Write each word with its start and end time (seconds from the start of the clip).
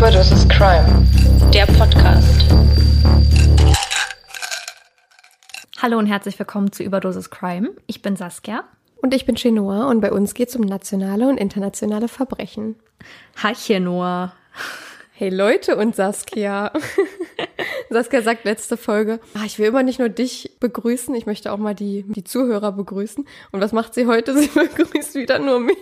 Überdosis 0.00 0.48
Crime, 0.48 1.06
der 1.52 1.66
Podcast. 1.66 2.46
Hallo 5.76 5.98
und 5.98 6.06
herzlich 6.06 6.38
willkommen 6.38 6.72
zu 6.72 6.82
Überdosis 6.82 7.28
Crime. 7.28 7.72
Ich 7.86 8.00
bin 8.00 8.16
Saskia. 8.16 8.64
Und 9.02 9.12
ich 9.12 9.26
bin 9.26 9.34
Chenoa 9.34 9.90
und 9.90 10.00
bei 10.00 10.10
uns 10.10 10.32
geht 10.32 10.48
es 10.48 10.56
um 10.56 10.62
nationale 10.62 11.28
und 11.28 11.36
internationale 11.36 12.08
Verbrechen. 12.08 12.76
Hi 13.42 13.52
Chenoa. 13.52 14.32
Hey 15.12 15.28
Leute 15.28 15.76
und 15.76 15.94
Saskia. 15.94 16.72
Saskia 17.92 18.22
sagt 18.22 18.44
letzte 18.44 18.76
Folge, 18.76 19.18
ah, 19.34 19.42
ich 19.44 19.58
will 19.58 19.66
immer 19.66 19.82
nicht 19.82 19.98
nur 19.98 20.08
dich 20.08 20.52
begrüßen, 20.60 21.12
ich 21.16 21.26
möchte 21.26 21.52
auch 21.52 21.58
mal 21.58 21.74
die, 21.74 22.04
die 22.06 22.22
Zuhörer 22.22 22.70
begrüßen. 22.70 23.26
Und 23.50 23.60
was 23.60 23.72
macht 23.72 23.94
sie 23.94 24.06
heute? 24.06 24.32
Sie 24.40 24.46
begrüßt 24.46 25.16
wieder 25.16 25.40
nur 25.40 25.58
mich. 25.58 25.76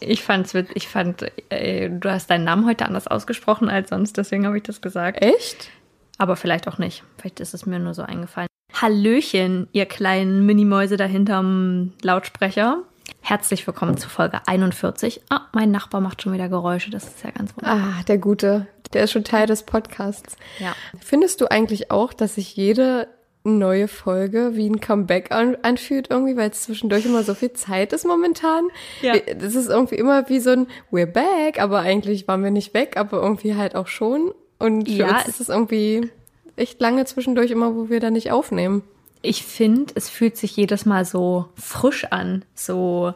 Äh, 0.00 0.12
ich 0.12 0.22
fand's, 0.22 0.52
ich 0.74 0.88
fand, 0.88 1.24
äh, 1.48 1.88
du 1.88 2.10
hast 2.10 2.28
deinen 2.28 2.44
Namen 2.44 2.66
heute 2.66 2.84
anders 2.84 3.06
ausgesprochen 3.06 3.70
als 3.70 3.88
sonst, 3.88 4.18
deswegen 4.18 4.46
habe 4.46 4.58
ich 4.58 4.62
das 4.62 4.82
gesagt. 4.82 5.22
Echt? 5.22 5.70
Aber 6.18 6.36
vielleicht 6.36 6.68
auch 6.68 6.78
nicht. 6.78 7.02
Vielleicht 7.18 7.40
ist 7.40 7.54
es 7.54 7.64
mir 7.64 7.78
nur 7.78 7.94
so 7.94 8.02
eingefallen. 8.02 8.48
Hallöchen, 8.74 9.68
ihr 9.72 9.86
kleinen 9.86 10.44
Minimäuse 10.44 10.98
da 10.98 11.04
hinterm 11.04 11.92
Lautsprecher. 12.02 12.82
Herzlich 13.20 13.66
willkommen 13.66 13.96
zu 13.96 14.10
Folge 14.10 14.40
41. 14.46 15.22
Ah, 15.30 15.48
mein 15.54 15.70
Nachbar 15.70 16.02
macht 16.02 16.20
schon 16.20 16.34
wieder 16.34 16.50
Geräusche, 16.50 16.90
das 16.90 17.04
ist 17.04 17.24
ja 17.24 17.30
ganz 17.30 17.56
wunderbar. 17.56 17.94
Ah, 18.00 18.02
der 18.06 18.18
Gute, 18.18 18.66
der 18.92 19.04
ist 19.04 19.12
schon 19.12 19.24
Teil 19.24 19.46
des 19.46 19.62
Podcasts. 19.62 20.36
Ja. 20.58 20.74
Findest 21.00 21.40
du 21.40 21.50
eigentlich 21.50 21.90
auch, 21.90 22.12
dass 22.12 22.36
sich 22.36 22.56
jede 22.56 23.08
neue 23.44 23.88
Folge 23.88 24.52
wie 24.54 24.68
ein 24.68 24.80
Comeback 24.80 25.30
an, 25.30 25.56
anfühlt 25.62 26.10
irgendwie, 26.10 26.36
weil 26.36 26.50
es 26.50 26.62
zwischendurch 26.62 27.04
immer 27.04 27.22
so 27.22 27.34
viel 27.34 27.52
Zeit 27.52 27.92
ist 27.92 28.06
momentan. 28.06 28.68
Ja. 29.02 29.14
Das 29.18 29.54
ist 29.54 29.68
irgendwie 29.68 29.96
immer 29.96 30.28
wie 30.30 30.40
so 30.40 30.50
ein 30.50 30.66
We're 30.90 31.06
back, 31.06 31.60
aber 31.60 31.80
eigentlich 31.80 32.26
waren 32.26 32.42
wir 32.42 32.50
nicht 32.50 32.72
weg, 32.72 32.96
aber 32.96 33.22
irgendwie 33.22 33.54
halt 33.54 33.74
auch 33.74 33.86
schon. 33.86 34.32
Und 34.58 34.88
für 34.88 34.94
ja, 34.94 35.18
uns 35.18 35.28
ist 35.28 35.40
es 35.40 35.48
irgendwie 35.50 36.10
echt 36.56 36.80
lange 36.80 37.04
zwischendurch 37.04 37.50
immer, 37.50 37.76
wo 37.76 37.90
wir 37.90 38.00
da 38.00 38.10
nicht 38.10 38.32
aufnehmen. 38.32 38.82
Ich 39.20 39.44
finde, 39.44 39.92
es 39.94 40.08
fühlt 40.08 40.36
sich 40.36 40.56
jedes 40.56 40.86
Mal 40.86 41.04
so 41.04 41.46
frisch 41.54 42.06
an, 42.06 42.44
so 42.54 43.14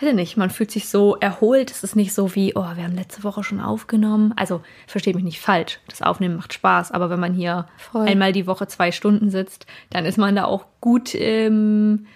weiß 0.00 0.08
ich 0.08 0.14
nicht, 0.14 0.36
man 0.36 0.50
fühlt 0.50 0.70
sich 0.70 0.88
so 0.88 1.16
erholt. 1.16 1.70
Es 1.70 1.84
ist 1.84 1.94
nicht 1.94 2.14
so 2.14 2.34
wie, 2.34 2.54
oh, 2.56 2.66
wir 2.74 2.84
haben 2.84 2.96
letzte 2.96 3.22
Woche 3.22 3.44
schon 3.44 3.60
aufgenommen. 3.60 4.32
Also, 4.36 4.60
versteht 4.86 5.14
mich 5.14 5.24
nicht 5.24 5.40
falsch. 5.40 5.78
Das 5.88 6.02
Aufnehmen 6.02 6.36
macht 6.36 6.52
Spaß. 6.52 6.90
Aber 6.90 7.10
wenn 7.10 7.20
man 7.20 7.34
hier 7.34 7.66
Voll. 7.78 8.06
einmal 8.06 8.32
die 8.32 8.46
Woche 8.46 8.66
zwei 8.66 8.90
Stunden 8.90 9.30
sitzt, 9.30 9.66
dann 9.90 10.04
ist 10.04 10.18
man 10.18 10.34
da 10.34 10.44
auch 10.44 10.66
gut, 10.80 11.14
ähm, 11.14 12.06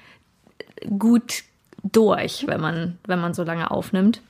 gut 0.99 1.45
durch, 1.85 2.47
wenn 2.47 2.61
man, 2.61 2.99
wenn 3.07 3.21
man 3.21 3.35
so 3.35 3.45
lange 3.45 3.71
aufnimmt. 3.71 4.23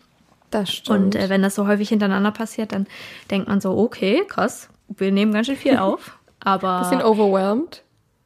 Das 0.51 0.71
stimmt. 0.71 0.99
Und 0.99 1.17
äh, 1.17 1.29
wenn 1.29 1.43
das 1.43 1.55
so 1.55 1.67
häufig 1.67 1.89
hintereinander 1.89 2.31
passiert, 2.31 2.73
dann 2.73 2.87
denkt 3.31 3.49
man 3.49 3.61
so, 3.61 3.77
okay, 3.77 4.25
krass, 4.29 4.69
wir 4.89 5.11
nehmen 5.11 5.33
ganz 5.33 5.47
schön 5.47 5.57
viel 5.57 5.77
auf. 5.79 6.19
Aber. 6.41 6.81
Bisschen 6.81 7.03
overwhelmed. 7.03 7.83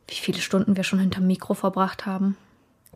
Wie 0.08 0.16
viele 0.16 0.40
Stunden 0.40 0.76
wir 0.76 0.84
schon 0.84 0.98
hinterm 0.98 1.26
Mikro 1.26 1.54
verbracht 1.54 2.06
haben. 2.06 2.36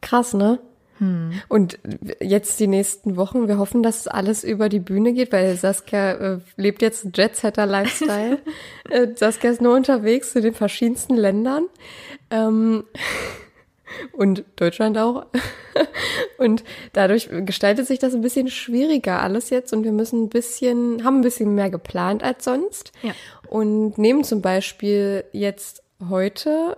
Krass, 0.02 0.34
ne? 0.34 0.58
Hm. 0.98 1.32
Und 1.48 1.78
jetzt 2.20 2.58
die 2.60 2.66
nächsten 2.66 3.16
Wochen, 3.16 3.48
wir 3.48 3.58
hoffen, 3.58 3.82
dass 3.82 4.08
alles 4.08 4.44
über 4.44 4.68
die 4.68 4.80
Bühne 4.80 5.12
geht, 5.12 5.32
weil 5.32 5.56
Saskia 5.56 6.12
äh, 6.12 6.38
lebt 6.56 6.82
jetzt 6.82 7.16
Jet-Setter-Lifestyle. 7.16 8.38
äh, 8.90 9.08
Saskia 9.14 9.50
ist 9.50 9.60
nur 9.60 9.74
unterwegs 9.74 10.32
zu 10.32 10.40
den 10.40 10.54
verschiedensten 10.54 11.16
Ländern. 11.16 11.64
Ähm, 12.30 12.84
und 14.12 14.44
Deutschland 14.56 14.98
auch. 14.98 15.26
und 16.38 16.64
dadurch 16.92 17.28
gestaltet 17.44 17.86
sich 17.86 17.98
das 17.98 18.14
ein 18.14 18.20
bisschen 18.20 18.48
schwieriger 18.48 19.22
alles 19.22 19.50
jetzt 19.50 19.72
und 19.72 19.84
wir 19.84 19.92
müssen 19.92 20.24
ein 20.24 20.28
bisschen, 20.28 21.04
haben 21.04 21.18
ein 21.18 21.22
bisschen 21.22 21.54
mehr 21.54 21.70
geplant 21.70 22.22
als 22.22 22.44
sonst. 22.44 22.92
Ja. 23.02 23.12
Und 23.48 23.96
nehmen 23.98 24.24
zum 24.24 24.42
Beispiel 24.42 25.24
jetzt 25.32 25.82
heute 26.08 26.76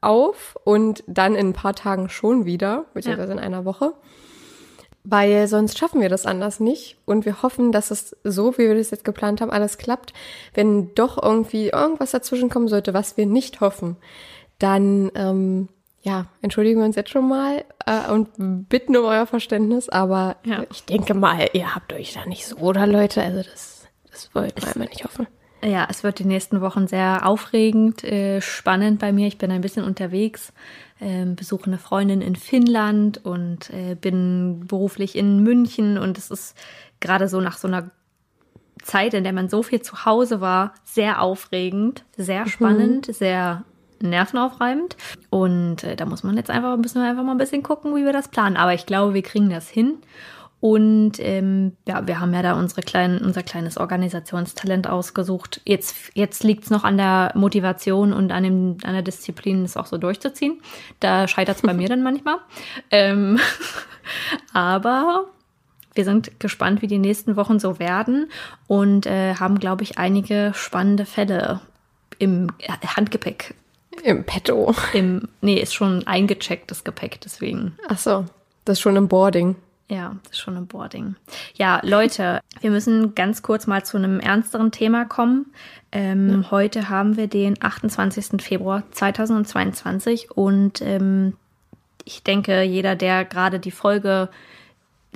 auf 0.00 0.56
und 0.64 1.02
dann 1.06 1.34
in 1.34 1.48
ein 1.48 1.52
paar 1.52 1.74
Tagen 1.74 2.08
schon 2.08 2.44
wieder, 2.44 2.86
beziehungsweise 2.94 3.32
ja. 3.32 3.38
in 3.38 3.44
einer 3.44 3.64
Woche. 3.64 3.94
Weil 5.04 5.48
sonst 5.48 5.78
schaffen 5.78 6.00
wir 6.00 6.08
das 6.08 6.26
anders 6.26 6.60
nicht. 6.60 6.98
Und 7.06 7.24
wir 7.24 7.42
hoffen, 7.42 7.72
dass 7.72 7.90
es 7.90 8.16
so, 8.24 8.58
wie 8.58 8.68
wir 8.68 8.74
das 8.74 8.90
jetzt 8.90 9.04
geplant 9.04 9.40
haben, 9.40 9.50
alles 9.50 9.78
klappt. 9.78 10.12
Wenn 10.54 10.94
doch 10.94 11.22
irgendwie 11.22 11.68
irgendwas 11.68 12.10
dazwischen 12.10 12.50
kommen 12.50 12.68
sollte, 12.68 12.92
was 12.92 13.16
wir 13.16 13.24
nicht 13.24 13.60
hoffen, 13.60 13.96
dann 14.58 15.10
ähm, 15.14 15.68
ja, 16.02 16.26
entschuldigen 16.42 16.80
wir 16.80 16.86
uns 16.86 16.96
jetzt 16.96 17.10
schon 17.10 17.28
mal 17.28 17.64
äh, 17.86 18.10
und 18.10 18.68
bitten 18.68 18.96
um 18.96 19.04
euer 19.04 19.26
Verständnis. 19.26 19.88
Aber 19.88 20.36
ja. 20.44 20.64
ich 20.70 20.84
denke 20.84 21.14
mal, 21.14 21.48
ihr 21.52 21.74
habt 21.74 21.92
euch 21.92 22.12
da 22.12 22.26
nicht 22.26 22.46
so, 22.46 22.56
oder 22.56 22.86
Leute? 22.86 23.22
Also 23.22 23.42
das, 23.42 23.86
das 24.10 24.34
wollten 24.34 24.60
wir 24.60 24.72
einmal 24.72 24.88
nicht 24.88 25.04
hoffen. 25.04 25.26
Ja, 25.62 25.86
es 25.90 26.04
wird 26.04 26.20
die 26.20 26.24
nächsten 26.24 26.60
Wochen 26.60 26.86
sehr 26.86 27.26
aufregend, 27.26 28.04
äh, 28.04 28.40
spannend 28.40 29.00
bei 29.00 29.12
mir. 29.12 29.26
Ich 29.26 29.38
bin 29.38 29.50
ein 29.50 29.60
bisschen 29.60 29.84
unterwegs, 29.84 30.52
äh, 31.00 31.24
besuche 31.24 31.66
eine 31.66 31.78
Freundin 31.78 32.20
in 32.20 32.36
Finnland 32.36 33.24
und 33.24 33.70
äh, 33.70 33.96
bin 33.96 34.64
beruflich 34.66 35.16
in 35.16 35.42
München. 35.42 35.98
Und 35.98 36.16
es 36.16 36.30
ist 36.30 36.56
gerade 37.00 37.28
so 37.28 37.40
nach 37.40 37.58
so 37.58 37.66
einer 37.66 37.90
Zeit, 38.82 39.14
in 39.14 39.24
der 39.24 39.32
man 39.32 39.48
so 39.48 39.64
viel 39.64 39.82
zu 39.82 40.04
Hause 40.04 40.40
war, 40.40 40.74
sehr 40.84 41.20
aufregend, 41.20 42.04
sehr 42.16 42.42
mhm. 42.42 42.48
spannend, 42.48 43.08
mhm. 43.08 43.12
sehr 43.12 43.64
nervenaufreibend. 44.00 44.96
Und 45.28 45.82
äh, 45.82 45.96
da 45.96 46.06
muss 46.06 46.22
man 46.22 46.36
jetzt 46.36 46.50
einfach, 46.50 46.76
müssen 46.76 47.02
wir 47.02 47.08
einfach 47.08 47.24
mal 47.24 47.32
ein 47.32 47.38
bisschen 47.38 47.64
gucken, 47.64 47.96
wie 47.96 48.04
wir 48.04 48.12
das 48.12 48.28
planen. 48.28 48.56
Aber 48.56 48.74
ich 48.74 48.86
glaube, 48.86 49.14
wir 49.14 49.22
kriegen 49.22 49.50
das 49.50 49.68
hin. 49.68 49.98
Und 50.60 51.20
ähm, 51.20 51.76
ja, 51.86 52.06
wir 52.06 52.18
haben 52.18 52.34
ja 52.34 52.42
da 52.42 52.54
unsere 52.54 52.82
kleinen, 52.82 53.18
unser 53.18 53.44
kleines 53.44 53.78
Organisationstalent 53.78 54.88
ausgesucht. 54.88 55.60
Jetzt, 55.64 55.94
jetzt 56.14 56.42
liegt 56.42 56.64
es 56.64 56.70
noch 56.70 56.82
an 56.82 56.96
der 56.96 57.30
Motivation 57.34 58.12
und 58.12 58.32
an, 58.32 58.42
dem, 58.42 58.76
an 58.82 58.92
der 58.92 59.02
Disziplin, 59.02 59.64
es 59.64 59.76
auch 59.76 59.86
so 59.86 59.98
durchzuziehen. 59.98 60.60
Da 60.98 61.28
scheitert 61.28 61.56
es 61.56 61.62
bei 61.62 61.74
mir 61.74 61.88
dann 61.88 62.02
manchmal. 62.02 62.38
Ähm, 62.90 63.38
aber 64.52 65.26
wir 65.94 66.04
sind 66.04 66.40
gespannt, 66.40 66.82
wie 66.82 66.88
die 66.88 66.98
nächsten 66.98 67.36
Wochen 67.36 67.60
so 67.60 67.78
werden 67.78 68.30
und 68.66 69.06
äh, 69.06 69.34
haben, 69.36 69.60
glaube 69.60 69.84
ich, 69.84 69.96
einige 69.98 70.52
spannende 70.54 71.06
Fälle 71.06 71.60
im 72.18 72.50
Handgepäck. 72.96 73.54
Im 74.02 74.24
Petto. 74.24 74.74
Im, 74.92 75.28
nee, 75.40 75.60
ist 75.60 75.74
schon 75.74 76.06
eingechecktes 76.06 76.84
Gepäck, 76.84 77.20
deswegen. 77.20 77.76
Ach 77.88 77.98
so, 77.98 78.26
das 78.64 78.74
ist 78.78 78.80
schon 78.80 78.96
im 78.96 79.08
Boarding. 79.08 79.56
Ja, 79.90 80.16
das 80.22 80.32
ist 80.32 80.38
schon 80.38 80.56
ein 80.56 80.66
Boarding. 80.66 81.16
Ja, 81.54 81.80
Leute, 81.82 82.40
wir 82.60 82.70
müssen 82.70 83.14
ganz 83.14 83.42
kurz 83.42 83.66
mal 83.66 83.84
zu 83.84 83.96
einem 83.96 84.20
ernsteren 84.20 84.70
Thema 84.70 85.06
kommen. 85.06 85.46
Ähm, 85.92 86.42
ja. 86.42 86.50
Heute 86.50 86.90
haben 86.90 87.16
wir 87.16 87.26
den 87.26 87.56
28. 87.62 88.42
Februar 88.42 88.82
2022 88.90 90.30
und 90.30 90.82
ähm, 90.82 91.34
ich 92.04 92.22
denke, 92.22 92.62
jeder, 92.62 92.96
der 92.96 93.24
gerade 93.24 93.60
die 93.60 93.70
Folge 93.70 94.28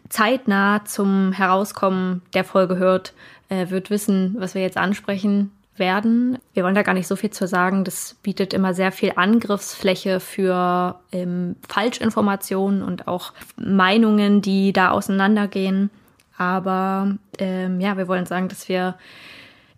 zeitnah 0.09 0.85
zum 0.87 1.33
Herauskommen 1.33 2.23
der 2.33 2.45
Folge 2.45 2.77
hört, 2.77 3.13
äh, 3.51 3.69
wird 3.69 3.91
wissen, 3.91 4.37
was 4.39 4.55
wir 4.55 4.63
jetzt 4.63 4.79
ansprechen 4.79 5.51
werden. 5.77 6.39
Wir 6.53 6.65
wollen 6.65 6.75
da 6.75 6.83
gar 6.83 6.95
nicht 6.95 7.07
so 7.07 7.17
viel 7.17 7.31
zu 7.31 7.47
sagen. 7.47 7.85
Das 7.85 8.17
bietet 8.23 8.53
immer 8.53 8.75
sehr 8.75 8.93
viel 8.93 9.13
Angriffsfläche 9.17 10.21
für 10.21 11.01
ähm, 11.13 11.57
Falschinformationen 11.69 12.83
und 12.83 13.09
auch 13.09 13.33
Meinungen, 13.57 14.43
die 14.43 14.73
da 14.73 14.91
auseinandergehen. 14.91 15.91
Aber 16.37 17.17
ähm, 17.39 17.81
ja, 17.81 17.97
wir 17.97 18.09
wollen 18.09 18.27
sagen, 18.27 18.49
dass 18.49 18.69
wir 18.69 18.97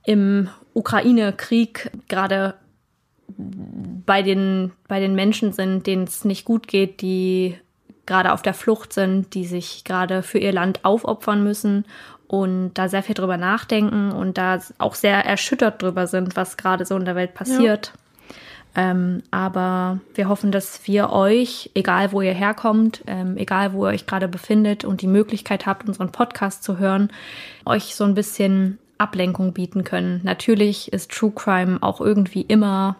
im 0.04 0.48
Ukraine-Krieg 0.72 1.90
gerade 2.08 2.54
bei 3.36 4.22
den, 4.22 4.72
bei 4.88 5.00
den 5.00 5.14
Menschen 5.14 5.52
sind, 5.52 5.86
denen 5.86 6.04
es 6.04 6.24
nicht 6.24 6.44
gut 6.44 6.68
geht, 6.68 7.00
die 7.00 7.56
gerade 8.06 8.32
auf 8.32 8.42
der 8.42 8.54
Flucht 8.54 8.92
sind, 8.92 9.34
die 9.34 9.46
sich 9.46 9.84
gerade 9.84 10.22
für 10.22 10.38
ihr 10.38 10.52
Land 10.52 10.84
aufopfern 10.84 11.42
müssen 11.42 11.86
und 12.42 12.74
da 12.74 12.88
sehr 12.88 13.02
viel 13.02 13.14
drüber 13.14 13.36
nachdenken 13.36 14.10
und 14.10 14.38
da 14.38 14.58
auch 14.78 14.94
sehr 14.94 15.24
erschüttert 15.24 15.82
drüber 15.82 16.06
sind, 16.06 16.36
was 16.36 16.56
gerade 16.56 16.84
so 16.84 16.96
in 16.96 17.04
der 17.04 17.14
Welt 17.14 17.34
passiert. 17.34 17.92
Ähm, 18.76 19.22
aber 19.30 20.00
wir 20.14 20.28
hoffen, 20.28 20.50
dass 20.50 20.86
wir 20.86 21.10
euch, 21.10 21.70
egal 21.74 22.10
wo 22.10 22.20
ihr 22.20 22.34
herkommt, 22.34 23.04
ähm, 23.06 23.36
egal 23.36 23.72
wo 23.72 23.86
ihr 23.86 23.90
euch 23.90 24.06
gerade 24.06 24.26
befindet 24.26 24.84
und 24.84 25.00
die 25.00 25.06
Möglichkeit 25.06 25.66
habt, 25.66 25.86
unseren 25.86 26.10
Podcast 26.10 26.64
zu 26.64 26.78
hören, 26.78 27.10
euch 27.64 27.94
so 27.94 28.02
ein 28.02 28.14
bisschen 28.14 28.78
Ablenkung 28.98 29.52
bieten 29.52 29.84
können. 29.84 30.20
Natürlich 30.24 30.92
ist 30.92 31.12
True 31.12 31.32
Crime 31.32 31.78
auch 31.82 32.00
irgendwie 32.00 32.42
immer 32.42 32.96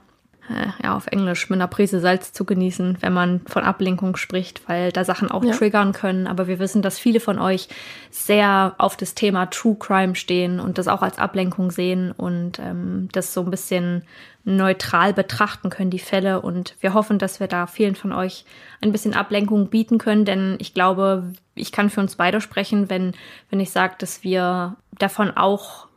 ja, 0.83 0.95
auf 0.95 1.07
Englisch 1.07 1.49
mit 1.49 1.59
einer 1.59 1.69
Prise 1.69 2.01
Salz 2.01 2.33
zu 2.33 2.45
genießen, 2.45 2.99
wenn 3.01 3.13
man 3.13 3.41
von 3.47 3.65
Ablenkung 3.65 4.17
spricht, 4.17 4.69
weil 4.69 4.93
da 4.93 5.05
Sachen 5.05 5.31
auch 5.31 5.43
ja. 5.43 5.55
triggern 5.55 5.93
können. 5.93 6.27
Aber 6.27 6.47
wir 6.47 6.59
wissen, 6.59 6.83
dass 6.83 6.99
viele 6.99 7.21
von 7.21 7.39
euch 7.39 7.69
sehr 8.11 8.75
auf 8.79 8.97
das 8.97 9.15
Thema 9.15 9.47
True 9.47 9.77
Crime 9.79 10.15
stehen 10.15 10.61
und 10.61 10.77
das 10.77 10.89
auch 10.89 11.03
als 11.03 11.19
Ablenkung 11.19 11.71
sehen 11.71 12.13
und 12.13 12.59
ähm, 12.59 13.09
das 13.13 13.33
so 13.33 13.43
ein 13.43 13.51
bisschen 13.51 14.03
neutral 14.45 15.15
betrachten 15.15 15.71
können, 15.71 15.91
die 15.91 15.99
Fälle. 15.99 16.43
Und 16.43 16.77
wir 16.81 16.93
hoffen, 16.93 17.19
dass 17.19 17.41
wir 17.41 17.47
da 17.47 17.67
vielen 17.67 17.95
von 17.95 18.13
euch 18.13 18.45
ein 18.83 18.93
bisschen 18.93 19.15
Ablenkung 19.15 19.71
bieten 19.71 19.97
können, 19.97 20.27
denn 20.27 20.57
ich 20.59 20.75
glaube, 20.75 21.33
ich 21.55 21.73
kann 21.73 21.89
für 21.89 22.01
uns 22.01 22.17
beide 22.17 22.43
sprechen, 22.43 22.91
wenn, 22.91 23.13
wenn 23.49 23.61
ich 23.61 23.71
sage, 23.71 23.95
dass 23.99 24.23
wir 24.23 24.77
davon 24.99 25.31
auch 25.31 25.89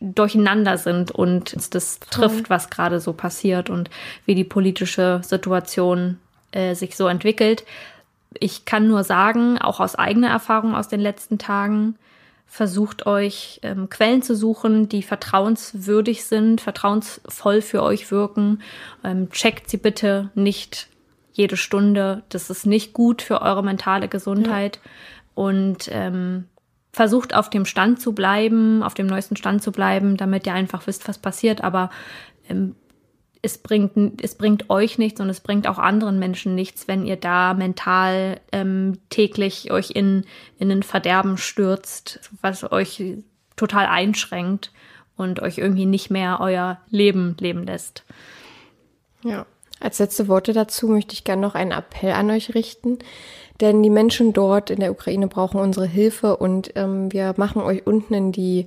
durcheinander 0.00 0.78
sind 0.78 1.10
und 1.10 1.74
das 1.74 2.00
trifft, 2.00 2.50
was 2.50 2.70
gerade 2.70 3.00
so 3.00 3.12
passiert 3.12 3.70
und 3.70 3.90
wie 4.26 4.34
die 4.34 4.44
politische 4.44 5.20
Situation 5.24 6.18
äh, 6.52 6.74
sich 6.74 6.96
so 6.96 7.06
entwickelt. 7.06 7.64
Ich 8.38 8.64
kann 8.64 8.88
nur 8.88 9.04
sagen, 9.04 9.58
auch 9.58 9.80
aus 9.80 9.94
eigener 9.94 10.28
Erfahrung 10.28 10.74
aus 10.74 10.88
den 10.88 11.00
letzten 11.00 11.38
Tagen, 11.38 11.96
versucht 12.48 13.06
euch 13.06 13.60
ähm, 13.62 13.90
Quellen 13.90 14.22
zu 14.22 14.34
suchen, 14.34 14.88
die 14.88 15.02
vertrauenswürdig 15.02 16.24
sind, 16.24 16.60
vertrauensvoll 16.60 17.60
für 17.60 17.82
euch 17.82 18.10
wirken. 18.10 18.62
Ähm, 19.04 19.30
checkt 19.30 19.68
sie 19.68 19.76
bitte 19.76 20.30
nicht 20.34 20.88
jede 21.32 21.58
Stunde. 21.58 22.22
Das 22.30 22.48
ist 22.48 22.66
nicht 22.66 22.94
gut 22.94 23.20
für 23.22 23.42
eure 23.42 23.62
mentale 23.62 24.08
Gesundheit. 24.08 24.80
Ja. 24.82 24.90
Und 25.34 25.88
ähm, 25.92 26.46
versucht 26.92 27.34
auf 27.34 27.50
dem 27.50 27.64
Stand 27.64 28.00
zu 28.00 28.12
bleiben, 28.12 28.82
auf 28.82 28.94
dem 28.94 29.06
neuesten 29.06 29.36
Stand 29.36 29.62
zu 29.62 29.72
bleiben, 29.72 30.16
damit 30.16 30.46
ihr 30.46 30.54
einfach 30.54 30.86
wisst, 30.86 31.08
was 31.08 31.18
passiert. 31.18 31.62
Aber 31.62 31.90
ähm, 32.48 32.74
es 33.42 33.58
bringt, 33.58 34.22
es 34.22 34.34
bringt 34.34 34.68
euch 34.70 34.98
nichts 34.98 35.20
und 35.20 35.28
es 35.28 35.40
bringt 35.40 35.68
auch 35.68 35.78
anderen 35.78 36.18
Menschen 36.18 36.54
nichts, 36.54 36.88
wenn 36.88 37.06
ihr 37.06 37.16
da 37.16 37.54
mental 37.54 38.40
ähm, 38.52 38.98
täglich 39.10 39.70
euch 39.70 39.90
in, 39.90 40.24
in 40.58 40.70
ein 40.70 40.82
Verderben 40.82 41.36
stürzt, 41.36 42.20
was 42.40 42.70
euch 42.70 43.02
total 43.56 43.86
einschränkt 43.86 44.72
und 45.16 45.40
euch 45.40 45.58
irgendwie 45.58 45.86
nicht 45.86 46.10
mehr 46.10 46.38
euer 46.40 46.78
Leben 46.90 47.36
leben 47.38 47.66
lässt. 47.66 48.04
Ja, 49.22 49.46
als 49.80 49.98
letzte 49.98 50.28
Worte 50.28 50.52
dazu 50.52 50.88
möchte 50.88 51.14
ich 51.14 51.24
gerne 51.24 51.42
noch 51.42 51.54
einen 51.54 51.72
Appell 51.72 52.12
an 52.12 52.30
euch 52.30 52.54
richten. 52.54 52.98
Denn 53.60 53.82
die 53.82 53.90
Menschen 53.90 54.32
dort 54.32 54.70
in 54.70 54.80
der 54.80 54.92
Ukraine 54.92 55.26
brauchen 55.26 55.60
unsere 55.60 55.86
Hilfe 55.86 56.36
und 56.36 56.72
ähm, 56.76 57.12
wir 57.12 57.34
machen 57.36 57.62
euch 57.62 57.86
unten 57.86 58.14
in 58.14 58.32
die 58.32 58.66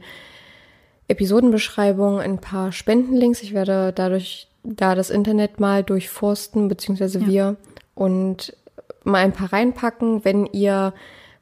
Episodenbeschreibung 1.07 2.19
ein 2.19 2.39
paar 2.39 2.71
Spendenlinks. 2.71 3.41
Ich 3.41 3.53
werde 3.53 3.93
dadurch 3.93 4.47
da 4.63 4.95
das 4.95 5.09
Internet 5.09 5.59
mal 5.59 5.83
durchforsten, 5.83 6.67
beziehungsweise 6.67 7.19
ja. 7.19 7.27
wir, 7.27 7.55
und 7.95 8.55
mal 9.03 9.19
ein 9.19 9.33
paar 9.33 9.51
reinpacken, 9.51 10.23
wenn 10.25 10.45
ihr 10.45 10.93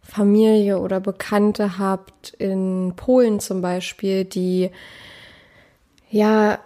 Familie 0.01 0.79
oder 0.79 0.99
Bekannte 0.99 1.77
habt, 1.77 2.33
in 2.37 2.93
Polen 2.95 3.39
zum 3.39 3.61
Beispiel, 3.61 4.25
die 4.25 4.71
ja 6.09 6.59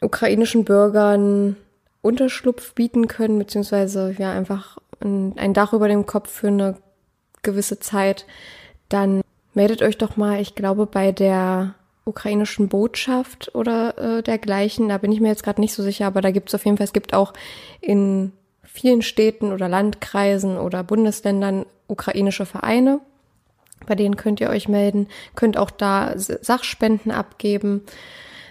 ukrainischen 0.00 0.64
Bürgern 0.64 1.56
Unterschlupf 2.02 2.74
bieten 2.74 3.08
können, 3.08 3.38
beziehungsweise 3.38 4.14
ja 4.18 4.32
einfach 4.32 4.78
ein 5.00 5.54
Dach 5.54 5.72
über 5.72 5.88
dem 5.88 6.06
Kopf 6.06 6.30
für 6.30 6.48
eine 6.48 6.76
gewisse 7.42 7.78
Zeit, 7.78 8.26
dann 8.88 9.22
meldet 9.54 9.82
euch 9.82 9.98
doch 9.98 10.16
mal, 10.16 10.40
ich 10.40 10.54
glaube, 10.54 10.86
bei 10.86 11.12
der 11.12 11.74
ukrainischen 12.04 12.68
Botschaft 12.68 13.54
oder 13.54 13.98
äh, 13.98 14.22
dergleichen. 14.22 14.88
Da 14.88 14.98
bin 14.98 15.12
ich 15.12 15.20
mir 15.20 15.28
jetzt 15.28 15.42
gerade 15.42 15.60
nicht 15.60 15.74
so 15.74 15.82
sicher, 15.82 16.06
aber 16.06 16.20
da 16.20 16.30
gibt 16.30 16.48
es 16.48 16.54
auf 16.54 16.64
jeden 16.64 16.76
Fall, 16.76 16.84
es 16.84 16.92
gibt 16.92 17.14
auch 17.14 17.32
in 17.80 18.32
vielen 18.62 19.02
Städten 19.02 19.52
oder 19.52 19.68
Landkreisen 19.68 20.56
oder 20.56 20.82
Bundesländern 20.82 21.66
ukrainische 21.86 22.46
Vereine. 22.46 23.00
Bei 23.86 23.94
denen 23.94 24.16
könnt 24.16 24.40
ihr 24.40 24.50
euch 24.50 24.68
melden, 24.68 25.08
könnt 25.34 25.56
auch 25.56 25.70
da 25.70 26.14
Sachspenden 26.16 27.12
abgeben. 27.12 27.82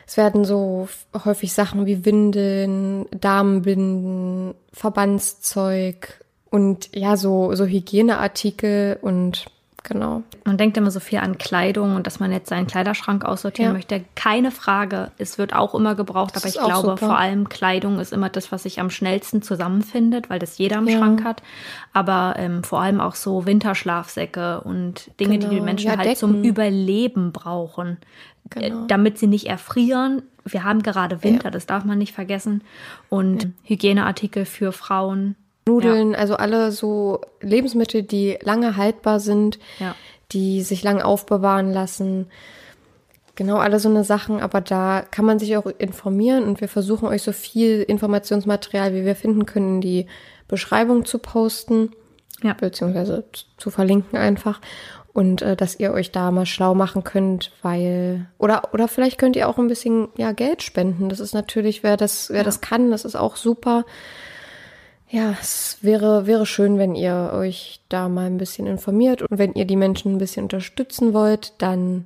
Es 0.07 0.15
werden 0.15 0.45
so 0.45 0.88
häufig 1.25 1.54
Sachen 1.54 1.86
wie 1.86 2.06
Windeln, 2.06 3.07
Damenbinden, 3.12 4.56
Verbandszeug 4.71 6.24
und 6.50 6.95
ja, 6.95 7.18
so, 7.18 7.54
so 7.56 7.65
Hygieneartikel 7.65 8.98
und 9.01 9.48
genau. 9.83 10.24
Man 10.45 10.57
denkt 10.57 10.77
immer 10.77 10.92
so 10.92 11.00
viel 11.00 11.19
an 11.19 11.38
Kleidung 11.38 11.95
und 11.95 12.07
dass 12.07 12.19
man 12.19 12.31
jetzt 12.31 12.50
seinen 12.50 12.68
Kleiderschrank 12.68 13.25
aussortieren 13.25 13.71
ja. 13.71 13.74
möchte. 13.74 14.06
Keine 14.15 14.51
Frage. 14.51 15.12
Es 15.18 15.38
wird 15.38 15.54
auch 15.54 15.75
immer 15.75 15.95
gebraucht, 15.95 16.36
das 16.36 16.44
aber 16.44 16.50
ich 16.50 16.60
glaube, 16.60 16.89
super. 16.92 17.07
vor 17.07 17.18
allem 17.18 17.50
Kleidung 17.50 18.00
ist 18.00 18.13
immer 18.13 18.30
das, 18.30 18.51
was 18.51 18.63
sich 18.63 18.80
am 18.80 18.89
schnellsten 18.89 19.42
zusammenfindet, 19.42 20.30
weil 20.30 20.39
das 20.39 20.57
jeder 20.57 20.77
im 20.77 20.88
ja. 20.88 20.98
Schrank 20.98 21.24
hat. 21.24 21.42
Aber 21.94 22.36
ähm, 22.38 22.63
vor 22.63 22.80
allem 22.80 23.01
auch 23.01 23.15
so 23.15 23.45
Winterschlafsäcke 23.45 24.62
und 24.62 25.12
Dinge, 25.19 25.38
genau. 25.38 25.50
die 25.50 25.50
die 25.50 25.56
genau. 25.56 25.65
Menschen 25.65 25.88
ja, 25.88 25.98
halt 25.98 26.07
Decken. 26.07 26.19
zum 26.19 26.44
Überleben 26.44 27.31
brauchen. 27.31 27.98
Äh, 28.56 28.70
genau. 28.70 28.86
damit 28.88 29.18
sie 29.18 29.28
nicht 29.28 29.48
erfrieren. 29.48 30.24
Wir 30.46 30.64
haben 30.64 30.82
gerade 30.84 31.24
Winter, 31.24 31.46
ja. 31.46 31.52
das 31.52 31.66
darf 31.66 31.84
man 31.84 31.98
nicht 31.98 32.14
vergessen. 32.14 32.64
Und 33.10 33.44
ja. 33.44 33.50
Hygieneartikel 33.64 34.46
für 34.46 34.72
Frauen. 34.72 35.36
Nudeln, 35.68 36.12
ja. 36.12 36.18
also 36.18 36.38
alle 36.38 36.72
so 36.72 37.22
Lebensmittel, 37.42 38.04
die 38.04 38.38
lange 38.42 38.78
haltbar 38.78 39.20
sind, 39.20 39.60
die 40.32 40.62
sich 40.62 40.84
lang 40.84 41.02
aufbewahren 41.02 41.74
lassen. 41.74 42.28
Genau, 43.36 43.58
alle 43.58 43.80
so 43.80 43.90
eine 43.90 44.04
Sachen, 44.04 44.40
aber 44.40 44.62
da 44.62 45.04
kann 45.12 45.26
man 45.26 45.38
sich 45.38 45.58
auch 45.58 45.68
informieren 45.68 46.46
und 46.46 46.60
wir 46.60 46.68
versuchen 46.68 47.08
euch 47.08 47.22
so 47.22 47.32
viel 47.32 47.84
Informationsmaterial, 47.84 48.96
wie 48.96 49.06
wir 49.06 49.16
finden 49.16 49.46
können, 49.46 49.76
in 49.76 49.82
die 49.82 50.08
Beschreibung 50.48 51.06
zu 51.06 51.20
posten, 51.20 51.92
ja. 52.42 52.54
beziehungsweise 52.54 53.26
zu 53.58 53.70
verlinken 53.70 54.18
einfach 54.18 54.60
und 55.18 55.42
äh, 55.42 55.56
dass 55.56 55.80
ihr 55.80 55.94
euch 55.94 56.12
da 56.12 56.30
mal 56.30 56.46
schlau 56.46 56.75
machen 56.75 57.04
könnt, 57.04 57.52
weil 57.64 58.28
oder 58.38 58.72
oder 58.72 58.88
vielleicht 58.88 59.18
könnt 59.18 59.36
ihr 59.36 59.50
auch 59.50 59.58
ein 59.58 59.68
bisschen 59.68 60.10
ja 60.16 60.31
Geld 60.31 60.62
spenden. 60.62 61.10
Das 61.10 61.19
ist 61.19 61.34
natürlich, 61.34 61.81
wer 61.81 61.98
das 61.98 62.30
wer 62.30 62.38
ja. 62.38 62.44
das 62.44 62.62
kann, 62.62 62.92
das 62.92 63.04
ist 63.04 63.16
auch 63.16 63.36
super. 63.36 63.84
Ja, 65.10 65.36
es 65.41 65.80
wäre 65.82 66.27
wäre 66.27 66.46
schön, 66.46 66.77
wenn 66.77 66.94
ihr 66.94 67.32
euch 67.34 67.82
da 67.89 68.10
mal 68.10 68.27
ein 68.27 68.38
bisschen 68.38 68.68
informiert 68.68 69.24
und 69.24 69.39
wenn 69.39 69.53
ihr 69.53 69.65
die 69.65 69.75
Menschen 69.75 70.13
ein 70.13 70.18
bisschen 70.20 70.44
unterstützen 70.44 71.15
wollt, 71.15 71.53
dann 71.58 72.06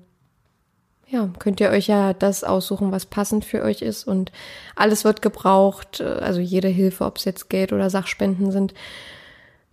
ja, 1.09 1.29
könnt 1.37 1.59
ihr 1.59 1.69
euch 1.69 1.87
ja 1.87 2.13
das 2.13 2.45
aussuchen, 2.45 2.93
was 2.93 3.05
passend 3.05 3.43
für 3.43 3.61
euch 3.61 3.81
ist 3.81 4.07
und 4.07 4.31
alles 4.77 5.03
wird 5.03 5.21
gebraucht, 5.21 5.99
äh, 5.99 6.05
also 6.05 6.39
jede 6.39 6.69
Hilfe, 6.69 7.03
ob 7.03 7.17
es 7.17 7.25
jetzt 7.25 7.49
Geld 7.49 7.73
oder 7.73 7.89
Sachspenden 7.89 8.51
sind. 8.51 8.73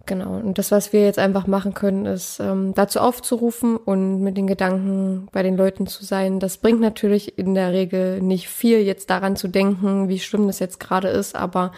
Genau. 0.08 0.38
Und 0.38 0.56
das, 0.56 0.70
was 0.72 0.94
wir 0.94 1.04
jetzt 1.04 1.18
einfach 1.18 1.46
machen 1.46 1.74
können, 1.74 2.06
ist 2.06 2.40
ähm, 2.40 2.72
dazu 2.74 2.98
aufzurufen 2.98 3.76
und 3.76 4.22
mit 4.22 4.38
den 4.38 4.46
Gedanken 4.46 5.28
bei 5.32 5.42
den 5.42 5.54
Leuten 5.54 5.86
zu 5.86 6.02
sein. 6.02 6.40
Das 6.40 6.56
bringt 6.56 6.80
natürlich 6.80 7.36
in 7.38 7.54
der 7.54 7.72
Regel 7.72 8.22
nicht 8.22 8.48
viel, 8.48 8.78
jetzt 8.78 9.10
daran 9.10 9.36
zu 9.36 9.48
denken, 9.48 10.08
wie 10.08 10.18
schlimm 10.18 10.46
das 10.46 10.60
jetzt 10.60 10.80
gerade 10.80 11.08
ist, 11.08 11.36
aber 11.36 11.72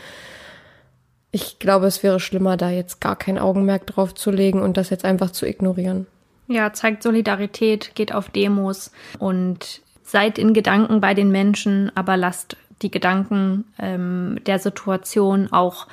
ich 1.32 1.58
glaube, 1.58 1.86
es 1.86 2.04
wäre 2.04 2.20
schlimmer, 2.20 2.56
da 2.56 2.70
jetzt 2.70 3.00
gar 3.00 3.16
kein 3.16 3.36
Augenmerk 3.36 3.84
drauf 3.86 4.14
zu 4.14 4.30
legen 4.30 4.62
und 4.62 4.76
das 4.76 4.90
jetzt 4.90 5.04
einfach 5.04 5.32
zu 5.32 5.44
ignorieren. 5.44 6.06
Ja, 6.46 6.72
zeigt 6.72 7.02
Solidarität, 7.02 7.96
geht 7.96 8.14
auf 8.14 8.30
Demos 8.30 8.92
und 9.18 9.82
seid 10.04 10.38
in 10.38 10.54
Gedanken 10.54 11.00
bei 11.00 11.14
den 11.14 11.32
Menschen, 11.32 11.90
aber 11.96 12.16
lasst 12.16 12.56
die 12.82 12.92
Gedanken 12.92 13.64
ähm, 13.80 14.38
der 14.46 14.60
Situation 14.60 15.48
auch 15.50 15.88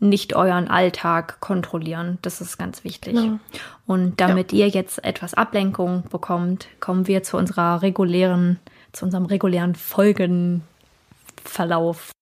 nicht 0.00 0.34
euren 0.34 0.68
Alltag 0.68 1.40
kontrollieren. 1.40 2.18
Das 2.22 2.40
ist 2.40 2.58
ganz 2.58 2.84
wichtig. 2.84 3.14
Genau. 3.14 3.38
Und 3.86 4.20
damit 4.20 4.52
ja. 4.52 4.60
ihr 4.60 4.68
jetzt 4.68 5.04
etwas 5.04 5.34
Ablenkung 5.34 6.04
bekommt, 6.10 6.68
kommen 6.80 7.06
wir 7.06 7.22
zu 7.22 7.36
unserer 7.36 7.82
regulären, 7.82 8.58
zu 8.92 9.04
unserem 9.04 9.26
regulären 9.26 9.74
Folgenverlauf. 9.74 12.12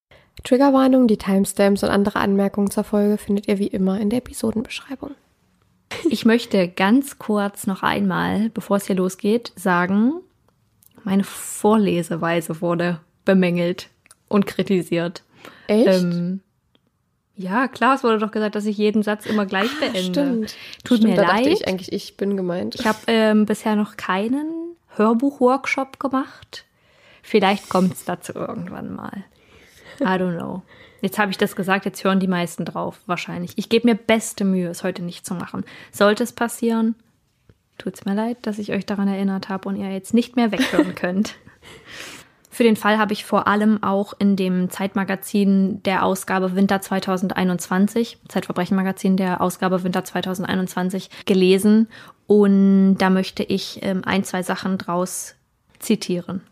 Triggerwarnung, 0.45 1.07
die 1.07 1.19
Timestamps 1.19 1.83
und 1.83 1.91
andere 1.91 2.19
Anmerkungen 2.19 2.71
zur 2.71 2.85
Folge 2.85 3.19
findet 3.19 3.49
ihr 3.49 3.59
wie 3.59 3.69
immer 3.69 4.01
in 4.01 4.11
der 4.11 4.19
Episodenbeschreibung. 4.19 5.13
Ich 6.09 6.25
möchte 6.25 6.69
ganz 6.69 7.19
kurz 7.19 7.67
noch 7.67 7.83
einmal, 7.83 8.51
bevor 8.51 8.79
es 8.79 8.87
hier 8.87 8.97
losgeht, 8.97 9.53
sagen, 9.57 10.15
meine 11.05 11.25
Vorleseweise 11.25 12.61
wurde 12.61 13.01
bemängelt 13.25 13.89
und 14.29 14.47
kritisiert. 14.47 15.23
Echt? 15.67 15.87
Ähm, 15.87 16.41
ja, 17.37 17.69
klar, 17.69 17.95
es 17.95 18.05
wurde 18.05 18.19
doch 18.19 18.31
gesagt, 18.31 18.55
dass 18.55 18.67
ich 18.67 18.77
jeden 18.77 19.03
Satz 19.03 19.27
immer 19.27 19.47
gleich 19.47 19.71
ah, 19.77 19.81
beende. 19.81 20.03
Stimmt. 20.03 20.57
Tut 20.85 20.99
Stimmt, 20.99 21.11
mir 21.11 21.17
da 21.17 21.23
leid. 21.23 21.41
Dachte 21.41 21.49
ich 21.51 21.69
eigentlich, 21.69 21.93
ich 21.93 22.17
bin 22.17 22.37
gemeint. 22.37 22.75
Ich 22.75 22.87
habe 22.87 22.99
ähm, 23.07 23.47
bisher 23.47 23.75
noch 23.77 23.97
keinen 23.97 24.77
Hörbuch-Workshop 24.97 25.99
gemacht. 25.99 26.67
Vielleicht 27.23 27.69
kommt 27.69 27.95
es 27.95 28.05
dazu 28.05 28.33
irgendwann 28.35 28.95
mal. 28.95 29.25
I 30.01 30.05
don't 30.05 30.37
know. 30.37 30.63
Jetzt 31.01 31.19
habe 31.19 31.31
ich 31.31 31.39
das 31.39 31.57
gesagt, 31.57 31.85
jetzt 31.85 32.05
hören 32.05 32.21
die 32.21 32.29
meisten 32.29 32.65
drauf, 32.65 33.01
wahrscheinlich. 33.07 33.53
Ich 33.57 33.69
gebe 33.69 33.89
mir 33.89 33.95
beste 33.95 34.45
Mühe, 34.45 34.69
es 34.69 34.85
heute 34.85 35.03
nicht 35.03 35.27
zu 35.27 35.35
machen. 35.35 35.65
Sollte 35.91 36.23
es 36.23 36.33
passieren, 36.33 36.95
tut 37.79 37.95
es 37.95 38.05
mir 38.05 38.15
leid, 38.15 38.39
dass 38.43 38.59
ich 38.59 38.73
euch 38.73 38.87
daran 38.87 39.09
erinnert 39.09 39.49
habe 39.49 39.69
und 39.69 39.77
ihr 39.77 39.91
jetzt 39.91 40.15
nicht 40.15 40.37
mehr 40.37 40.53
weghören 40.53 40.95
könnt. 40.95 41.37
Für 42.53 42.65
den 42.65 42.77
Fall 42.77 42.99
habe 42.99 43.15
ich 43.15 43.25
vor 43.25 43.49
allem 43.49 43.83
auch 43.83 44.13
in 44.19 44.37
dem 44.37 44.69
Zeitmagazin 44.69 45.83
der 45.85 46.05
Ausgabe 46.05 46.55
Winter 46.55 46.83
2021, 46.83 48.19
Zeitverbrechenmagazin 48.29 49.17
der 49.17 49.41
Ausgabe 49.41 49.83
Winter 49.85 50.05
2021 50.05 51.09
gelesen 51.25 51.89
und 52.27 52.99
da 52.99 53.09
möchte 53.09 53.43
ich 53.43 53.79
ähm, 53.81 54.03
ein, 54.05 54.23
zwei 54.25 54.43
Sachen 54.43 54.77
draus 54.77 55.35
zitieren. 55.79 56.43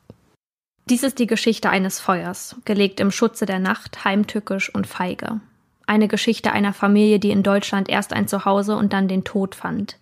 Dies 0.88 1.02
ist 1.02 1.18
die 1.18 1.26
Geschichte 1.26 1.68
eines 1.68 2.00
Feuers, 2.00 2.56
gelegt 2.64 2.98
im 2.98 3.10
Schutze 3.10 3.44
der 3.44 3.58
Nacht, 3.58 4.02
heimtückisch 4.02 4.74
und 4.74 4.86
feige. 4.86 5.40
Eine 5.86 6.08
Geschichte 6.08 6.50
einer 6.52 6.72
Familie, 6.72 7.18
die 7.18 7.30
in 7.30 7.42
Deutschland 7.42 7.90
erst 7.90 8.14
ein 8.14 8.26
Zuhause 8.26 8.74
und 8.74 8.94
dann 8.94 9.06
den 9.06 9.24
Tod 9.24 9.54
fand. 9.54 9.98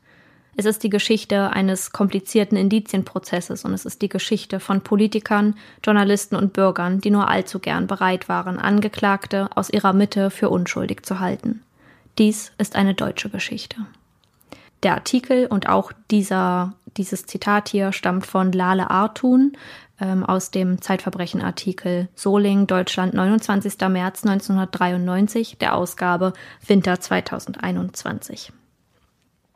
Es 0.61 0.65
ist 0.65 0.83
die 0.83 0.91
Geschichte 0.91 1.51
eines 1.51 1.93
komplizierten 1.93 2.57
Indizienprozesses 2.57 3.65
und 3.65 3.73
es 3.75 3.85
ist 3.85 4.03
die 4.03 4.09
Geschichte 4.09 4.59
von 4.59 4.81
Politikern, 4.81 5.55
Journalisten 5.85 6.35
und 6.35 6.53
Bürgern, 6.53 7.01
die 7.01 7.13
nur 7.13 7.29
allzu 7.29 7.61
gern 7.61 7.87
bereit 7.87 8.29
waren, 8.29 8.59
Angeklagte 8.59 9.51
aus 9.55 9.71
ihrer 9.71 9.93
Mitte 9.93 10.31
für 10.31 10.51
unschuldig 10.51 11.07
zu 11.07 11.21
halten. 11.21 11.63
Dies 12.19 12.51
ist 12.59 12.75
eine 12.75 12.95
deutsche 12.95 13.31
Geschichte. 13.31 13.77
Der 14.83 14.95
Artikel 14.95 15.47
und 15.47 15.69
auch 15.69 15.93
dieser, 16.11 16.73
dieses 16.97 17.25
Zitat 17.25 17.69
hier 17.69 17.93
stammt 17.93 18.27
von 18.27 18.51
Lale 18.51 18.91
Artun 18.91 19.53
ähm, 20.01 20.25
aus 20.25 20.51
dem 20.51 20.83
Zeitverbrechen-Artikel 20.83 22.09
Soling, 22.17 22.67
Deutschland, 22.67 23.15
29. 23.15 23.75
März 23.89 24.25
1993, 24.27 25.57
der 25.59 25.77
Ausgabe 25.77 26.33
Winter 26.67 26.99
2021. 26.99 28.53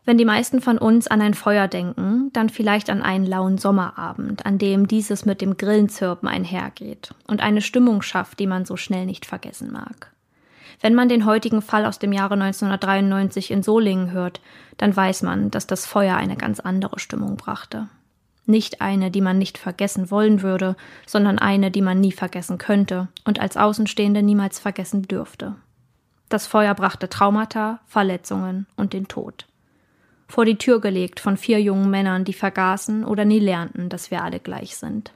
Wenn 0.04 0.18
die 0.18 0.25
meisten 0.25 0.61
von 0.61 0.78
uns 0.78 1.06
an 1.06 1.23
ein 1.23 1.35
Feuer 1.35 1.68
denken, 1.68 2.30
dann 2.32 2.49
vielleicht 2.49 2.90
an 2.90 3.02
einen 3.02 3.25
lauen 3.25 3.56
Sommerabend, 3.59 4.44
an 4.44 4.59
dem 4.59 4.88
dieses 4.88 5.25
mit 5.25 5.40
dem 5.40 5.56
Grillenzirpen 5.56 6.28
einhergeht 6.28 7.14
und 7.28 7.40
eine 7.40 7.61
Stimmung 7.61 8.02
schafft, 8.02 8.40
die 8.40 8.49
man 8.49 8.64
so 8.64 8.76
schnell 8.76 9.06
nicht 9.06 9.26
vergessen 9.26 9.71
mag. 9.71 10.11
Wenn 10.80 10.97
man 10.97 11.09
den 11.09 11.25
heutigen 11.25 11.62
Fall 11.62 11.87
aus 11.87 12.00
dem 12.00 12.12
Jahre 12.12 12.35
1993 12.35 13.52
in 13.52 13.62
Solingen 13.62 14.11
hört, 14.11 14.40
dann 14.76 14.97
weiß 14.97 15.23
man, 15.23 15.52
dass 15.52 15.68
das 15.68 15.87
Feuer 15.87 16.16
eine 16.16 16.37
ganz 16.37 16.59
andere 16.59 16.99
Stimmung 16.99 17.37
brachte. 17.37 17.87
Nicht 18.44 18.80
eine, 18.80 19.12
die 19.12 19.21
man 19.21 19.38
nicht 19.38 19.56
vergessen 19.56 20.11
wollen 20.11 20.42
würde, 20.42 20.75
sondern 21.06 21.38
eine, 21.38 21.71
die 21.71 21.82
man 21.82 22.00
nie 22.00 22.11
vergessen 22.11 22.59
könnte 22.59 23.06
und 23.25 23.38
als 23.38 23.56
Außenstehende 23.56 24.25
niemals 24.25 24.59
vergessen 24.59 25.02
dürfte. 25.02 25.54
Das 26.28 26.49
Feuer 26.49 26.75
brachte 26.75 27.09
Traumata, 27.09 27.78
Verletzungen 27.87 28.66
und 28.75 28.94
den 28.94 29.06
Tod 29.06 29.47
vor 30.32 30.46
die 30.46 30.56
Tür 30.56 30.80
gelegt 30.80 31.20
von 31.20 31.36
vier 31.36 31.60
jungen 31.60 31.90
Männern, 31.90 32.24
die 32.24 32.32
vergaßen 32.32 33.04
oder 33.04 33.26
nie 33.26 33.38
lernten, 33.38 33.90
dass 33.90 34.10
wir 34.10 34.24
alle 34.24 34.40
gleich 34.40 34.76
sind. 34.76 35.12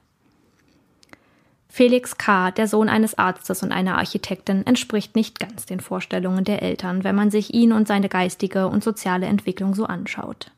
Felix 1.69 2.19
K., 2.19 2.51
der 2.51 2.67
Sohn 2.67 2.87
eines 2.87 3.17
Arztes 3.17 3.63
und 3.63 3.71
einer 3.71 3.97
Architektin, 3.97 4.63
entspricht 4.67 5.15
nicht 5.15 5.39
ganz 5.39 5.65
den 5.65 5.79
Vorstellungen 5.79 6.43
der 6.43 6.61
Eltern, 6.61 7.03
wenn 7.03 7.15
man 7.15 7.31
sich 7.31 7.55
ihn 7.55 7.71
und 7.71 7.87
seine 7.87 8.09
geistige 8.09 8.67
und 8.67 8.83
soziale 8.83 9.25
Entwicklung 9.25 9.73
so 9.73 9.85
anschaut. 9.85 10.51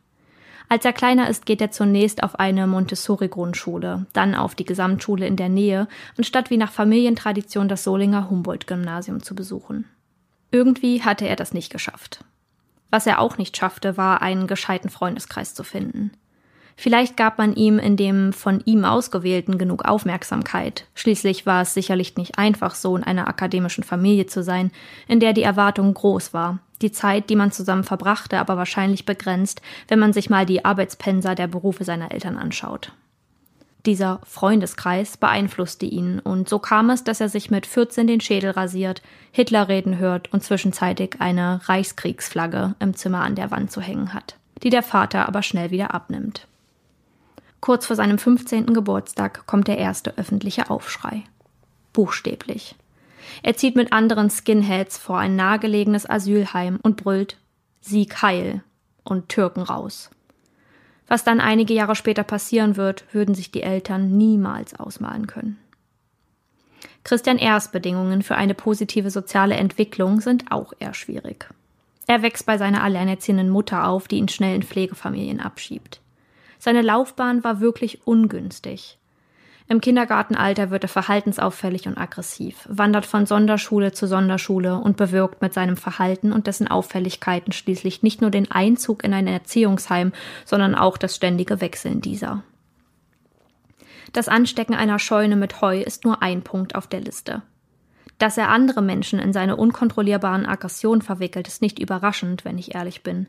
Als 0.67 0.83
er 0.83 0.91
kleiner 0.91 1.29
ist, 1.29 1.45
geht 1.45 1.61
er 1.61 1.71
zunächst 1.71 2.21
auf 2.21 2.37
eine 2.37 2.67
Montessori-Grundschule, 2.67 4.07
dann 4.11 4.35
auf 4.35 4.55
die 4.55 4.65
Gesamtschule 4.65 5.25
in 5.25 5.37
der 5.37 5.49
Nähe, 5.49 5.87
anstatt 6.17 6.49
wie 6.49 6.57
nach 6.57 6.73
Familientradition 6.73 7.69
das 7.69 7.85
Solinger 7.85 8.29
Humboldt-Gymnasium 8.29 9.23
zu 9.23 9.35
besuchen. 9.35 9.85
Irgendwie 10.51 11.01
hatte 11.01 11.29
er 11.29 11.37
das 11.37 11.53
nicht 11.53 11.71
geschafft. 11.71 12.25
Was 12.89 13.05
er 13.05 13.19
auch 13.19 13.38
nicht 13.38 13.55
schaffte, 13.55 13.98
war 13.98 14.22
einen 14.22 14.48
gescheiten 14.48 14.89
Freundeskreis 14.89 15.53
zu 15.53 15.63
finden. 15.63 16.12
Vielleicht 16.75 17.17
gab 17.17 17.38
man 17.38 17.55
ihm 17.55 17.77
in 17.77 17.98
dem 17.98 18.31
von 18.31 18.62
ihm 18.63 18.86
ausgewählten 18.86 19.58
genug 19.58 19.84
Aufmerksamkeit. 19.84 20.86
Schließlich 20.96 21.46
war 21.46 21.63
es 21.63 21.74
sicherlich 21.74 22.15
nicht 22.15 22.38
einfach, 22.38 22.74
Sohn 22.74 23.03
einer 23.03 23.27
akademischen 23.27 23.84
Familie 23.84 24.27
zu 24.27 24.43
sein, 24.43 24.72
in 25.05 25.19
der 25.19 25.34
die 25.34 25.43
Erwartung 25.43 25.93
groß 25.93 26.34
war. 26.34 26.60
Die 26.81 26.93
Zeit, 26.93 27.29
die 27.29 27.36
man 27.36 27.51
zusammen 27.51 27.84
verbrachte, 27.84 28.39
aber 28.39 28.55
wahrscheinlich 28.55 29.05
begrenzt, 29.05 29.62
wenn 29.89 30.00
man 30.00 30.13
sich 30.13 30.29
mal 30.29 30.46
die 30.46 30.63
Arbeitspenser 30.63 31.36
der 31.36 31.48
Berufe 31.48 31.84
seiner 31.84 32.13
Eltern 32.13 32.38
anschaut. 32.38 32.93
Dieser 33.86 34.19
Freundeskreis 34.24 35.15
beeinflusste 35.15 35.86
ihn, 35.86 36.19
und 36.19 36.50
so 36.50 36.59
kam 36.59 36.89
es, 36.89 37.05
dass 37.05 37.21
er 37.21 37.29
sich 37.29 37.50
mit 37.50 37.65
14 37.65 38.07
den 38.07 38.19
Schädel 38.19 38.51
rasiert, 38.51 39.01
Hitlerreden 39.31 39.98
hört 39.98 40.33
und 40.33 40.43
zwischenzeitig 40.43 41.15
eine 41.19 41.62
Reichskriegsflagge 41.63 42.75
im 42.79 42.95
Zimmer 42.95 43.21
an 43.21 43.36
der 43.36 43.51
Wand 43.51 43.71
zu 43.71 43.79
hängen 43.79 44.13
hat, 44.13 44.36
die 44.63 44.69
der 44.69 44.83
Vater 44.83 45.27
aber 45.27 45.43
schnell 45.43 45.71
wieder 45.71 45.93
abnimmt. 45.93 46.45
Kurz 47.62 47.86
vor 47.86 47.95
seinem 47.95 48.17
15. 48.17 48.74
Geburtstag 48.74 49.45
kommt 49.45 49.67
der 49.67 49.77
erste 49.77 50.17
öffentliche 50.17 50.69
Aufschrei. 50.69 51.24
Buchstäblich. 51.93 52.75
Er 53.43 53.55
zieht 53.55 53.75
mit 53.75 53.93
anderen 53.93 54.29
Skinheads 54.29 54.98
vor 54.98 55.19
ein 55.19 55.36
nahegelegenes 55.36 56.09
Asylheim 56.09 56.79
und 56.81 56.98
brüllt 56.98 57.38
Sieg 57.81 58.21
heil 58.21 58.63
und 59.03 59.29
Türken 59.29 59.62
raus. 59.62 60.09
Was 61.09 61.23
dann 61.23 61.41
einige 61.41 61.73
Jahre 61.73 61.95
später 61.95 62.23
passieren 62.23 62.77
wird, 62.77 63.03
würden 63.11 63.33
sich 63.33 63.51
die 63.51 63.63
Eltern 63.63 64.15
niemals 64.15 64.79
ausmalen 64.79 65.25
können. 65.25 65.57
Christian 67.03 67.39
Ehrs 67.39 67.71
Bedingungen 67.71 68.21
für 68.21 68.35
eine 68.35 68.53
positive 68.53 69.09
soziale 69.09 69.55
Entwicklung 69.55 70.21
sind 70.21 70.51
auch 70.51 70.71
eher 70.77 70.93
schwierig. 70.93 71.49
Er 72.05 72.21
wächst 72.21 72.45
bei 72.45 72.59
seiner 72.59 72.83
alleinerziehenden 72.83 73.49
Mutter 73.49 73.87
auf, 73.87 74.07
die 74.07 74.17
ihn 74.17 74.27
schnell 74.27 74.55
in 74.55 74.63
Pflegefamilien 74.63 75.39
abschiebt. 75.39 75.99
Seine 76.59 76.83
Laufbahn 76.83 77.43
war 77.43 77.59
wirklich 77.59 78.05
ungünstig. 78.05 78.99
Im 79.71 79.81
Kindergartenalter 79.81 80.71
wird 80.71 80.83
er 80.83 80.89
verhaltensauffällig 80.89 81.88
und 81.88 81.95
aggressiv, 81.95 82.67
wandert 82.67 83.05
von 83.05 83.27
Sonderschule 83.27 83.91
zu 83.91 84.07
Sonderschule 84.07 84.79
und 84.79 84.97
bewirkt 84.97 85.43
mit 85.43 85.53
seinem 85.53 85.77
Verhalten 85.77 86.33
und 86.33 86.47
dessen 86.47 86.67
Auffälligkeiten 86.67 87.53
schließlich 87.53 88.01
nicht 88.01 88.19
nur 88.19 88.31
den 88.31 88.49
Einzug 88.49 89.03
in 89.03 89.13
ein 89.13 89.27
Erziehungsheim, 89.27 90.11
sondern 90.43 90.73
auch 90.73 90.97
das 90.97 91.15
ständige 91.15 91.61
Wechseln 91.61 92.01
dieser. 92.01 92.41
Das 94.11 94.27
Anstecken 94.27 94.73
einer 94.73 94.97
Scheune 94.97 95.35
mit 95.35 95.61
Heu 95.61 95.79
ist 95.79 96.03
nur 96.03 96.23
ein 96.23 96.41
Punkt 96.41 96.73
auf 96.73 96.88
der 96.88 97.01
Liste. 97.01 97.43
Dass 98.17 98.39
er 98.39 98.49
andere 98.49 98.81
Menschen 98.81 99.19
in 99.19 99.33
seine 99.33 99.55
unkontrollierbaren 99.55 100.47
Aggressionen 100.47 101.03
verwickelt, 101.03 101.47
ist 101.47 101.61
nicht 101.61 101.77
überraschend, 101.77 102.43
wenn 102.43 102.57
ich 102.57 102.73
ehrlich 102.73 103.03
bin. 103.03 103.27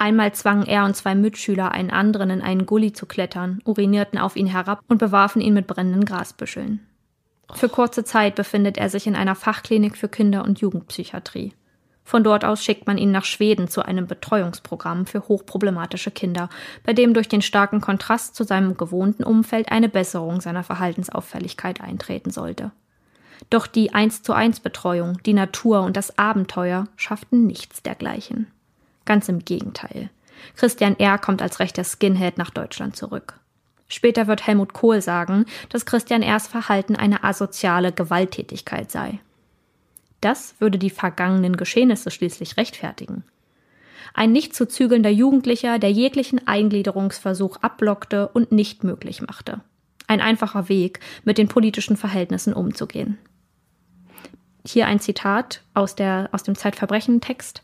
Einmal 0.00 0.32
zwangen 0.32 0.66
er 0.66 0.86
und 0.86 0.96
zwei 0.96 1.14
Mitschüler 1.14 1.72
einen 1.72 1.90
anderen 1.90 2.30
in 2.30 2.40
einen 2.40 2.64
Gully 2.64 2.94
zu 2.94 3.04
klettern, 3.04 3.60
urinierten 3.66 4.18
auf 4.18 4.34
ihn 4.34 4.46
herab 4.46 4.80
und 4.88 4.96
bewarfen 4.96 5.42
ihn 5.42 5.52
mit 5.52 5.66
brennenden 5.66 6.06
Grasbüscheln. 6.06 6.80
Für 7.52 7.68
kurze 7.68 8.02
Zeit 8.02 8.34
befindet 8.34 8.78
er 8.78 8.88
sich 8.88 9.06
in 9.06 9.14
einer 9.14 9.34
Fachklinik 9.34 9.98
für 9.98 10.08
Kinder- 10.08 10.44
und 10.44 10.58
Jugendpsychiatrie. 10.58 11.52
Von 12.02 12.24
dort 12.24 12.46
aus 12.46 12.64
schickt 12.64 12.86
man 12.86 12.96
ihn 12.96 13.10
nach 13.10 13.26
Schweden 13.26 13.68
zu 13.68 13.84
einem 13.84 14.06
Betreuungsprogramm 14.06 15.04
für 15.04 15.28
hochproblematische 15.28 16.10
Kinder, 16.10 16.48
bei 16.82 16.94
dem 16.94 17.12
durch 17.12 17.28
den 17.28 17.42
starken 17.42 17.82
Kontrast 17.82 18.34
zu 18.34 18.44
seinem 18.44 18.78
gewohnten 18.78 19.22
Umfeld 19.22 19.70
eine 19.70 19.90
Besserung 19.90 20.40
seiner 20.40 20.64
Verhaltensauffälligkeit 20.64 21.82
eintreten 21.82 22.30
sollte. 22.30 22.72
Doch 23.50 23.66
die 23.66 23.92
1 23.92 24.22
zu 24.22 24.32
1 24.32 24.60
Betreuung, 24.60 25.18
die 25.26 25.34
Natur 25.34 25.82
und 25.82 25.98
das 25.98 26.18
Abenteuer 26.18 26.86
schafften 26.96 27.46
nichts 27.46 27.82
dergleichen. 27.82 28.46
Ganz 29.04 29.28
im 29.28 29.44
Gegenteil. 29.44 30.10
Christian 30.56 30.98
R. 30.98 31.18
kommt 31.18 31.42
als 31.42 31.60
rechter 31.60 31.84
Skinhead 31.84 32.38
nach 32.38 32.50
Deutschland 32.50 32.96
zurück. 32.96 33.38
Später 33.88 34.26
wird 34.26 34.46
Helmut 34.46 34.72
Kohl 34.72 35.02
sagen, 35.02 35.46
dass 35.68 35.84
Christian 35.84 36.22
R.'s 36.22 36.46
Verhalten 36.46 36.96
eine 36.96 37.24
asoziale 37.24 37.92
Gewalttätigkeit 37.92 38.90
sei. 38.90 39.18
Das 40.20 40.54
würde 40.60 40.78
die 40.78 40.90
vergangenen 40.90 41.56
Geschehnisse 41.56 42.10
schließlich 42.10 42.56
rechtfertigen. 42.56 43.24
Ein 44.14 44.32
nicht 44.32 44.54
zu 44.54 44.66
zügelnder 44.66 45.10
Jugendlicher, 45.10 45.78
der 45.78 45.90
jeglichen 45.90 46.46
Eingliederungsversuch 46.46 47.58
abblockte 47.58 48.28
und 48.28 48.52
nicht 48.52 48.84
möglich 48.84 49.22
machte. 49.22 49.60
Ein 50.06 50.20
einfacher 50.20 50.68
Weg, 50.68 51.00
mit 51.24 51.38
den 51.38 51.48
politischen 51.48 51.96
Verhältnissen 51.96 52.52
umzugehen. 52.52 53.18
Hier 54.66 54.86
ein 54.86 55.00
Zitat 55.00 55.62
aus, 55.74 55.94
der, 55.94 56.28
aus 56.32 56.42
dem 56.42 56.54
Zeitverbrechen-Text 56.54 57.62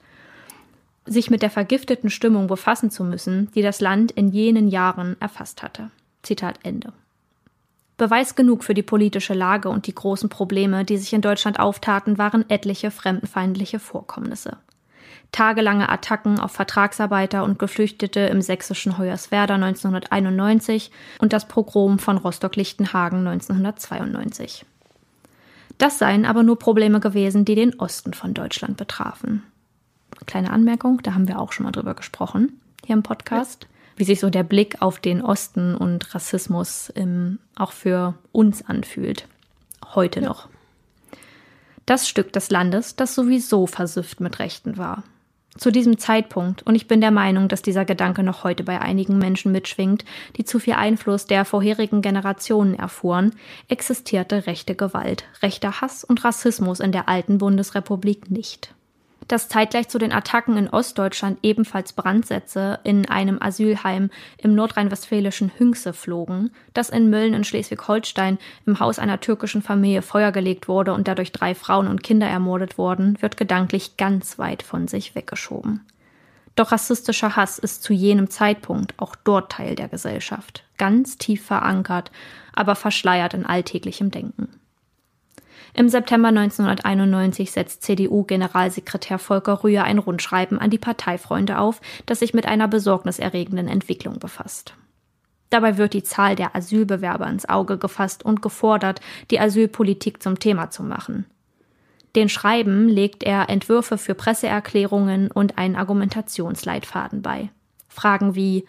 sich 1.07 1.31
mit 1.31 1.43
der 1.43 1.51
vergifteten 1.51 2.11
Stimmung 2.11 2.47
befassen 2.47 2.91
zu 2.91 3.05
müssen, 3.05 3.51
die 3.55 3.63
das 3.63 3.81
Land 3.81 4.13
in 4.13 4.29
jenen 4.29 4.69
Jahren 4.69 5.17
erfasst 5.21 5.63
hatte. 5.63 5.91
Zitat 6.23 6.59
Ende. 6.63 6.93
Beweis 7.97 8.35
genug 8.35 8.63
für 8.63 8.75
die 8.75 8.83
politische 8.83 9.33
Lage 9.33 9.71
und 9.71 9.87
die 9.87 9.95
großen 9.95 10.29
Probleme, 10.29 10.85
die 10.85 10.99
sich 10.99 11.13
in 11.13 11.23
Deutschland 11.23 11.59
auftaten, 11.59 12.19
waren 12.19 12.49
etliche 12.51 12.91
fremdenfeindliche 12.91 13.79
Vorkommnisse. 13.79 14.59
Tagelange 15.33 15.89
Attacken 15.89 16.39
auf 16.39 16.53
Vertragsarbeiter 16.53 17.43
und 17.43 17.59
Geflüchtete 17.59 18.21
im 18.21 18.43
sächsischen 18.43 18.99
Hoyerswerda 18.99 19.55
1991 19.55 20.91
und 21.19 21.33
das 21.33 21.49
Pogrom 21.49 21.99
von 21.99 22.19
Rostock-Lichtenhagen 22.19 23.27
1992. 23.27 24.67
Das 25.79 25.99
seien 25.99 26.25
aber 26.25 26.43
nur 26.43 26.59
Probleme 26.59 27.01
gewesen, 27.01 27.45
die 27.45 27.55
den 27.55 27.79
Osten 27.79 28.15
von 28.15 28.35
Deutschland 28.35 28.77
betrafen. 28.77 29.43
Kleine 30.27 30.51
Anmerkung, 30.51 31.01
da 31.03 31.15
haben 31.15 31.29
wir 31.29 31.39
auch 31.39 31.53
schon 31.53 31.65
mal 31.65 31.73
drüber 31.73 31.95
gesprochen, 31.95 32.61
hier 32.85 32.95
im 32.95 33.03
Podcast, 33.03 33.67
wie 33.97 34.05
sich 34.05 34.21
so 34.21 34.29
der 34.29 34.43
Blick 34.43 34.83
auf 34.83 34.99
den 34.99 35.23
Osten 35.23 35.75
und 35.75 36.15
Rassismus 36.15 36.93
ähm, 36.97 37.39
auch 37.55 37.73
für 37.73 38.15
uns 38.33 38.67
anfühlt. 38.67 39.27
Heute 39.95 40.21
ja. 40.21 40.29
noch. 40.29 40.49
Das 41.87 42.09
Stück 42.09 42.33
des 42.33 42.51
Landes, 42.51 42.97
das 42.97 43.15
sowieso 43.15 43.67
versüfft 43.67 44.21
mit 44.21 44.41
Rechten 44.41 44.77
war. 44.77 45.05
Zu 45.57 45.71
diesem 45.71 45.99
Zeitpunkt, 45.99 46.65
und 46.65 46.75
ich 46.75 46.87
bin 46.87 47.01
der 47.01 47.13
Meinung, 47.13 47.49
dass 47.49 47.63
dieser 47.63 47.87
Gedanke 47.87 48.23
noch 48.23 48.45
heute 48.45 48.63
bei 48.63 48.81
einigen 48.81 49.17
Menschen 49.17 49.53
mitschwingt, 49.53 50.05
die 50.37 50.45
zu 50.45 50.59
viel 50.59 50.75
Einfluss 50.75 51.27
der 51.27 51.47
vorherigen 51.47 52.03
Generationen 52.03 52.75
erfuhren, 52.75 53.35
existierte 53.69 54.47
rechte 54.47 54.75
Gewalt, 54.75 55.25
rechter 55.41 55.81
Hass 55.81 56.05
und 56.05 56.25
Rassismus 56.25 56.81
in 56.81 56.93
der 56.93 57.09
alten 57.09 57.39
Bundesrepublik 57.39 58.31
nicht 58.31 58.75
dass 59.29 59.49
zeitgleich 59.49 59.89
zu 59.89 59.99
den 59.99 60.13
Attacken 60.13 60.57
in 60.57 60.69
Ostdeutschland 60.69 61.39
ebenfalls 61.43 61.93
Brandsätze 61.93 62.79
in 62.85 63.09
einem 63.09 63.41
Asylheim 63.41 64.11
im 64.39 64.55
nordrhein-westfälischen 64.55 65.53
Hünxe 65.59 65.93
flogen, 65.93 66.51
dass 66.75 66.91
in 66.91 67.11
Mölln 67.11 67.35
in 67.35 67.45
Schleswig-Holstein 67.45 68.39
im 68.67 68.81
Haus 68.81 68.99
einer 68.99 69.21
türkischen 69.21 69.63
Familie 69.63 70.03
Feuer 70.03 70.33
gelegt 70.33 70.69
wurde 70.69 70.93
und 70.95 71.09
dadurch 71.09 71.33
drei 71.33 71.55
Frauen 71.55 71.89
und 71.89 72.03
Kinder 72.03 72.27
ermordet 72.27 72.79
wurden, 72.79 73.21
wird 73.21 73.37
gedanklich 73.37 73.97
ganz 73.97 74.39
weit 74.39 74.63
von 74.63 74.89
sich 74.89 75.15
weggeschoben. 75.15 75.85
Doch 76.57 76.73
rassistischer 76.73 77.37
Hass 77.37 77.59
ist 77.59 77.83
zu 77.83 77.93
jenem 77.93 78.31
Zeitpunkt 78.31 78.95
auch 78.97 79.15
dort 79.15 79.53
Teil 79.53 79.75
der 79.75 79.89
Gesellschaft, 79.89 80.65
ganz 80.79 81.19
tief 81.19 81.45
verankert, 81.45 82.11
aber 82.55 82.75
verschleiert 82.75 83.35
in 83.35 83.45
alltäglichem 83.45 84.11
Denken. 84.11 84.49
Im 85.75 85.89
September 85.89 86.29
1991 86.29 87.51
setzt 87.51 87.83
CDU-Generalsekretär 87.83 89.19
Volker 89.19 89.63
Rühr 89.63 89.85
ein 89.85 89.99
Rundschreiben 89.99 90.59
an 90.59 90.71
die 90.71 90.79
Parteifreunde 90.79 91.59
auf, 91.59 91.81
das 92.07 92.21
sich 92.21 92.35
mit 92.35 92.47
einer 92.47 92.69
besorgniserregenden 92.69 93.69
Entwicklung 93.69 94.19
befasst. 94.19 94.75
Dabei 95.51 95.79
wird 95.79 95.93
die 95.93 96.03
Zahl 96.03 96.35
der 96.35 96.57
Asylbewerber 96.57 97.29
ins 97.29 97.49
Auge 97.49 97.79
gefasst 97.79 98.25
und 98.25 98.43
gefordert, 98.43 99.01
die 99.31 99.39
Asylpolitik 99.39 100.23
zum 100.23 100.39
Thema 100.39 100.71
zu 100.71 100.83
machen. 100.83 101.27
Den 102.17 102.29
Schreiben 102.31 102.89
legt 102.89 103.23
er 103.23 103.51
Entwürfe 103.51 103.99
für 103.99 104.15
Presseerklärungen 104.15 105.31
und 105.31 105.59
einen 105.59 105.77
Argumentationsleitfaden 105.77 107.21
bei. 107.23 107.51
Fragen 107.89 108.35
wie 108.35 108.65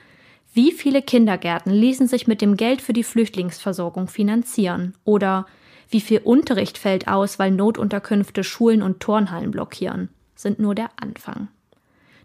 Wie 0.54 0.72
viele 0.72 1.01
Kindergärten 1.01 1.72
ließen 1.72 2.08
sich 2.08 2.27
mit 2.27 2.42
dem 2.42 2.58
Geld 2.58 2.82
für 2.82 2.94
die 2.94 3.04
Flüchtlingsversorgung 3.04 4.08
finanzieren? 4.08 4.96
Oder 5.06 5.46
wie 5.89 6.01
viel 6.01 6.20
Unterricht 6.20 6.77
fällt 6.77 7.08
aus, 7.08 7.39
weil 7.39 7.51
Notunterkünfte 7.51 8.44
Schulen 8.44 8.82
und 8.82 9.00
Turnhallen 9.00 9.51
blockieren, 9.51 10.10
sind 10.36 10.60
nur 10.60 10.75
der 10.75 10.89
Anfang. 10.98 11.48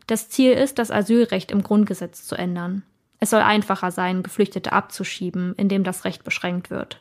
Das 0.07 0.29
Ziel 0.29 0.53
ist, 0.53 0.79
das 0.79 0.91
Asylrecht 0.91 1.51
im 1.51 1.63
Grundgesetz 1.63 2.27
zu 2.27 2.35
ändern. 2.35 2.83
Es 3.21 3.31
soll 3.31 3.41
einfacher 3.41 3.93
sein, 3.93 4.23
Geflüchtete 4.23 4.73
abzuschieben, 4.73 5.55
indem 5.57 5.85
das 5.85 6.05
Recht 6.05 6.25
beschränkt 6.25 6.71
wird. 6.71 7.01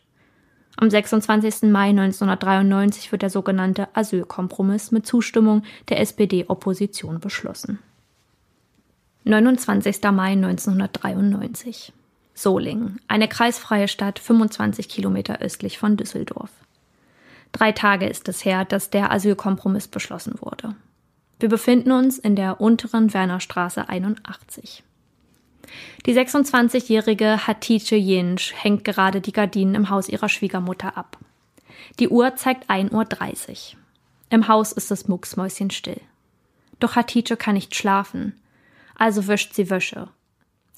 Am 0.77 0.89
26. 0.89 1.63
Mai 1.63 1.89
1993 1.89 3.11
wird 3.11 3.23
der 3.23 3.29
sogenannte 3.29 3.87
Asylkompromiss 3.95 4.91
mit 4.91 5.05
Zustimmung 5.05 5.63
der 5.89 5.99
SPD-Opposition 5.99 7.19
beschlossen. 7.19 7.79
29. 9.23 10.01
Mai 10.11 10.31
1993 10.31 11.93
Solingen, 12.33 12.99
eine 13.07 13.27
kreisfreie 13.27 13.87
Stadt 13.87 14.19
25 14.19 14.89
Kilometer 14.89 15.39
östlich 15.39 15.77
von 15.77 15.97
Düsseldorf. 15.97 16.49
Drei 17.51 17.71
Tage 17.71 18.07
ist 18.07 18.29
es 18.29 18.45
her, 18.45 18.65
dass 18.65 18.89
der 18.89 19.11
Asylkompromiss 19.11 19.87
beschlossen 19.87 20.35
wurde. 20.39 20.75
Wir 21.39 21.49
befinden 21.49 21.91
uns 21.91 22.17
in 22.17 22.35
der 22.35 22.61
unteren 22.61 23.13
Wernerstraße 23.13 23.89
81. 23.89 24.83
Die 26.05 26.13
26-jährige 26.13 27.47
Hatice 27.47 27.91
Jensch 27.91 28.53
hängt 28.55 28.83
gerade 28.83 29.21
die 29.21 29.33
Gardinen 29.33 29.75
im 29.75 29.89
Haus 29.89 30.07
ihrer 30.09 30.29
Schwiegermutter 30.29 30.97
ab. 30.97 31.17
Die 31.99 32.09
Uhr 32.09 32.35
zeigt 32.35 32.69
1.30 32.69 33.73
Uhr. 33.73 33.79
Im 34.29 34.47
Haus 34.47 34.71
ist 34.71 34.91
es 34.91 35.07
mucksmäuschenstill. 35.07 35.99
Doch 36.79 36.95
Hatice 36.95 37.37
kann 37.37 37.55
nicht 37.55 37.75
schlafen. 37.75 38.39
Also 38.95 39.27
wäscht 39.27 39.53
sie 39.53 39.69
Wäsche 39.69 40.07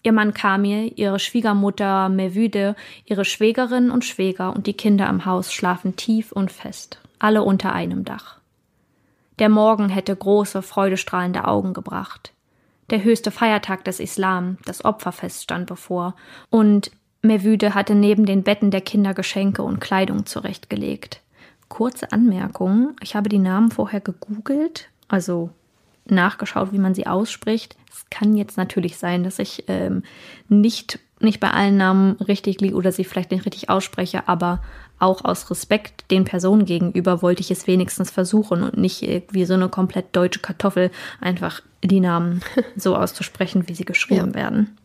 Ihr 0.04 0.12
Mann 0.12 0.34
Kamil, 0.34 0.92
ihre 0.98 1.18
Schwiegermutter 1.18 2.10
Mevüde, 2.10 2.76
ihre 3.06 3.24
Schwägerin 3.24 3.90
und 3.90 4.04
Schwäger 4.04 4.54
und 4.54 4.68
die 4.68 4.74
Kinder 4.74 5.10
im 5.10 5.26
Haus 5.26 5.54
schlafen 5.54 5.96
tief 5.96 6.34
und 6.34 6.52
fest, 6.52 7.00
alle 7.20 7.44
unter 7.44 7.72
einem 7.72 8.04
Dach. 8.04 8.38
Der 9.40 9.50
Morgen 9.50 9.90
hätte 9.90 10.16
große, 10.16 10.62
freudestrahlende 10.62 11.46
Augen 11.46 11.74
gebracht. 11.74 12.34
Der 12.90 13.04
höchste 13.04 13.32
Feiertag 13.32 13.86
des 13.86 14.00
Islam, 14.00 14.58
das 14.66 14.84
Opferfest, 14.84 15.42
stand 15.42 15.68
bevor, 15.68 16.16
und 16.50 16.92
Mevüde 17.22 17.74
hatte 17.74 17.96
neben 17.96 18.26
den 18.26 18.44
Betten 18.44 18.70
der 18.70 18.82
Kinder 18.82 19.14
Geschenke 19.14 19.64
und 19.64 19.80
Kleidung 19.80 20.26
zurechtgelegt. 20.26 21.22
Kurze 21.70 22.12
Anmerkung, 22.12 22.96
ich 23.02 23.16
habe 23.16 23.30
die 23.30 23.40
Namen 23.40 23.72
vorher 23.72 24.02
gegoogelt, 24.02 24.90
also 25.08 25.50
nachgeschaut, 26.06 26.74
wie 26.74 26.78
man 26.78 26.94
sie 26.94 27.08
ausspricht. 27.08 27.78
Es 27.94 28.10
kann 28.10 28.36
jetzt 28.36 28.58
natürlich 28.58 28.98
sein, 28.98 29.24
dass 29.24 29.38
ich 29.38 29.66
ähm, 29.68 30.04
nicht, 30.50 31.00
nicht 31.20 31.40
bei 31.40 31.52
allen 31.52 31.78
Namen 31.78 32.14
richtig 32.14 32.60
liege 32.60 32.76
oder 32.76 32.92
sie 32.92 33.04
vielleicht 33.04 33.30
nicht 33.30 33.46
richtig 33.46 33.70
ausspreche, 33.70 34.28
aber 34.28 34.64
auch 34.98 35.24
aus 35.24 35.50
Respekt 35.52 36.10
den 36.10 36.26
Personen 36.26 36.66
gegenüber 36.66 37.22
wollte 37.22 37.42
ich 37.42 37.52
es 37.52 37.68
wenigstens 37.68 38.10
versuchen 38.10 38.64
und 38.64 38.78
nicht 38.78 39.02
wie 39.32 39.46
so 39.46 39.54
eine 39.54 39.70
komplett 39.70 40.16
deutsche 40.16 40.40
Kartoffel 40.40 40.92
einfach 41.22 41.62
die 41.84 42.00
Namen 42.00 42.42
so 42.76 42.96
auszusprechen, 42.96 43.68
wie 43.68 43.76
sie 43.76 43.86
geschrieben 43.86 44.30
ja. 44.30 44.36
werden. 44.36 44.78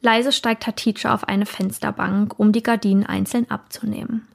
Leise 0.00 0.32
steigt 0.32 0.66
Hatice 0.66 1.06
auf 1.06 1.28
eine 1.28 1.46
Fensterbank, 1.46 2.38
um 2.38 2.52
die 2.52 2.62
Gardinen 2.62 3.06
einzeln 3.06 3.50
abzunehmen. 3.50 4.26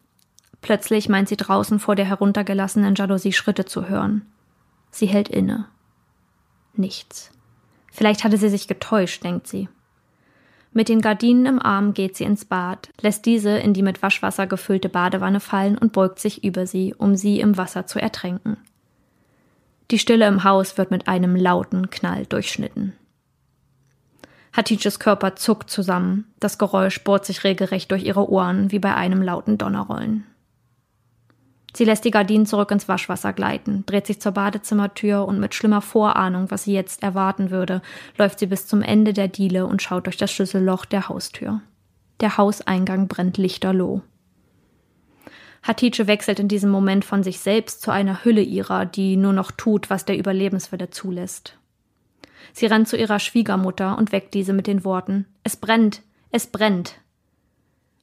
Plötzlich 0.62 1.10
meint 1.10 1.30
sie 1.30 1.38
draußen 1.38 1.80
vor 1.80 1.96
der 1.96 2.06
heruntergelassenen 2.06 2.96
Jalousie 2.96 3.34
Schritte 3.34 3.66
zu 3.66 3.88
hören. 3.88 4.24
Sie 4.92 5.06
hält 5.06 5.30
inne. 5.30 5.66
Nichts. 6.74 7.32
Vielleicht 7.92 8.24
hatte 8.24 8.38
sie 8.38 8.50
sich 8.50 8.68
getäuscht, 8.68 9.24
denkt 9.24 9.48
sie. 9.48 9.68
Mit 10.72 10.88
den 10.88 11.02
Gardinen 11.02 11.46
im 11.48 11.60
Arm 11.60 11.94
geht 11.94 12.16
sie 12.16 12.24
ins 12.24 12.46
Bad, 12.46 12.90
lässt 13.02 13.26
diese 13.26 13.58
in 13.58 13.74
die 13.74 13.82
mit 13.82 14.04
Waschwasser 14.04 14.46
gefüllte 14.46 14.88
Badewanne 14.88 15.40
fallen 15.40 15.78
und 15.78 15.94
beugt 15.94 16.20
sich 16.20 16.44
über 16.44 16.68
sie, 16.68 16.94
um 16.96 17.16
sie 17.16 17.40
im 17.40 17.58
Wasser 17.58 17.88
zu 17.88 18.00
ertränken. 18.00 18.58
Die 19.92 19.98
Stille 19.98 20.28
im 20.28 20.44
Haus 20.44 20.78
wird 20.78 20.92
mit 20.92 21.08
einem 21.08 21.36
lauten 21.36 21.90
Knall 21.90 22.28
durchschnitten. 22.28 22.94
Hatices 24.54 25.00
Körper 25.00 25.36
zuckt 25.36 25.70
zusammen, 25.70 26.26
das 26.40 26.58
Geräusch 26.60 27.04
bohrt 27.04 27.26
sich 27.26 27.44
regelrecht 27.44 27.90
durch 27.92 28.04
ihre 28.04 28.30
Ohren 28.30 28.72
wie 28.72 28.80
bei 28.80 28.94
einem 28.94 29.22
lauten 29.22 29.58
Donnerrollen. 29.58 30.26
Sie 31.74 31.86
lässt 31.86 32.04
die 32.04 32.12
Gardinen 32.12 32.46
zurück 32.46 32.72
ins 32.72 32.88
Waschwasser 32.88 33.32
gleiten, 33.34 33.84
dreht 33.86 34.08
sich 34.08 34.20
zur 34.20 34.32
Badezimmertür 34.32 35.26
und 35.26 35.40
mit 35.40 35.54
schlimmer 35.54 35.82
Vorahnung, 35.82 36.50
was 36.50 36.64
sie 36.64 36.74
jetzt 36.74 37.04
erwarten 37.04 37.52
würde, 37.52 37.82
läuft 38.18 38.40
sie 38.40 38.48
bis 38.48 38.66
zum 38.66 38.82
Ende 38.82 39.14
der 39.14 39.28
Diele 39.28 39.68
und 39.68 39.82
schaut 39.82 40.08
durch 40.08 40.18
das 40.18 40.32
Schlüsselloch 40.32 40.86
der 40.86 41.10
Haustür. 41.10 41.62
Der 42.22 42.38
Hauseingang 42.38 43.08
brennt 43.08 43.38
lichterloh. 43.38 44.02
Hatice 45.62 46.08
wechselt 46.08 46.40
in 46.40 46.48
diesem 46.48 46.72
Moment 46.72 47.06
von 47.06 47.22
sich 47.22 47.40
selbst 47.40 47.82
zu 47.82 47.92
einer 47.92 48.24
Hülle 48.24 48.42
ihrer, 48.42 48.86
die 48.86 49.18
nur 49.18 49.34
noch 49.34 49.52
tut, 49.52 49.90
was 49.90 50.06
der 50.06 50.18
Überlebenswille 50.18 50.90
zulässt. 50.90 51.58
Sie 52.54 52.66
rennt 52.66 52.88
zu 52.88 52.98
ihrer 52.98 53.20
Schwiegermutter 53.20 53.98
und 53.98 54.12
weckt 54.12 54.34
diese 54.34 54.54
mit 54.54 54.68
den 54.68 54.84
Worten 54.84 55.26
Es 55.44 55.56
brennt, 55.58 56.02
es 56.32 56.48
brennt. 56.48 56.96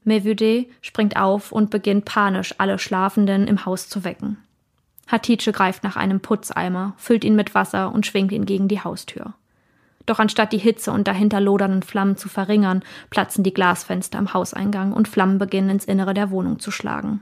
Mevüde 0.07 0.67
springt 0.81 1.17
auf 1.17 1.53
und 1.53 1.71
beginnt 1.71 2.05
panisch 2.05 2.55
alle 2.59 2.79
Schlafenden 2.79 3.47
im 3.47 3.67
Haus 3.67 3.89
zu 3.89 4.05
wecken. 4.05 4.39
Hatice 5.07 5.53
greift 5.53 5.85
nach 5.85 5.97
einem 5.97 6.21
Putzeimer, 6.21 6.95
füllt 6.97 7.25
ihn 7.25 7.37
mit 7.37 7.55
Wasser 7.55 7.93
und 7.93 8.07
schwingt 8.07 8.33
ihn 8.33 8.47
gegen 8.47 8.69
die 8.69 8.83
Haustür. 8.83 9.35
Doch 10.07 10.21
anstatt 10.21 10.53
die 10.53 10.59
Hitze 10.59 10.93
und 10.93 11.09
dahinter 11.09 11.41
lodernden 11.41 11.83
Flammen 11.83 12.17
zu 12.17 12.29
verringern, 12.29 12.83
platzen 13.11 13.43
die 13.43 13.53
Glasfenster 13.53 14.19
am 14.19 14.33
Hauseingang 14.33 14.93
und 14.93 15.09
Flammen 15.09 15.39
beginnen 15.39 15.71
ins 15.71 15.85
Innere 15.85 16.15
der 16.15 16.31
Wohnung 16.31 16.61
zu 16.61 16.71
schlagen. 16.71 17.21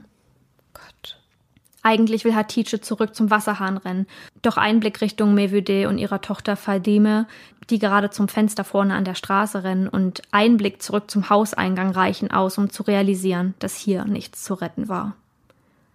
Eigentlich 1.85 2.25
will 2.25 2.33
Hatice 2.33 2.81
zurück 2.81 3.13
zum 3.13 3.29
Wasserhahn 3.29 3.77
rennen, 3.77 4.07
doch 4.41 4.57
ein 4.57 4.79
Blick 4.79 5.01
Richtung 5.01 5.35
Mevüde 5.35 5.87
und 5.87 5.99
ihrer 5.99 6.19
Tochter 6.19 6.55
Fadime, 6.55 7.27
die 7.69 7.77
gerade 7.77 8.09
zum 8.09 8.27
Fenster 8.27 8.63
vorne 8.63 8.95
an 8.95 9.05
der 9.05 9.13
Straße 9.13 9.63
rennen 9.63 9.87
und 9.87 10.23
ein 10.31 10.57
Blick 10.57 10.81
zurück 10.81 11.11
zum 11.11 11.29
Hauseingang 11.29 11.91
reichen 11.91 12.31
aus, 12.31 12.57
um 12.57 12.71
zu 12.71 12.81
realisieren, 12.81 13.53
dass 13.59 13.77
hier 13.77 14.03
nichts 14.05 14.43
zu 14.43 14.55
retten 14.55 14.89
war. 14.89 15.13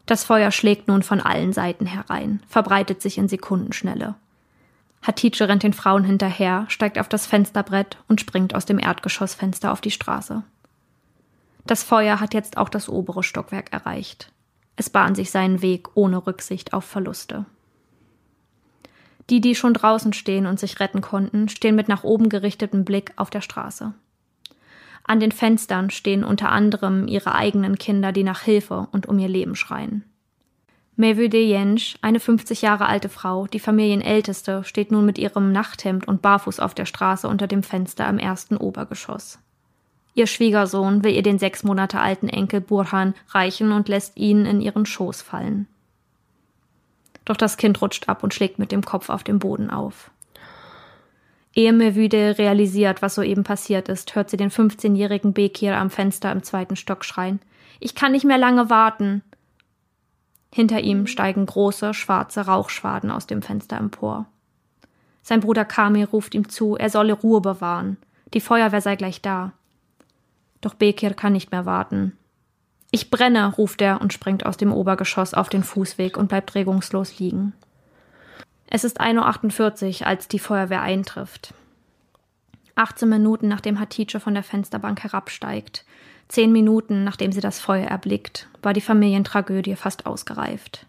Das 0.07 0.23
Feuer 0.23 0.53
schlägt 0.53 0.87
nun 0.87 1.03
von 1.03 1.21
allen 1.21 1.53
Seiten 1.53 1.87
herein, 1.87 2.41
verbreitet 2.47 3.03
sich 3.03 3.19
in 3.19 3.27
Sekundenschnelle. 3.27 4.15
Hatice 5.03 5.41
rennt 5.41 5.65
den 5.65 5.73
Frauen 5.73 6.05
hinterher, 6.05 6.67
steigt 6.69 7.01
auf 7.01 7.09
das 7.09 7.27
Fensterbrett 7.27 7.97
und 8.07 8.21
springt 8.21 8.55
aus 8.55 8.65
dem 8.65 8.79
Erdgeschossfenster 8.79 9.73
auf 9.73 9.81
die 9.81 9.91
Straße. 9.91 10.45
Das 11.67 11.83
Feuer 11.83 12.21
hat 12.21 12.33
jetzt 12.33 12.59
auch 12.59 12.69
das 12.69 12.89
obere 12.89 13.25
Stockwerk 13.25 13.73
erreicht. 13.73 14.31
Es 14.77 14.91
bahnt 14.91 15.17
sich 15.17 15.31
seinen 15.31 15.63
Weg 15.63 15.89
ohne 15.95 16.27
Rücksicht 16.27 16.73
auf 16.73 16.85
Verluste. 16.85 17.47
Die, 19.31 19.41
die 19.41 19.55
schon 19.55 19.75
draußen 19.75 20.13
stehen 20.13 20.47
und 20.47 20.59
sich 20.59 20.81
retten 20.81 21.01
konnten, 21.01 21.49
stehen 21.49 21.77
mit 21.77 21.89
nach 21.89 22.03
oben 22.03 22.29
gerichtetem 22.29 22.85
Blick 22.85 23.13
auf 23.17 23.31
der 23.31 23.41
Straße. 23.41 23.95
An 25.05 25.21
den 25.21 25.33
Fenstern 25.33 25.91
stehen 25.91 26.25
unter 26.25 26.51
anderem 26.51 27.07
ihre 27.09 27.35
eigenen 27.35 27.79
Kinder, 27.79 28.13
die 28.13 28.25
nach 28.25 28.43
Hilfe 28.43 28.89
und 28.93 29.07
um 29.07 29.19
ihr 29.19 29.29
Leben 29.29 29.55
schreien. 29.55 30.05
Mevu 30.97 31.29
de 31.29 31.43
Jensch, 31.43 31.97
eine 32.03 32.21
50 32.21 32.61
Jahre 32.61 32.87
alte 32.87 33.09
Frau, 33.09 33.47
die 33.47 33.59
Familienälteste, 33.59 34.65
steht 34.65 34.93
nun 34.93 35.07
mit 35.07 35.19
ihrem 35.19 35.51
Nachthemd 35.51 36.07
und 36.07 36.21
barfuß 36.21 36.61
auf 36.61 36.75
der 36.75 36.85
Straße 36.85 37.27
unter 37.27 37.47
dem 37.47 37.63
Fenster 37.63 38.09
im 38.09 38.19
ersten 38.19 38.57
Obergeschoss. 38.57 39.39
Ihr 40.21 40.27
Schwiegersohn 40.27 41.03
will 41.03 41.15
ihr 41.15 41.23
den 41.23 41.39
sechs 41.39 41.63
Monate 41.63 41.99
alten 41.99 42.29
Enkel 42.29 42.61
Burhan 42.61 43.15
reichen 43.31 43.73
und 43.73 43.89
lässt 43.89 44.19
ihn 44.19 44.45
in 44.45 44.61
ihren 44.61 44.85
Schoß 44.85 45.23
fallen. 45.23 45.67
Doch 47.25 47.39
das 47.39 47.57
Kind 47.57 47.81
rutscht 47.81 48.07
ab 48.07 48.23
und 48.23 48.35
schlägt 48.35 48.59
mit 48.59 48.71
dem 48.71 48.85
Kopf 48.85 49.09
auf 49.09 49.25
dem 49.25 49.39
Boden 49.39 49.71
auf. 49.71 50.11
Ehe 51.55 51.73
Mevüde 51.73 52.37
realisiert, 52.37 53.01
was 53.01 53.15
soeben 53.15 53.45
passiert 53.45 53.89
ist, 53.89 54.15
hört 54.15 54.29
sie 54.29 54.37
den 54.37 54.51
15-jährigen 54.51 55.33
Bekir 55.33 55.79
am 55.79 55.89
Fenster 55.89 56.31
im 56.33 56.43
zweiten 56.43 56.77
Stock 56.77 57.07
schreien. 57.07 57.41
Ich 57.79 57.95
kann 57.95 58.13
nicht 58.13 58.27
mehr 58.27 58.37
lange 58.37 58.69
warten. 58.69 59.23
Hinter 60.53 60.81
ihm 60.81 61.07
steigen 61.07 61.47
große, 61.47 61.95
schwarze 61.95 62.43
Rauchschwaden 62.43 63.11
aus 63.11 63.27
dem 63.27 63.41
Fenster 63.41 63.79
empor. 63.79 64.27
Sein 65.23 65.41
Bruder 65.41 65.65
Kamir 65.65 66.11
ruft 66.11 66.35
ihm 66.35 66.51
zu, 66.51 66.77
er 66.77 66.91
solle 66.91 67.15
Ruhe 67.15 67.41
bewahren. 67.41 67.97
Die 68.35 68.43
Feuerwehr 68.43 68.83
sei 68.83 68.97
gleich 68.97 69.23
da. 69.23 69.55
Doch 70.61 70.75
Bekir 70.75 71.15
kann 71.15 71.33
nicht 71.33 71.53
mehr 71.53 71.67
warten. 71.67 72.17
Ich 72.91 73.11
brenne, 73.11 73.55
ruft 73.55 73.81
er 73.81 74.01
und 74.01 74.13
springt 74.13 74.45
aus 74.45 74.57
dem 74.57 74.73
Obergeschoss 74.73 75.35
auf 75.35 75.49
den 75.49 75.63
Fußweg 75.63 76.17
und 76.17 76.29
bleibt 76.29 76.55
regungslos 76.55 77.19
liegen. 77.19 77.53
Es 78.67 78.85
ist 78.85 79.01
1.48 79.01 80.01
Uhr, 80.01 80.07
als 80.07 80.29
die 80.29 80.39
Feuerwehr 80.39 80.83
eintrifft. 80.83 81.55
18 82.75 83.09
Minuten 83.09 83.49
nachdem 83.49 83.79
Hatice 83.79 84.21
von 84.21 84.35
der 84.35 84.43
Fensterbank 84.43 85.03
herabsteigt, 85.03 85.85
zehn 86.29 86.53
Minuten 86.53 87.05
nachdem 87.05 87.33
sie 87.33 87.41
das 87.41 87.61
Feuer 87.61 87.87
erblickt, 87.87 88.49
war 88.63 88.73
die 88.73 88.81
Familientragödie 88.81 89.77
fast 89.77 90.07
ausgereift. 90.07 90.87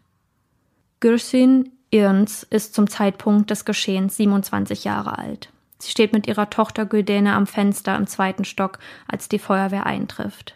Gürsin 1.00 1.72
Irns 1.90 2.44
ist 2.44 2.74
zum 2.74 2.90
Zeitpunkt 2.90 3.50
des 3.50 3.66
Geschehens 3.66 4.16
27 4.16 4.86
Jahre 4.86 5.18
alt. 5.18 5.50
Sie 5.82 5.90
steht 5.90 6.14
mit 6.14 6.28
ihrer 6.28 6.50
Tochter 6.52 6.86
Güldene 6.86 7.34
am 7.34 7.48
Fenster 7.48 7.96
im 7.96 8.06
zweiten 8.06 8.46
Stock, 8.46 8.78
als 9.08 9.30
die 9.30 9.40
Feuerwehr 9.40 9.88
eintrifft. 9.88 10.56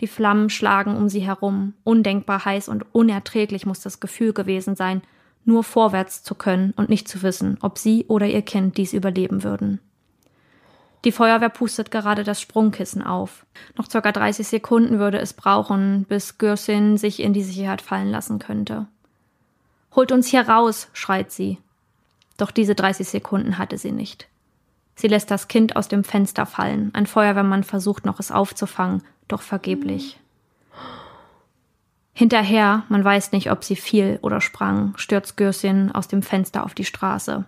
Die 0.00 0.06
Flammen 0.06 0.50
schlagen 0.50 0.96
um 0.96 1.08
sie 1.08 1.20
herum. 1.20 1.72
Undenkbar 1.82 2.44
heiß 2.44 2.68
und 2.68 2.84
unerträglich 2.94 3.64
muss 3.64 3.80
das 3.80 4.00
Gefühl 4.00 4.34
gewesen 4.34 4.76
sein, 4.76 5.00
nur 5.46 5.64
vorwärts 5.64 6.22
zu 6.22 6.34
können 6.34 6.74
und 6.76 6.90
nicht 6.90 7.08
zu 7.08 7.22
wissen, 7.22 7.56
ob 7.62 7.78
sie 7.78 8.04
oder 8.08 8.26
ihr 8.26 8.42
Kind 8.42 8.76
dies 8.76 8.92
überleben 8.92 9.44
würden. 9.44 9.80
Die 11.06 11.12
Feuerwehr 11.12 11.48
pustet 11.48 11.90
gerade 11.90 12.22
das 12.22 12.40
Sprungkissen 12.40 13.02
auf. 13.02 13.46
Noch 13.78 13.90
circa 13.90 14.12
30 14.12 14.46
Sekunden 14.46 14.98
würde 14.98 15.18
es 15.18 15.32
brauchen, 15.32 16.04
bis 16.04 16.36
Gürsin 16.36 16.98
sich 16.98 17.20
in 17.20 17.32
die 17.32 17.42
Sicherheit 17.42 17.80
fallen 17.80 18.10
lassen 18.10 18.38
könnte. 18.38 18.88
Holt 19.94 20.12
uns 20.12 20.28
hier 20.28 20.48
raus, 20.48 20.88
schreit 20.92 21.32
sie. 21.32 21.58
Doch 22.36 22.50
diese 22.50 22.74
30 22.74 23.08
Sekunden 23.08 23.56
hatte 23.56 23.78
sie 23.78 23.92
nicht. 23.92 24.28
Sie 24.96 25.08
lässt 25.08 25.30
das 25.30 25.48
Kind 25.48 25.76
aus 25.76 25.88
dem 25.88 26.04
Fenster 26.04 26.46
fallen. 26.46 26.90
Ein 26.94 27.06
Feuerwehrmann 27.06 27.64
versucht 27.64 28.04
noch, 28.04 28.20
es 28.20 28.30
aufzufangen, 28.30 29.02
doch 29.28 29.42
vergeblich. 29.42 30.20
Hinterher, 32.12 32.84
man 32.88 33.04
weiß 33.04 33.32
nicht, 33.32 33.50
ob 33.50 33.64
sie 33.64 33.74
fiel 33.74 34.20
oder 34.22 34.40
sprang, 34.40 34.94
stürzt 34.96 35.36
Gürsin 35.36 35.90
aus 35.90 36.06
dem 36.06 36.22
Fenster 36.22 36.64
auf 36.64 36.74
die 36.74 36.84
Straße. 36.84 37.44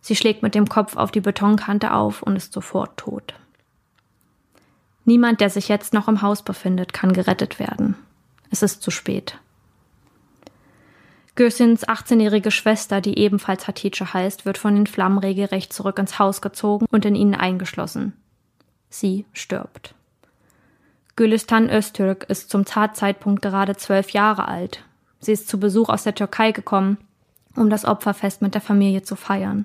Sie 0.00 0.14
schlägt 0.14 0.42
mit 0.42 0.54
dem 0.54 0.68
Kopf 0.68 0.96
auf 0.96 1.10
die 1.10 1.20
Betonkante 1.20 1.92
auf 1.92 2.22
und 2.22 2.36
ist 2.36 2.52
sofort 2.52 2.96
tot. 2.96 3.34
Niemand, 5.04 5.40
der 5.40 5.50
sich 5.50 5.68
jetzt 5.68 5.94
noch 5.94 6.06
im 6.06 6.22
Haus 6.22 6.42
befindet, 6.42 6.92
kann 6.92 7.12
gerettet 7.12 7.58
werden. 7.58 7.96
Es 8.50 8.62
ist 8.62 8.82
zu 8.82 8.90
spät. 8.92 9.38
Gürsins 11.38 11.86
18-jährige 11.86 12.50
Schwester, 12.50 13.00
die 13.00 13.16
ebenfalls 13.16 13.68
Hatice 13.68 14.12
heißt, 14.12 14.44
wird 14.44 14.58
von 14.58 14.74
den 14.74 14.88
Flammen 14.88 15.18
regelrecht 15.18 15.72
zurück 15.72 15.96
ins 16.00 16.18
Haus 16.18 16.42
gezogen 16.42 16.86
und 16.90 17.04
in 17.04 17.14
ihnen 17.14 17.36
eingeschlossen. 17.36 18.12
Sie 18.90 19.24
stirbt. 19.32 19.94
Gülistan 21.14 21.70
Öztürk 21.70 22.24
ist 22.24 22.50
zum 22.50 22.64
Tatzeitpunkt 22.64 23.40
gerade 23.40 23.76
zwölf 23.76 24.10
Jahre 24.10 24.48
alt. 24.48 24.82
Sie 25.20 25.30
ist 25.30 25.48
zu 25.48 25.60
Besuch 25.60 25.90
aus 25.90 26.02
der 26.02 26.16
Türkei 26.16 26.50
gekommen, 26.50 26.98
um 27.54 27.70
das 27.70 27.84
Opferfest 27.84 28.42
mit 28.42 28.54
der 28.54 28.60
Familie 28.60 29.02
zu 29.02 29.14
feiern. 29.14 29.64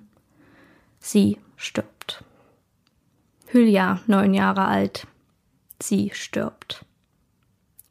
Sie 0.99 1.39
stirbt. 1.57 2.23
Hülya, 3.47 3.99
neun 4.05 4.35
Jahre 4.35 4.65
alt. 4.65 5.07
Sie 5.81 6.11
stirbt. 6.13 6.85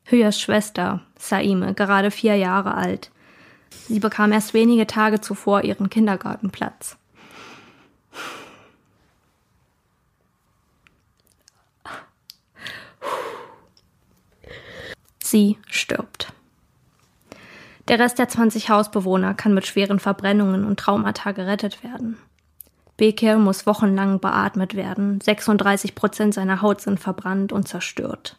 Hüyas 0.05 0.40
Schwester, 0.40 1.01
Saime, 1.18 1.75
gerade 1.75 2.12
vier 2.12 2.37
Jahre 2.37 2.75
alt. 2.75 3.12
Sie 3.89 4.01
bekam 4.01 4.33
erst 4.33 4.55
wenige 4.55 4.87
Tage 4.87 5.21
zuvor 5.21 5.63
ihren 5.63 5.91
Kindergartenplatz. 5.91 6.97
Sie 15.23 15.59
stirbt. 15.67 16.33
Der 17.89 17.99
Rest 17.99 18.19
der 18.19 18.29
20 18.29 18.71
Hausbewohner 18.71 19.35
kann 19.35 19.55
mit 19.55 19.67
schweren 19.67 19.99
Verbrennungen 19.99 20.65
und 20.65 20.79
Traumata 20.79 21.33
gerettet 21.33 21.83
werden. 21.83 22.19
Bekir 22.97 23.39
muss 23.39 23.67
wochenlang 23.67 24.21
beatmet 24.21 24.77
werden, 24.77 25.21
36 25.21 25.95
Prozent 25.95 26.35
seiner 26.35 26.63
Haut 26.63 26.81
sind 26.81 27.01
verbrannt 27.01 27.53
und 27.53 27.67
zerstört. 27.67 28.37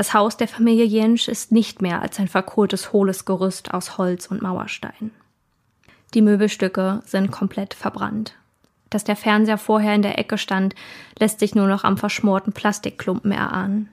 Das 0.00 0.14
Haus 0.14 0.38
der 0.38 0.48
Familie 0.48 0.86
Jensch 0.86 1.28
ist 1.28 1.52
nicht 1.52 1.82
mehr 1.82 2.00
als 2.00 2.18
ein 2.18 2.26
verkohltes 2.26 2.94
hohles 2.94 3.26
Gerüst 3.26 3.74
aus 3.74 3.98
Holz 3.98 4.28
und 4.28 4.40
Mauerstein. 4.40 5.10
Die 6.14 6.22
Möbelstücke 6.22 7.02
sind 7.04 7.30
komplett 7.30 7.74
verbrannt. 7.74 8.34
Dass 8.88 9.04
der 9.04 9.14
Fernseher 9.14 9.58
vorher 9.58 9.94
in 9.94 10.00
der 10.00 10.18
Ecke 10.18 10.38
stand, 10.38 10.74
lässt 11.18 11.38
sich 11.38 11.54
nur 11.54 11.66
noch 11.66 11.84
am 11.84 11.98
verschmorten 11.98 12.54
Plastikklumpen 12.54 13.30
erahnen. 13.30 13.90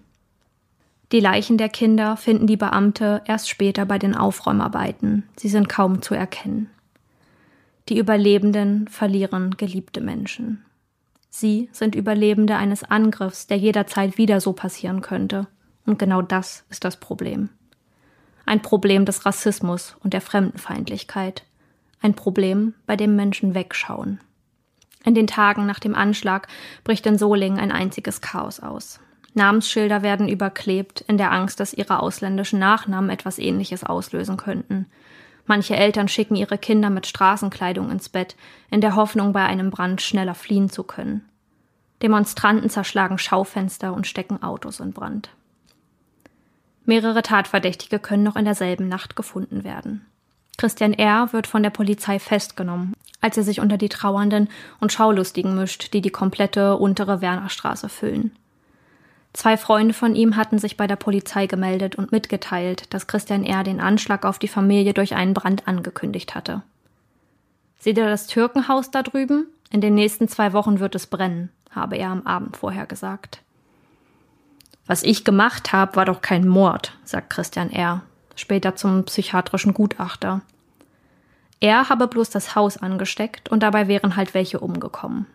Die 1.11 1.19
Leichen 1.19 1.57
der 1.57 1.67
Kinder 1.67 2.15
finden 2.15 2.47
die 2.47 2.55
Beamte 2.55 3.21
erst 3.25 3.49
später 3.49 3.85
bei 3.85 3.99
den 3.99 4.15
Aufräumarbeiten. 4.15 5.27
Sie 5.35 5.49
sind 5.49 5.67
kaum 5.67 6.01
zu 6.01 6.15
erkennen. 6.15 6.69
Die 7.89 7.97
Überlebenden 7.97 8.87
verlieren 8.87 9.57
geliebte 9.57 9.99
Menschen. 9.99 10.63
Sie 11.29 11.67
sind 11.73 11.95
Überlebende 11.95 12.55
eines 12.55 12.85
Angriffs, 12.85 13.47
der 13.47 13.57
jederzeit 13.57 14.17
wieder 14.17 14.39
so 14.39 14.53
passieren 14.53 15.01
könnte. 15.01 15.47
Und 15.87 15.97
genau 15.97 16.21
das 16.21 16.65
ist 16.69 16.83
das 16.83 16.97
Problem. 16.97 17.49
Ein 18.45 18.61
Problem 18.61 19.05
des 19.05 19.25
Rassismus 19.25 19.95
und 20.03 20.13
der 20.13 20.21
Fremdenfeindlichkeit. 20.21 21.43
Ein 22.01 22.13
Problem, 22.13 22.75
bei 22.85 22.95
dem 22.95 23.15
Menschen 23.15 23.55
wegschauen. 23.55 24.19
In 25.03 25.15
den 25.15 25.27
Tagen 25.27 25.65
nach 25.65 25.79
dem 25.79 25.95
Anschlag 25.95 26.47
bricht 26.83 27.05
in 27.05 27.17
Solingen 27.17 27.57
ein 27.57 27.71
einziges 27.71 28.21
Chaos 28.21 28.59
aus. 28.59 28.99
Namensschilder 29.33 30.01
werden 30.01 30.27
überklebt, 30.27 31.01
in 31.07 31.17
der 31.17 31.31
Angst, 31.31 31.59
dass 31.59 31.73
ihre 31.73 32.01
ausländischen 32.01 32.59
Nachnamen 32.59 33.09
etwas 33.09 33.39
Ähnliches 33.39 33.83
auslösen 33.83 34.35
könnten. 34.35 34.87
Manche 35.45 35.77
Eltern 35.77 36.09
schicken 36.09 36.35
ihre 36.35 36.57
Kinder 36.57 36.89
mit 36.89 37.07
Straßenkleidung 37.07 37.89
ins 37.91 38.09
Bett, 38.09 38.35
in 38.69 38.81
der 38.81 38.95
Hoffnung, 38.95 39.31
bei 39.31 39.45
einem 39.45 39.69
Brand 39.69 40.01
schneller 40.01 40.35
fliehen 40.35 40.69
zu 40.69 40.83
können. 40.83 41.23
Demonstranten 42.01 42.69
zerschlagen 42.69 43.17
Schaufenster 43.17 43.93
und 43.93 44.05
stecken 44.05 44.43
Autos 44.43 44.81
in 44.81 44.91
Brand. 44.91 45.29
Mehrere 46.87 47.21
Tatverdächtige 47.21 47.99
können 47.99 48.23
noch 48.23 48.37
in 48.37 48.45
derselben 48.45 48.87
Nacht 48.87 49.17
gefunden 49.17 49.65
werden. 49.65 50.05
Christian 50.57 50.93
R. 50.93 51.33
wird 51.33 51.45
von 51.45 51.61
der 51.61 51.69
Polizei 51.69 52.17
festgenommen, 52.17 52.93
als 53.19 53.35
er 53.35 53.43
sich 53.43 53.59
unter 53.59 53.77
die 53.77 53.89
Trauernden 53.89 54.47
und 54.79 54.93
Schaulustigen 54.93 55.53
mischt, 55.53 55.93
die 55.93 55.99
die 55.99 56.11
komplette 56.11 56.77
untere 56.77 57.19
Wernerstraße 57.19 57.89
füllen. 57.89 58.31
Zwei 59.33 59.57
Freunde 59.57 59.93
von 59.93 60.15
ihm 60.15 60.37
hatten 60.37 60.59
sich 60.59 60.77
bei 60.77 60.87
der 60.87 60.95
Polizei 60.95 61.45
gemeldet 61.45 61.97
und 61.97 62.13
mitgeteilt, 62.13 62.93
dass 62.93 63.05
Christian 63.05 63.43
R. 63.43 63.65
den 63.65 63.81
Anschlag 63.81 64.25
auf 64.25 64.39
die 64.39 64.47
Familie 64.47 64.93
durch 64.93 65.13
einen 65.13 65.33
Brand 65.33 65.67
angekündigt 65.67 66.35
hatte. 66.35 66.63
Seht 67.79 67.97
ihr 67.97 68.07
das 68.07 68.27
Türkenhaus 68.27 68.91
da 68.91 69.03
drüben? 69.03 69.45
In 69.71 69.81
den 69.81 69.93
nächsten 69.93 70.29
zwei 70.29 70.53
Wochen 70.53 70.79
wird 70.79 70.95
es 70.95 71.05
brennen, 71.05 71.49
habe 71.69 71.97
er 71.97 72.11
am 72.11 72.25
Abend 72.25 72.55
vorher 72.55 72.85
gesagt. 72.85 73.43
Was 74.87 75.03
ich 75.03 75.25
gemacht 75.25 75.73
habe, 75.73 75.97
war 75.97 76.05
doch 76.05 76.21
kein 76.21 76.47
Mord, 76.47 76.93
sagt 77.03 77.29
Christian 77.29 77.71
R., 77.71 78.01
später 78.35 78.75
zum 78.75 79.03
psychiatrischen 79.03 79.73
Gutachter. 79.73 80.41
Er 81.59 81.89
habe 81.89 82.07
bloß 82.07 82.29
das 82.29 82.55
Haus 82.55 82.77
angesteckt 82.77 83.49
und 83.49 83.63
dabei 83.63 83.87
wären 83.87 84.15
halt 84.15 84.33
welche 84.33 84.59
umgekommen. 84.59 85.25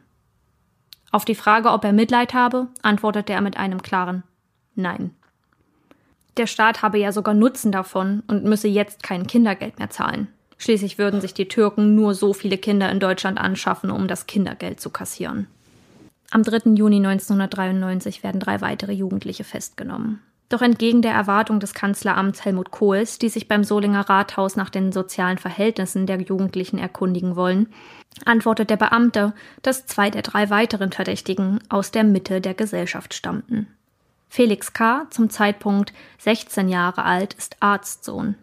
Auf 1.11 1.27
die 1.27 1.35
Frage, 1.35 1.71
ob 1.71 1.85
er 1.85 1.93
Mitleid 1.93 2.33
habe, 2.33 2.69
antwortete 2.81 3.35
er 3.35 3.43
mit 3.43 3.57
einem 3.59 3.83
klaren 3.83 4.23
Nein. 4.75 5.15
Der 6.39 6.47
Staat 6.47 6.81
habe 6.81 6.99
ja 6.99 7.13
sogar 7.13 7.35
Nutzen 7.35 7.73
davon 7.73 8.23
und 8.29 8.45
müsse 8.45 8.69
jetzt 8.69 9.03
kein 9.03 9.27
Kindergeld 9.27 9.79
mehr 9.79 9.91
zahlen. 9.91 10.29
Schließlich 10.57 10.97
würden 10.97 11.21
sich 11.21 11.35
die 11.35 11.49
Türken 11.49 11.95
nur 11.95 12.15
so 12.15 12.33
viele 12.33 12.57
Kinder 12.57 12.91
in 12.91 13.01
Deutschland 13.01 13.39
anschaffen, 13.39 13.91
um 13.91 14.09
das 14.09 14.27
Kindergeld 14.27 14.81
zu 14.81 14.89
kassieren. 14.89 15.49
Am 16.33 16.45
3. 16.45 16.73
Juni 16.77 16.97
1993 16.97 18.23
werden 18.23 18.41
drei 18.41 18.63
weitere 18.63 18.93
Jugendliche 18.93 19.45
festgenommen. 19.45 20.23
Doch 20.49 20.63
entgegen 20.63 21.03
der 21.03 21.13
Erwartung 21.13 21.61
des 21.61 21.75
Kanzleramts 21.75 22.47
Helmut 22.47 22.71
Kohls, 22.71 23.19
die 23.19 23.29
sich 23.29 23.49
beim 23.49 23.65
Solinger 23.65 24.09
Rathaus 24.09 24.57
nach 24.57 24.71
den 24.71 24.93
sozialen 24.93 25.37
Verhältnissen 25.37 26.07
der 26.07 26.19
Jugendlichen 26.23 26.79
erkundigen 26.79 27.37
wollen, 27.37 27.69
antwortet 28.25 28.71
der 28.71 28.79
Beamte, 28.79 29.35
dass 29.61 29.85
zwei 29.85 30.09
der 30.09 30.23
drei 30.23 30.49
weiteren 30.49 30.91
Verdächtigen 30.91 31.59
aus 31.69 31.91
der 31.91 32.03
Mitte 32.03 32.41
der 32.41 32.55
Gesellschaft 32.55 33.13
stammten. 33.13 33.67
Felix 34.31 34.73
K., 34.73 35.07
zum 35.11 35.29
Zeitpunkt 35.29 35.93
16 36.17 36.71
Jahre 36.71 37.05
alt, 37.05 37.35
ist 37.35 37.57
Arztsohn. 37.61 38.37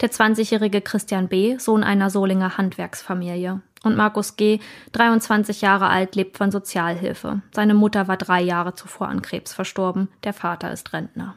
Der 0.00 0.10
20-jährige 0.10 0.80
Christian 0.80 1.28
B., 1.28 1.58
Sohn 1.58 1.84
einer 1.84 2.10
Solinger 2.10 2.56
Handwerksfamilie. 2.56 3.60
Und 3.84 3.96
Markus 3.96 4.36
G., 4.36 4.60
23 4.92 5.60
Jahre 5.60 5.88
alt, 5.88 6.14
lebt 6.14 6.38
von 6.38 6.50
Sozialhilfe. 6.50 7.42
Seine 7.52 7.74
Mutter 7.74 8.08
war 8.08 8.16
drei 8.16 8.40
Jahre 8.40 8.74
zuvor 8.74 9.08
an 9.08 9.22
Krebs 9.22 9.52
verstorben, 9.52 10.08
der 10.24 10.32
Vater 10.32 10.72
ist 10.72 10.92
Rentner. 10.92 11.34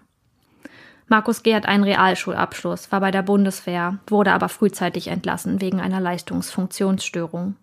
Markus 1.08 1.44
G. 1.44 1.54
hat 1.54 1.68
einen 1.68 1.84
Realschulabschluss, 1.84 2.92
war 2.92 3.00
bei 3.00 3.12
der 3.12 3.22
Bundeswehr, 3.22 4.00
wurde 4.08 4.32
aber 4.32 4.50
frühzeitig 4.50 5.08
entlassen 5.08 5.62
wegen 5.62 5.80
einer 5.80 6.00
Leistungsfunktionsstörung. 6.00 7.56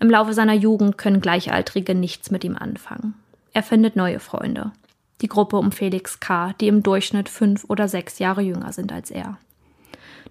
Im 0.00 0.10
Laufe 0.10 0.32
seiner 0.32 0.54
Jugend 0.54 0.98
können 0.98 1.20
Gleichaltrige 1.20 1.94
nichts 1.94 2.32
mit 2.32 2.42
ihm 2.42 2.56
anfangen. 2.56 3.14
Er 3.52 3.62
findet 3.62 3.94
neue 3.94 4.18
Freunde 4.18 4.72
die 5.20 5.28
Gruppe 5.28 5.56
um 5.56 5.72
Felix 5.72 6.20
K., 6.20 6.52
die 6.60 6.68
im 6.68 6.82
Durchschnitt 6.82 7.30
fünf 7.30 7.64
oder 7.68 7.88
sechs 7.88 8.18
Jahre 8.18 8.42
jünger 8.42 8.72
sind 8.72 8.92
als 8.92 9.10
er. 9.10 9.38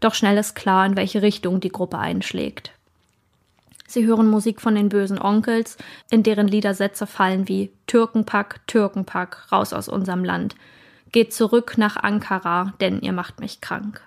Doch 0.04 0.16
schnell 0.16 0.38
ist 0.38 0.54
klar, 0.54 0.86
in 0.86 0.98
welche 0.98 1.22
Richtung 1.22 1.62
die 1.62 1.70
Gruppe 1.70 1.98
einschlägt. 1.98 2.74
Sie 3.88 4.06
hören 4.06 4.30
Musik 4.30 4.60
von 4.60 4.76
den 4.76 4.89
bösen 4.89 5.18
Onkels, 5.18 5.78
in 6.12 6.24
deren 6.24 6.50
Liedersätze 6.50 7.08
fallen 7.08 7.48
wie 7.48 7.72
Türkenpack, 7.88 8.68
Türkenpack, 8.68 9.50
raus 9.50 9.72
aus 9.72 9.88
unserem 9.88 10.26
Land, 10.26 10.56
geht 11.13 11.34
zurück 11.34 11.78
nach 11.78 11.96
Ankara, 11.96 12.74
denn 12.82 13.00
ihr 13.00 13.13
macht 13.13 13.39
mich 13.39 13.62
krank. 13.62 14.02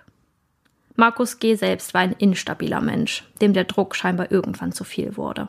Markus 0.95 1.39
G. 1.39 1.55
selbst 1.55 1.95
war 1.95 2.01
ein 2.01 2.13
instabiler 2.13 2.81
Mensch, 2.81 3.23
dem 3.41 3.53
der 3.53 3.63
Druck 3.63 3.95
scheinbar 3.95 4.31
irgendwann 4.31 4.73
zu 4.73 4.83
viel 4.83 5.17
wurde. 5.17 5.47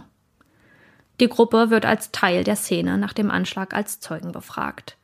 Die 1.21 1.29
Gruppe 1.29 1.69
wird 1.69 1.85
als 1.85 2.11
Teil 2.11 2.43
der 2.43 2.57
Szene 2.57 2.97
nach 2.97 3.13
dem 3.13 3.31
Anschlag 3.31 3.75
als 3.75 4.01
Zeugen 4.01 4.33
befragt. 4.33 4.97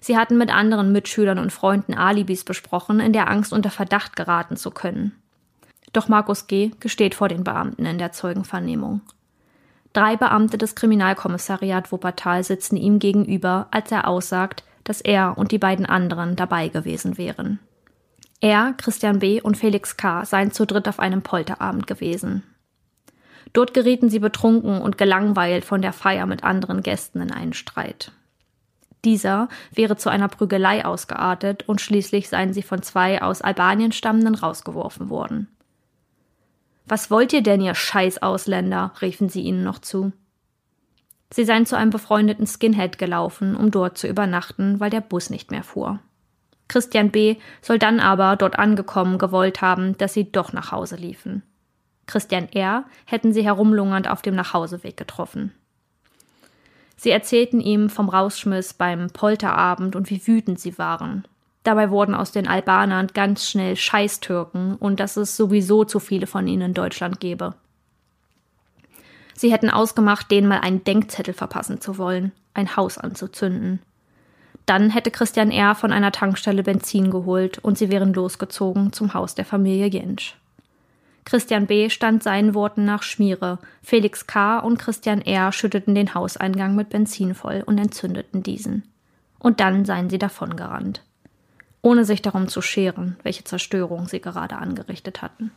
Sie 0.00 0.16
hatten 0.16 0.38
mit 0.38 0.54
anderen 0.54 0.92
Mitschülern 0.92 1.38
und 1.38 1.52
Freunden 1.52 1.94
Alibis 1.94 2.44
besprochen, 2.44 3.00
in 3.00 3.12
der 3.12 3.28
Angst 3.28 3.52
unter 3.52 3.70
Verdacht 3.70 4.16
geraten 4.16 4.56
zu 4.56 4.70
können. 4.70 5.12
Doch 5.92 6.08
Markus 6.08 6.46
G. 6.46 6.70
gesteht 6.80 7.14
vor 7.14 7.28
den 7.28 7.44
Beamten 7.44 7.86
in 7.86 7.98
der 7.98 8.12
Zeugenvernehmung. 8.12 9.00
Drei 9.92 10.16
Beamte 10.16 10.58
des 10.58 10.74
Kriminalkommissariat 10.74 11.90
Wuppertal 11.90 12.44
sitzen 12.44 12.76
ihm 12.76 12.98
gegenüber, 12.98 13.68
als 13.70 13.90
er 13.90 14.06
aussagt, 14.06 14.62
dass 14.84 15.00
er 15.00 15.36
und 15.36 15.50
die 15.50 15.58
beiden 15.58 15.86
anderen 15.86 16.36
dabei 16.36 16.68
gewesen 16.68 17.18
wären. 17.18 17.58
Er, 18.40 18.74
Christian 18.76 19.18
B. 19.18 19.40
und 19.40 19.56
Felix 19.56 19.96
K. 19.96 20.24
seien 20.24 20.52
zu 20.52 20.66
dritt 20.66 20.88
auf 20.88 21.00
einem 21.00 21.22
Polterabend 21.22 21.86
gewesen. 21.86 22.44
Dort 23.52 23.74
gerieten 23.74 24.10
sie 24.10 24.18
betrunken 24.18 24.80
und 24.80 24.98
gelangweilt 24.98 25.64
von 25.64 25.82
der 25.82 25.92
Feier 25.92 26.26
mit 26.26 26.44
anderen 26.44 26.82
Gästen 26.82 27.20
in 27.20 27.32
einen 27.32 27.54
Streit. 27.54 28.12
Dieser 29.04 29.48
wäre 29.72 29.96
zu 29.96 30.08
einer 30.10 30.28
Prügelei 30.28 30.84
ausgeartet 30.84 31.68
und 31.68 31.80
schließlich 31.80 32.28
seien 32.28 32.52
sie 32.52 32.62
von 32.62 32.82
zwei 32.82 33.22
aus 33.22 33.42
Albanien 33.42 33.92
stammenden 33.92 34.34
rausgeworfen 34.34 35.08
worden. 35.08 35.48
Was 36.86 37.10
wollt 37.10 37.32
ihr 37.32 37.42
denn, 37.42 37.60
ihr 37.60 37.74
scheiß 37.74 38.22
Ausländer? 38.22 38.92
riefen 39.00 39.28
sie 39.28 39.42
ihnen 39.42 39.62
noch 39.62 39.78
zu. 39.78 40.12
Sie 41.30 41.44
seien 41.44 41.66
zu 41.66 41.76
einem 41.76 41.90
befreundeten 41.90 42.46
Skinhead 42.46 42.96
gelaufen, 42.98 43.54
um 43.54 43.70
dort 43.70 43.98
zu 43.98 44.08
übernachten, 44.08 44.80
weil 44.80 44.90
der 44.90 45.02
Bus 45.02 45.28
nicht 45.28 45.50
mehr 45.50 45.62
fuhr. 45.62 46.00
Christian 46.68 47.10
B. 47.10 47.36
soll 47.62 47.78
dann 47.78 48.00
aber 48.00 48.36
dort 48.36 48.58
angekommen 48.58 49.18
gewollt 49.18 49.60
haben, 49.60 49.96
dass 49.98 50.14
sie 50.14 50.30
doch 50.30 50.52
nach 50.52 50.72
Hause 50.72 50.96
liefen. 50.96 51.42
Christian 52.06 52.48
R. 52.50 52.84
hätten 53.04 53.32
sie 53.32 53.44
herumlungernd 53.44 54.08
auf 54.08 54.22
dem 54.22 54.34
Nachhauseweg 54.34 54.96
getroffen. 54.96 55.52
Sie 56.98 57.10
erzählten 57.10 57.60
ihm 57.60 57.90
vom 57.90 58.08
Rausschmiss 58.08 58.74
beim 58.74 59.06
Polterabend 59.08 59.94
und 59.94 60.10
wie 60.10 60.26
wütend 60.26 60.58
sie 60.58 60.78
waren. 60.78 61.24
Dabei 61.62 61.90
wurden 61.90 62.14
aus 62.14 62.32
den 62.32 62.48
Albanern 62.48 63.06
ganz 63.14 63.48
schnell 63.48 63.76
Scheißtürken 63.76 64.74
und 64.74 64.98
dass 64.98 65.16
es 65.16 65.36
sowieso 65.36 65.84
zu 65.84 66.00
viele 66.00 66.26
von 66.26 66.48
ihnen 66.48 66.62
in 66.62 66.74
Deutschland 66.74 67.20
gäbe. 67.20 67.54
Sie 69.34 69.52
hätten 69.52 69.70
ausgemacht, 69.70 70.28
denen 70.32 70.48
mal 70.48 70.60
einen 70.60 70.82
Denkzettel 70.82 71.34
verpassen 71.34 71.80
zu 71.80 71.98
wollen, 71.98 72.32
ein 72.52 72.74
Haus 72.74 72.98
anzuzünden. 72.98 73.80
Dann 74.66 74.90
hätte 74.90 75.12
Christian 75.12 75.52
R. 75.52 75.76
von 75.76 75.92
einer 75.92 76.10
Tankstelle 76.10 76.64
Benzin 76.64 77.12
geholt 77.12 77.58
und 77.58 77.78
sie 77.78 77.90
wären 77.90 78.12
losgezogen 78.12 78.92
zum 78.92 79.14
Haus 79.14 79.36
der 79.36 79.44
Familie 79.44 79.86
Jentsch. 79.86 80.34
Christian 81.28 81.66
B. 81.66 81.90
stand 81.90 82.22
seinen 82.22 82.54
Worten 82.54 82.86
nach 82.86 83.02
Schmiere. 83.02 83.58
Felix 83.82 84.26
K. 84.26 84.60
und 84.60 84.78
Christian 84.78 85.20
R. 85.20 85.52
schütteten 85.52 85.94
den 85.94 86.14
Hauseingang 86.14 86.74
mit 86.74 86.88
Benzin 86.88 87.34
voll 87.34 87.62
und 87.66 87.76
entzündeten 87.76 88.42
diesen. 88.42 88.84
Und 89.38 89.60
dann 89.60 89.84
seien 89.84 90.08
sie 90.08 90.16
davongerannt. 90.16 91.02
Ohne 91.82 92.06
sich 92.06 92.22
darum 92.22 92.48
zu 92.48 92.62
scheren, 92.62 93.18
welche 93.24 93.44
Zerstörung 93.44 94.08
sie 94.08 94.22
gerade 94.22 94.56
angerichtet 94.56 95.20
hatten. 95.20 95.50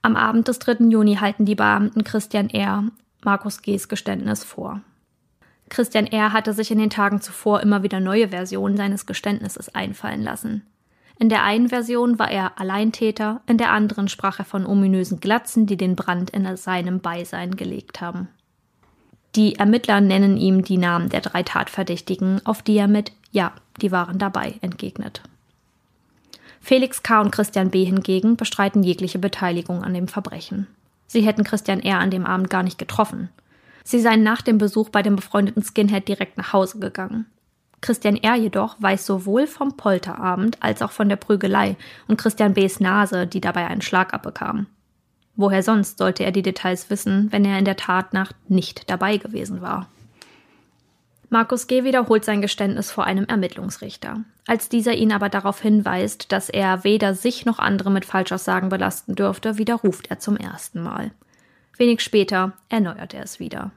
Am 0.00 0.16
Abend 0.16 0.48
des 0.48 0.58
3. 0.58 0.86
Juni 0.88 1.16
halten 1.16 1.44
die 1.44 1.54
Beamten 1.54 2.02
Christian 2.02 2.48
R. 2.48 2.84
Markus 3.22 3.60
G.s 3.60 3.88
Geständnis 3.88 4.42
vor. 4.42 4.80
Christian 5.68 6.06
R. 6.06 6.32
hatte 6.32 6.54
sich 6.54 6.70
in 6.70 6.78
den 6.78 6.88
Tagen 6.88 7.20
zuvor 7.20 7.60
immer 7.60 7.82
wieder 7.82 8.00
neue 8.00 8.28
Versionen 8.28 8.78
seines 8.78 9.04
Geständnisses 9.04 9.74
einfallen 9.74 10.22
lassen. 10.22 10.62
In 11.18 11.28
der 11.30 11.44
einen 11.44 11.68
Version 11.68 12.18
war 12.18 12.30
er 12.30 12.60
Alleintäter, 12.60 13.40
in 13.46 13.56
der 13.56 13.72
anderen 13.72 14.08
sprach 14.08 14.38
er 14.38 14.44
von 14.44 14.66
ominösen 14.66 15.18
Glatzen, 15.18 15.66
die 15.66 15.78
den 15.78 15.96
Brand 15.96 16.30
in 16.30 16.56
seinem 16.56 17.00
Beisein 17.00 17.56
gelegt 17.56 18.00
haben. 18.00 18.28
Die 19.34 19.56
Ermittler 19.56 20.00
nennen 20.00 20.36
ihm 20.36 20.62
die 20.62 20.78
Namen 20.78 21.08
der 21.08 21.20
drei 21.20 21.42
Tatverdächtigen, 21.42 22.40
auf 22.44 22.62
die 22.62 22.76
er 22.76 22.88
mit 22.88 23.12
Ja, 23.32 23.52
die 23.80 23.92
waren 23.92 24.18
dabei 24.18 24.54
entgegnet. 24.60 25.22
Felix 26.60 27.02
K. 27.02 27.20
und 27.20 27.30
Christian 27.30 27.70
B. 27.70 27.84
hingegen 27.84 28.36
bestreiten 28.36 28.82
jegliche 28.82 29.18
Beteiligung 29.18 29.84
an 29.84 29.94
dem 29.94 30.08
Verbrechen. 30.08 30.66
Sie 31.06 31.20
hätten 31.20 31.44
Christian 31.44 31.80
R. 31.80 32.00
an 32.00 32.10
dem 32.10 32.26
Abend 32.26 32.50
gar 32.50 32.62
nicht 32.62 32.78
getroffen. 32.78 33.28
Sie 33.84 34.00
seien 34.00 34.22
nach 34.22 34.42
dem 34.42 34.58
Besuch 34.58 34.88
bei 34.88 35.02
dem 35.02 35.16
befreundeten 35.16 35.62
Skinhead 35.62 36.08
direkt 36.08 36.36
nach 36.36 36.52
Hause 36.52 36.80
gegangen. 36.80 37.26
Christian 37.80 38.16
R. 38.16 38.36
jedoch 38.36 38.76
weiß 38.80 39.06
sowohl 39.06 39.46
vom 39.46 39.76
Polterabend 39.76 40.62
als 40.62 40.82
auch 40.82 40.92
von 40.92 41.08
der 41.08 41.16
Prügelei 41.16 41.76
und 42.08 42.16
Christian 42.16 42.54
B.s 42.54 42.80
Nase, 42.80 43.26
die 43.26 43.40
dabei 43.40 43.66
einen 43.66 43.82
Schlag 43.82 44.14
abbekam. 44.14 44.66
Woher 45.36 45.62
sonst 45.62 45.98
sollte 45.98 46.24
er 46.24 46.32
die 46.32 46.42
Details 46.42 46.88
wissen, 46.88 47.30
wenn 47.30 47.44
er 47.44 47.58
in 47.58 47.66
der 47.66 47.76
Tatnacht 47.76 48.34
nicht 48.48 48.90
dabei 48.90 49.18
gewesen 49.18 49.60
war? 49.60 49.88
Markus 51.28 51.66
G. 51.66 51.84
wiederholt 51.84 52.24
sein 52.24 52.40
Geständnis 52.40 52.90
vor 52.90 53.04
einem 53.04 53.26
Ermittlungsrichter. 53.26 54.20
Als 54.46 54.68
dieser 54.68 54.94
ihn 54.94 55.12
aber 55.12 55.28
darauf 55.28 55.60
hinweist, 55.60 56.30
dass 56.32 56.48
er 56.48 56.84
weder 56.84 57.14
sich 57.14 57.44
noch 57.44 57.58
andere 57.58 57.90
mit 57.90 58.04
Falschaussagen 58.04 58.68
belasten 58.68 59.16
dürfte, 59.16 59.58
widerruft 59.58 60.08
er 60.08 60.20
zum 60.20 60.36
ersten 60.36 60.82
Mal. 60.82 61.10
Wenig 61.76 62.00
später 62.00 62.52
erneuert 62.68 63.12
er 63.12 63.24
es 63.24 63.40
wieder. 63.40 63.72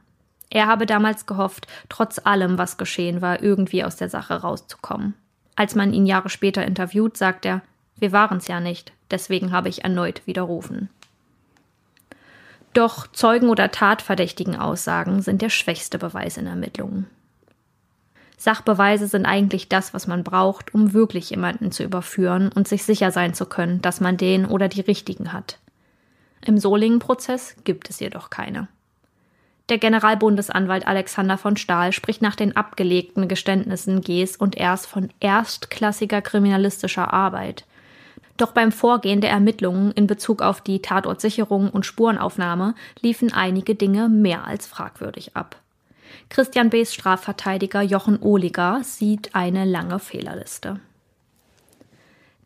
Er 0.49 0.67
habe 0.67 0.85
damals 0.85 1.25
gehofft, 1.25 1.67
trotz 1.89 2.19
allem, 2.23 2.57
was 2.57 2.77
geschehen 2.77 3.21
war, 3.21 3.43
irgendwie 3.43 3.83
aus 3.83 3.97
der 3.97 4.09
Sache 4.09 4.41
rauszukommen. 4.41 5.13
Als 5.55 5.75
man 5.75 5.93
ihn 5.93 6.05
Jahre 6.05 6.29
später 6.29 6.65
interviewt, 6.65 7.17
sagt 7.17 7.45
er, 7.45 7.61
wir 7.97 8.11
waren's 8.11 8.47
ja 8.47 8.59
nicht, 8.59 8.93
deswegen 9.11 9.51
habe 9.51 9.69
ich 9.69 9.83
erneut 9.83 10.25
widerrufen. 10.25 10.89
Doch 12.73 13.07
Zeugen 13.07 13.49
oder 13.49 13.71
tatverdächtigen 13.71 14.55
Aussagen 14.55 15.21
sind 15.21 15.41
der 15.41 15.49
schwächste 15.49 15.97
Beweis 15.97 16.37
in 16.37 16.47
Ermittlungen. 16.47 17.07
Sachbeweise 18.37 19.07
sind 19.07 19.25
eigentlich 19.25 19.67
das, 19.67 19.93
was 19.93 20.07
man 20.07 20.23
braucht, 20.23 20.73
um 20.73 20.93
wirklich 20.93 21.29
jemanden 21.29 21.73
zu 21.73 21.83
überführen 21.83 22.49
und 22.53 22.69
sich 22.69 22.83
sicher 22.85 23.11
sein 23.11 23.33
zu 23.33 23.45
können, 23.45 23.81
dass 23.81 23.99
man 23.99 24.15
den 24.15 24.45
oder 24.45 24.69
die 24.69 24.79
richtigen 24.81 25.33
hat. 25.33 25.59
Im 26.45 26.57
Solingen-Prozess 26.57 27.57
gibt 27.65 27.89
es 27.89 27.99
jedoch 27.99 28.29
keine. 28.29 28.69
Der 29.69 29.77
Generalbundesanwalt 29.77 30.87
Alexander 30.87 31.37
von 31.37 31.55
Stahl 31.55 31.91
spricht 31.91 32.23
nach 32.23 32.35
den 32.35 32.55
abgelegten 32.55 33.27
Geständnissen 33.27 34.01
Gs 34.01 34.35
und 34.35 34.59
Rs 34.59 34.87
von 34.87 35.09
erstklassiger 35.19 36.21
kriminalistischer 36.21 37.13
Arbeit. 37.13 37.65
Doch 38.37 38.51
beim 38.51 38.71
Vorgehen 38.71 39.21
der 39.21 39.29
Ermittlungen 39.29 39.91
in 39.91 40.07
Bezug 40.07 40.41
auf 40.41 40.61
die 40.61 40.81
Tatortsicherung 40.81 41.69
und 41.69 41.85
Spurenaufnahme 41.85 42.73
liefen 43.01 43.31
einige 43.31 43.75
Dinge 43.75 44.09
mehr 44.09 44.45
als 44.45 44.65
fragwürdig 44.65 45.35
ab. 45.35 45.57
Christian 46.29 46.71
B.s 46.71 46.93
Strafverteidiger 46.93 47.81
Jochen 47.81 48.19
Ohliger 48.19 48.81
sieht 48.83 49.35
eine 49.35 49.65
lange 49.65 49.99
Fehlerliste. 49.99 50.79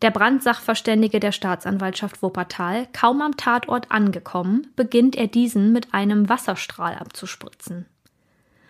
Der 0.04 0.10
Brandsachverständige 0.10 1.18
der 1.18 1.32
Staatsanwaltschaft 1.32 2.20
Wuppertal, 2.22 2.86
kaum 2.92 3.22
am 3.22 3.38
Tatort 3.38 3.90
angekommen, 3.90 4.66
beginnt 4.76 5.16
er 5.16 5.28
diesen 5.28 5.72
mit 5.72 5.94
einem 5.94 6.28
Wasserstrahl 6.28 6.96
abzuspritzen. 6.96 7.86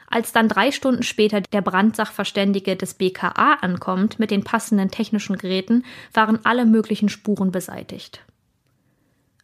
Als 0.09 0.31
dann 0.31 0.49
drei 0.49 0.71
Stunden 0.71 1.03
später 1.03 1.41
der 1.41 1.61
Brandsachverständige 1.61 2.77
des 2.77 2.95
BKA 2.95 3.55
ankommt 3.55 4.21
mit 4.21 4.31
den 4.31 4.45
passenden 4.45 4.93
technischen 4.93 5.37
Geräten, 5.37 5.85
waren 6.13 6.39
alle 6.45 6.67
möglichen 6.67 7.09
Spuren 7.09 7.51
beseitigt. 7.51 8.23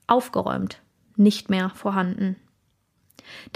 Aufgeräumt, 0.07 0.81
nicht 1.17 1.51
mehr 1.51 1.71
vorhanden. 1.71 2.37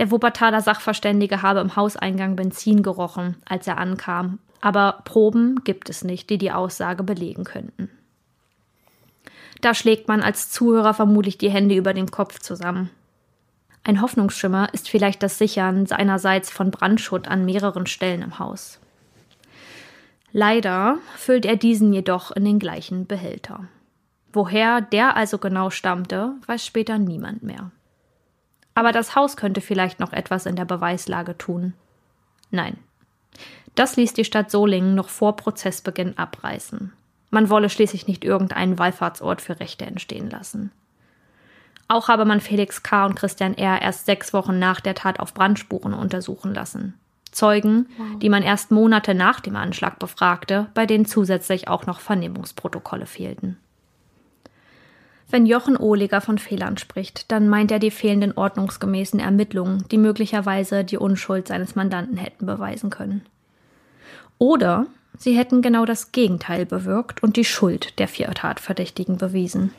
Der 0.01 0.11
Wuppertaler 0.11 0.61
Sachverständige 0.61 1.43
habe 1.43 1.61
im 1.61 1.77
Hauseingang 1.77 2.35
Benzin 2.35 2.83
gerochen, 2.83 3.37
als 3.45 3.69
er 3.69 3.79
ankam, 3.79 4.41
aber 4.61 5.03
Proben 5.05 5.63
gibt 5.63 5.89
es 5.89 6.03
nicht, 6.03 6.31
die 6.31 6.39
die 6.39 6.51
Aussage 6.51 7.05
belegen 7.05 7.45
könnten. 7.45 7.91
Da 9.65 9.73
schlägt 9.73 10.09
man 10.09 10.23
als 10.23 10.51
Zuhörer 10.51 10.93
vermutlich 10.93 11.39
die 11.39 11.49
Hände 11.49 11.75
über 11.75 11.95
den 11.95 12.11
Kopf 12.11 12.39
zusammen. 12.39 12.91
Ein 13.83 14.03
Hoffnungsschimmer 14.03 14.69
ist 14.75 14.91
vielleicht 14.91 15.23
das 15.23 15.39
Sichern 15.39 15.87
seinerseits 15.87 16.51
von 16.51 16.71
Brandschutt 16.71 17.29
an 17.29 17.47
mehreren 17.47 17.87
Stellen 17.87 18.21
im 18.21 18.39
Haus. 18.39 18.79
Leider 20.33 20.99
füllt 21.17 21.47
er 21.47 21.57
diesen 21.57 21.95
jedoch 21.95 22.31
in 22.31 22.45
den 22.45 22.59
gleichen 22.59 23.07
Behälter. 23.07 23.67
Woher 24.35 24.83
der 24.83 25.17
also 25.17 25.39
genau 25.39 25.71
stammte, 25.71 26.35
weiß 26.47 26.67
später 26.67 26.99
niemand 26.99 27.43
mehr. 27.43 27.71
Aber 28.75 28.93
das 28.93 29.17
Haus 29.17 29.35
könnte 29.35 29.63
vielleicht 29.63 29.99
noch 29.99 30.13
etwas 30.13 30.45
in 30.45 30.57
der 30.57 30.67
Beweislage 30.67 31.39
tun. 31.39 31.73
Nein. 32.51 32.77
Das 33.75 33.97
ließ 33.97 34.13
die 34.13 34.27
Stadt 34.27 34.51
Solingen 34.51 34.95
noch 34.95 35.09
vor 35.09 35.37
Prozessbeginn 35.37 36.19
abreißen. 36.19 36.93
Man 37.35 37.51
wolle 37.51 37.69
schließlich 37.69 38.07
nicht 38.07 38.25
irgendeinen 38.25 38.79
Wallfahrtsort 38.79 39.43
für 39.43 39.59
Rechte 39.59 39.85
entstehen 39.85 40.31
lassen. 40.31 40.71
Auch 41.89 42.07
habe 42.07 42.25
man 42.25 42.41
Felix 42.41 42.85
K. 42.85 43.07
und 43.07 43.17
Christian 43.17 43.59
R. 43.59 43.83
erst 43.83 44.07
sechs 44.07 44.33
Wochen 44.33 44.61
nach 44.61 44.81
der 44.81 44.95
Tat 44.95 45.19
auf 45.19 45.35
Brandspuren 45.35 45.95
untersuchen 45.95 46.55
lassen. 46.55 46.95
Zeugen, 47.33 47.89
wow. 47.99 48.21
die 48.21 48.29
man 48.29 48.45
erst 48.45 48.71
Monate 48.71 49.17
nach 49.17 49.41
dem 49.41 49.57
Anschlag 49.57 49.99
befragte, 49.99 50.69
bei 50.75 50.87
denen 50.87 51.07
zusätzlich 51.07 51.67
auch 51.67 51.87
noch 51.87 51.99
Vernehmungsprotokolle 51.99 53.07
fehlten. 53.07 53.59
Wenn 55.29 55.45
Jochen 55.45 55.77
Ohliger 55.77 56.21
von 56.21 56.39
Fehlern 56.39 56.79
spricht, 56.79 57.33
dann 57.33 57.49
meint 57.49 57.73
er 57.73 57.81
die 57.81 57.91
fehlenden 57.91 58.37
ordnungsgemäßen 58.37 59.19
Ermittlungen, 59.19 59.85
die 59.91 59.99
möglicherweise 59.99 60.85
die 60.85 60.99
Unschuld 60.99 61.49
seines 61.49 61.75
Mandanten 61.75 62.17
hätten 62.17 62.47
beweisen 62.47 62.91
können. 62.91 63.27
Oder 64.39 64.87
sie 65.19 65.37
hätten 65.37 65.63
genau 65.63 65.85
das 65.85 66.13
Gegenteil 66.13 66.67
bewirkt 66.67 67.23
und 67.23 67.37
die 67.37 67.45
Schuld 67.45 67.99
der 67.99 68.09
vier 68.09 68.29
Tatverdächtigen 68.31 69.19
bewiesen. 69.19 69.73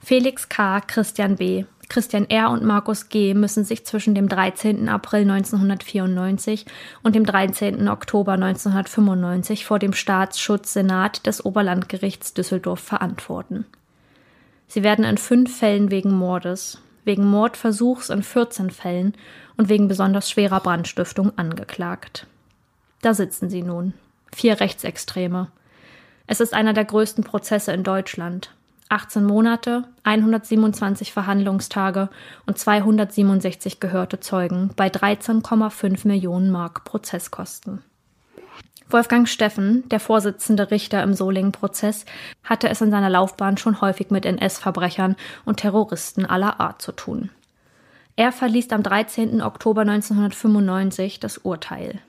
Felix 0.00 0.48
K., 0.48 0.80
Christian 0.80 1.36
B., 1.36 1.64
Christian 1.88 2.28
R. 2.28 2.50
und 2.50 2.64
Markus 2.64 3.08
G. 3.08 3.34
müssen 3.34 3.64
sich 3.64 3.84
zwischen 3.84 4.14
dem 4.14 4.28
13. 4.28 4.88
April 4.88 5.22
1994 5.30 6.66
und 7.02 7.14
dem 7.14 7.24
13. 7.24 7.88
Oktober 7.88 8.32
1995 8.32 9.64
vor 9.64 9.78
dem 9.78 9.92
Staatsschutzsenat 9.92 11.26
des 11.26 11.44
Oberlandgerichts 11.44 12.34
Düsseldorf 12.34 12.80
verantworten. 12.80 13.66
Sie 14.66 14.82
werden 14.82 15.04
in 15.04 15.18
fünf 15.18 15.56
Fällen 15.56 15.90
wegen 15.90 16.10
Mordes, 16.10 16.80
wegen 17.04 17.26
Mordversuchs 17.26 18.08
in 18.08 18.22
14 18.22 18.70
Fällen 18.70 19.14
und 19.56 19.68
wegen 19.68 19.88
besonders 19.88 20.30
schwerer 20.30 20.60
Brandstiftung 20.60 21.32
angeklagt. 21.36 22.26
Da 23.04 23.12
sitzen 23.12 23.50
sie 23.50 23.60
nun. 23.60 23.92
Vier 24.34 24.60
Rechtsextreme. 24.60 25.48
Es 26.26 26.40
ist 26.40 26.54
einer 26.54 26.72
der 26.72 26.86
größten 26.86 27.22
Prozesse 27.22 27.70
in 27.72 27.84
Deutschland. 27.84 28.54
18 28.88 29.24
Monate, 29.24 29.84
127 30.04 31.12
Verhandlungstage 31.12 32.08
und 32.46 32.56
267 32.56 33.78
gehörte 33.78 34.20
Zeugen 34.20 34.70
bei 34.74 34.88
13,5 34.88 36.08
Millionen 36.08 36.50
Mark 36.50 36.84
Prozesskosten. 36.84 37.82
Wolfgang 38.88 39.28
Steffen, 39.28 39.86
der 39.90 40.00
Vorsitzende 40.00 40.70
Richter 40.70 41.02
im 41.02 41.12
Solingen-Prozess, 41.12 42.06
hatte 42.42 42.70
es 42.70 42.80
in 42.80 42.90
seiner 42.90 43.10
Laufbahn 43.10 43.58
schon 43.58 43.82
häufig 43.82 44.10
mit 44.10 44.24
NS-Verbrechern 44.24 45.16
und 45.44 45.58
Terroristen 45.58 46.24
aller 46.24 46.58
Art 46.58 46.80
zu 46.80 46.92
tun. 46.92 47.28
Er 48.16 48.32
verließ 48.32 48.70
am 48.70 48.82
13. 48.82 49.42
Oktober 49.42 49.82
1995 49.82 51.20
das 51.20 51.36
Urteil. 51.36 52.00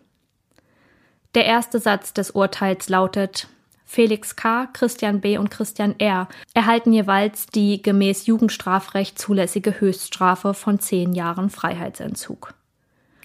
Der 1.35 1.45
erste 1.45 1.79
Satz 1.79 2.13
des 2.13 2.31
Urteils 2.31 2.87
lautet 2.87 3.49
Felix 3.85 4.37
K., 4.37 4.67
Christian 4.71 5.19
B. 5.19 5.37
und 5.37 5.51
Christian 5.51 5.93
R. 5.99 6.29
erhalten 6.53 6.93
jeweils 6.93 7.47
die 7.47 7.81
gemäß 7.81 8.25
Jugendstrafrecht 8.25 9.19
zulässige 9.19 9.81
Höchststrafe 9.81 10.53
von 10.53 10.79
zehn 10.79 11.11
Jahren 11.11 11.49
Freiheitsentzug. 11.49 12.53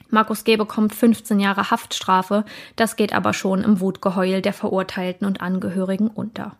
Markus 0.08 0.42
G. 0.42 0.56
bekommt 0.56 0.92
15 0.92 1.38
Jahre 1.38 1.70
Haftstrafe, 1.70 2.44
das 2.74 2.96
geht 2.96 3.12
aber 3.12 3.32
schon 3.32 3.62
im 3.62 3.78
Wutgeheul 3.78 4.42
der 4.42 4.54
Verurteilten 4.54 5.24
und 5.24 5.40
Angehörigen 5.40 6.08
unter. 6.08 6.56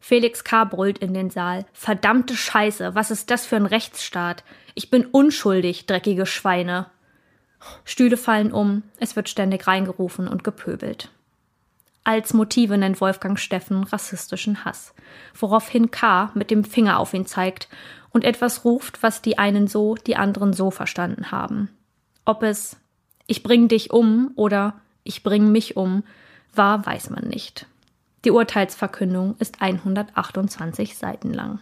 Felix 0.00 0.44
K. 0.44 0.64
brüllt 0.64 0.96
in 0.96 1.12
den 1.12 1.28
Saal. 1.28 1.66
Verdammte 1.74 2.34
Scheiße, 2.34 2.94
was 2.94 3.10
ist 3.10 3.30
das 3.30 3.44
für 3.44 3.56
ein 3.56 3.66
Rechtsstaat? 3.66 4.44
Ich 4.74 4.90
bin 4.90 5.04
unschuldig, 5.04 5.84
dreckige 5.84 6.24
Schweine. 6.24 6.86
Stühle 7.84 8.16
fallen 8.16 8.52
um, 8.52 8.82
es 8.98 9.16
wird 9.16 9.28
ständig 9.28 9.66
reingerufen 9.66 10.28
und 10.28 10.44
gepöbelt. 10.44 11.10
Als 12.04 12.32
Motive 12.32 12.78
nennt 12.78 13.00
Wolfgang 13.00 13.38
Steffen 13.38 13.84
rassistischen 13.84 14.64
Hass, 14.64 14.94
woraufhin 15.38 15.90
K. 15.90 16.30
mit 16.34 16.50
dem 16.50 16.64
Finger 16.64 16.98
auf 16.98 17.12
ihn 17.12 17.26
zeigt 17.26 17.68
und 18.10 18.24
etwas 18.24 18.64
ruft, 18.64 19.02
was 19.02 19.20
die 19.20 19.38
einen 19.38 19.66
so, 19.66 19.94
die 19.94 20.16
anderen 20.16 20.52
so 20.52 20.70
verstanden 20.70 21.30
haben. 21.30 21.68
Ob 22.24 22.42
es 22.42 22.76
Ich 23.26 23.42
bring 23.42 23.68
dich 23.68 23.92
um 23.92 24.30
oder 24.36 24.80
Ich 25.04 25.22
bring 25.22 25.52
mich 25.52 25.76
um 25.76 26.02
war, 26.54 26.86
weiß 26.86 27.10
man 27.10 27.24
nicht. 27.24 27.66
Die 28.24 28.30
Urteilsverkündung 28.30 29.36
ist 29.38 29.60
128 29.60 30.96
Seiten 30.96 31.32
lang. 31.32 31.60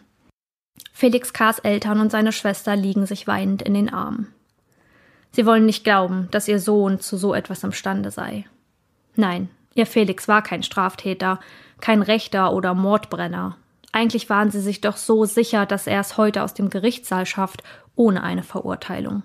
Felix 0.92 1.32
K.s 1.32 1.58
Eltern 1.58 2.00
und 2.00 2.10
seine 2.10 2.32
Schwester 2.32 2.76
liegen 2.76 3.06
sich 3.06 3.26
weinend 3.26 3.62
in 3.62 3.74
den 3.74 3.92
Armen. 3.92 4.32
Sie 5.36 5.44
wollen 5.44 5.66
nicht 5.66 5.84
glauben, 5.84 6.28
dass 6.30 6.48
ihr 6.48 6.58
Sohn 6.58 6.98
zu 6.98 7.18
so 7.18 7.34
etwas 7.34 7.62
imstande 7.62 8.10
sei. 8.10 8.46
Nein, 9.16 9.50
Ihr 9.76 9.86
Felix 9.86 10.26
war 10.26 10.42
kein 10.42 10.62
Straftäter, 10.62 11.38
kein 11.80 12.00
Rechter 12.00 12.54
oder 12.54 12.72
Mordbrenner. 12.72 13.58
Eigentlich 13.92 14.30
waren 14.30 14.50
sie 14.50 14.60
sich 14.60 14.80
doch 14.80 14.96
so 14.96 15.26
sicher, 15.26 15.66
dass 15.66 15.86
er 15.86 16.00
es 16.00 16.16
heute 16.16 16.42
aus 16.42 16.54
dem 16.54 16.70
Gerichtssaal 16.70 17.26
schafft, 17.26 17.62
ohne 17.94 18.22
eine 18.22 18.42
Verurteilung. 18.42 19.22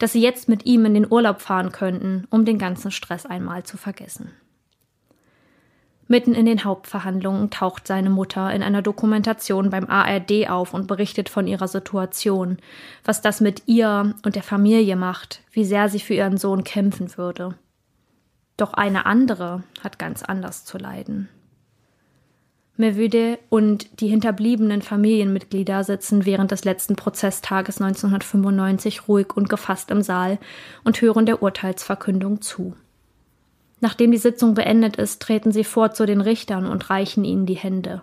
Dass 0.00 0.12
sie 0.12 0.20
jetzt 0.20 0.48
mit 0.48 0.66
ihm 0.66 0.84
in 0.84 0.94
den 0.94 1.10
Urlaub 1.10 1.40
fahren 1.40 1.70
könnten, 1.70 2.26
um 2.28 2.44
den 2.44 2.58
ganzen 2.58 2.90
Stress 2.90 3.24
einmal 3.24 3.62
zu 3.62 3.76
vergessen. 3.76 4.32
Mitten 6.12 6.34
in 6.34 6.44
den 6.44 6.62
Hauptverhandlungen 6.62 7.48
taucht 7.48 7.86
seine 7.86 8.10
Mutter 8.10 8.52
in 8.52 8.62
einer 8.62 8.82
Dokumentation 8.82 9.70
beim 9.70 9.86
ARD 9.88 10.50
auf 10.50 10.74
und 10.74 10.86
berichtet 10.86 11.30
von 11.30 11.46
ihrer 11.46 11.68
Situation, 11.68 12.58
was 13.02 13.22
das 13.22 13.40
mit 13.40 13.62
ihr 13.64 14.14
und 14.22 14.36
der 14.36 14.42
Familie 14.42 14.96
macht, 14.96 15.40
wie 15.52 15.64
sehr 15.64 15.88
sie 15.88 16.00
für 16.00 16.12
ihren 16.12 16.36
Sohn 16.36 16.64
kämpfen 16.64 17.16
würde. 17.16 17.54
Doch 18.58 18.74
eine 18.74 19.06
andere 19.06 19.62
hat 19.82 19.98
ganz 19.98 20.22
anders 20.22 20.66
zu 20.66 20.76
leiden. 20.76 21.30
Mevüde 22.76 23.38
und 23.48 24.02
die 24.02 24.08
hinterbliebenen 24.08 24.82
Familienmitglieder 24.82 25.82
sitzen 25.82 26.26
während 26.26 26.50
des 26.50 26.66
letzten 26.66 26.94
Prozesstages 26.94 27.80
1995 27.80 29.08
ruhig 29.08 29.34
und 29.34 29.48
gefasst 29.48 29.90
im 29.90 30.02
Saal 30.02 30.38
und 30.84 31.00
hören 31.00 31.24
der 31.24 31.42
Urteilsverkündung 31.42 32.42
zu. 32.42 32.74
Nachdem 33.82 34.12
die 34.12 34.18
Sitzung 34.18 34.54
beendet 34.54 34.94
ist, 34.94 35.20
treten 35.20 35.50
sie 35.50 35.64
vor 35.64 35.90
zu 35.90 36.06
den 36.06 36.20
Richtern 36.20 36.66
und 36.66 36.88
reichen 36.88 37.24
ihnen 37.24 37.46
die 37.46 37.56
Hände. 37.56 38.00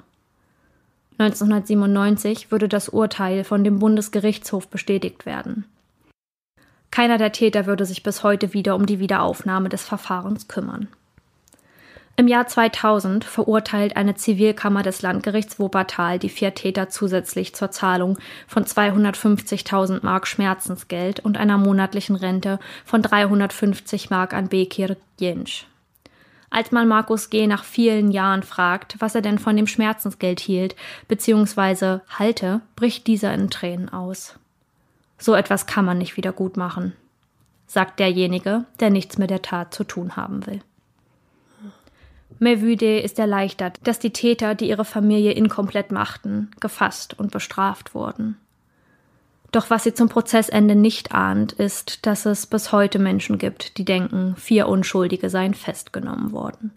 1997 1.17 2.51
würde 2.51 2.67
das 2.67 2.89
Urteil 2.89 3.45
von 3.45 3.63
dem 3.63 3.79
Bundesgerichtshof 3.79 4.67
bestätigt 4.67 5.25
werden. 5.25 5.63
Keiner 6.91 7.17
der 7.17 7.31
Täter 7.31 7.65
würde 7.65 7.85
sich 7.85 8.03
bis 8.03 8.23
heute 8.23 8.53
wieder 8.53 8.75
um 8.75 8.87
die 8.87 8.99
Wiederaufnahme 8.99 9.69
des 9.69 9.85
Verfahrens 9.85 10.49
kümmern. 10.49 10.89
Im 12.17 12.27
Jahr 12.27 12.45
2000 12.45 13.23
verurteilt 13.23 13.95
eine 13.95 14.15
Zivilkammer 14.15 14.83
des 14.83 15.01
Landgerichts 15.01 15.59
Wuppertal 15.59 16.19
die 16.19 16.27
vier 16.27 16.53
Täter 16.55 16.89
zusätzlich 16.89 17.55
zur 17.55 17.71
Zahlung 17.71 18.17
von 18.47 18.65
250.000 18.65 19.99
Mark 20.03 20.27
Schmerzensgeld 20.27 21.21
und 21.21 21.37
einer 21.37 21.57
monatlichen 21.57 22.17
Rente 22.17 22.59
von 22.83 23.01
350 23.01 24.09
Mark 24.09 24.33
an 24.33 24.49
Bekir 24.49 24.97
Jensch. 25.17 25.68
Als 26.49 26.71
man 26.71 26.87
Markus 26.87 27.29
G. 27.29 27.45
nach 27.47 27.63
vielen 27.63 28.11
Jahren 28.11 28.43
fragt, 28.43 28.95
was 28.99 29.15
er 29.15 29.21
denn 29.21 29.37
von 29.37 29.55
dem 29.55 29.67
Schmerzensgeld 29.67 30.39
hielt 30.39 30.75
bzw. 31.07 31.99
halte, 32.09 32.61
bricht 32.75 33.07
dieser 33.07 33.33
in 33.33 33.49
Tränen 33.49 33.89
aus. 33.89 34.35
So 35.17 35.35
etwas 35.35 35.67
kann 35.67 35.85
man 35.85 35.97
nicht 35.97 36.17
wieder 36.17 36.31
gut 36.31 36.57
machen, 36.57 36.93
sagt 37.67 37.99
derjenige, 37.99 38.65
der 38.79 38.89
nichts 38.89 39.17
mit 39.17 39.29
der 39.29 39.41
Tat 39.41 39.73
zu 39.73 39.83
tun 39.83 40.15
haben 40.15 40.47
will. 40.47 40.61
Mervüde 42.39 42.99
ist 42.99 43.19
erleichtert, 43.19 43.79
dass 43.83 43.99
die 43.99 44.13
Täter, 44.13 44.55
die 44.55 44.69
ihre 44.69 44.85
Familie 44.85 45.33
inkomplett 45.33 45.91
machten, 45.91 46.51
gefasst 46.61 47.19
und 47.19 47.31
bestraft 47.31 47.93
wurden. 47.93 48.37
Doch 49.51 49.69
was 49.69 49.83
sie 49.83 49.93
zum 49.93 50.09
Prozessende 50.09 50.75
nicht 50.75 51.13
ahnt, 51.13 51.53
ist, 51.53 52.05
dass 52.05 52.25
es 52.25 52.45
bis 52.45 52.71
heute 52.71 52.99
Menschen 52.99 53.37
gibt, 53.37 53.77
die 53.77 53.85
denken, 53.85 54.35
vier 54.35 54.67
Unschuldige 54.67 55.29
seien 55.29 55.55
festgenommen 55.55 56.31
worden. 56.31 56.71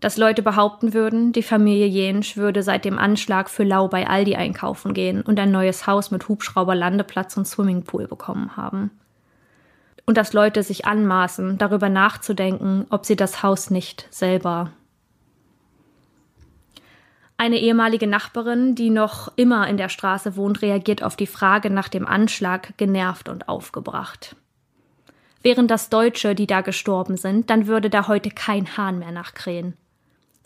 Dass 0.00 0.16
Leute 0.16 0.42
behaupten 0.42 0.94
würden, 0.94 1.32
die 1.32 1.42
Familie 1.42 1.86
Jensch 1.86 2.36
würde 2.36 2.62
seit 2.62 2.84
dem 2.84 2.98
Anschlag 2.98 3.50
für 3.50 3.64
Lau 3.64 3.88
bei 3.88 4.08
Aldi 4.08 4.36
einkaufen 4.36 4.94
gehen 4.94 5.22
und 5.22 5.40
ein 5.40 5.50
neues 5.50 5.86
Haus 5.86 6.10
mit 6.10 6.28
Hubschrauber, 6.28 6.74
Landeplatz 6.74 7.36
und 7.36 7.46
Swimmingpool 7.46 8.06
bekommen 8.06 8.56
haben. 8.56 8.90
Und 10.06 10.16
dass 10.16 10.32
Leute 10.32 10.62
sich 10.62 10.86
anmaßen, 10.86 11.58
darüber 11.58 11.88
nachzudenken, 11.88 12.86
ob 12.90 13.06
sie 13.06 13.16
das 13.16 13.42
Haus 13.42 13.70
nicht 13.70 14.06
selber 14.10 14.70
eine 17.38 17.58
ehemalige 17.58 18.08
Nachbarin, 18.08 18.74
die 18.74 18.90
noch 18.90 19.32
immer 19.36 19.68
in 19.68 19.76
der 19.76 19.88
Straße 19.88 20.36
wohnt, 20.36 20.60
reagiert 20.60 21.04
auf 21.04 21.14
die 21.14 21.28
Frage 21.28 21.70
nach 21.70 21.88
dem 21.88 22.06
Anschlag 22.06 22.76
genervt 22.76 23.28
und 23.28 23.48
aufgebracht. 23.48 24.36
Wären 25.42 25.68
das 25.68 25.88
Deutsche, 25.88 26.34
die 26.34 26.48
da 26.48 26.62
gestorben 26.62 27.16
sind, 27.16 27.48
dann 27.48 27.68
würde 27.68 27.90
da 27.90 28.08
heute 28.08 28.30
kein 28.30 28.76
Hahn 28.76 28.98
mehr 28.98 29.12
nachkrähen. 29.12 29.74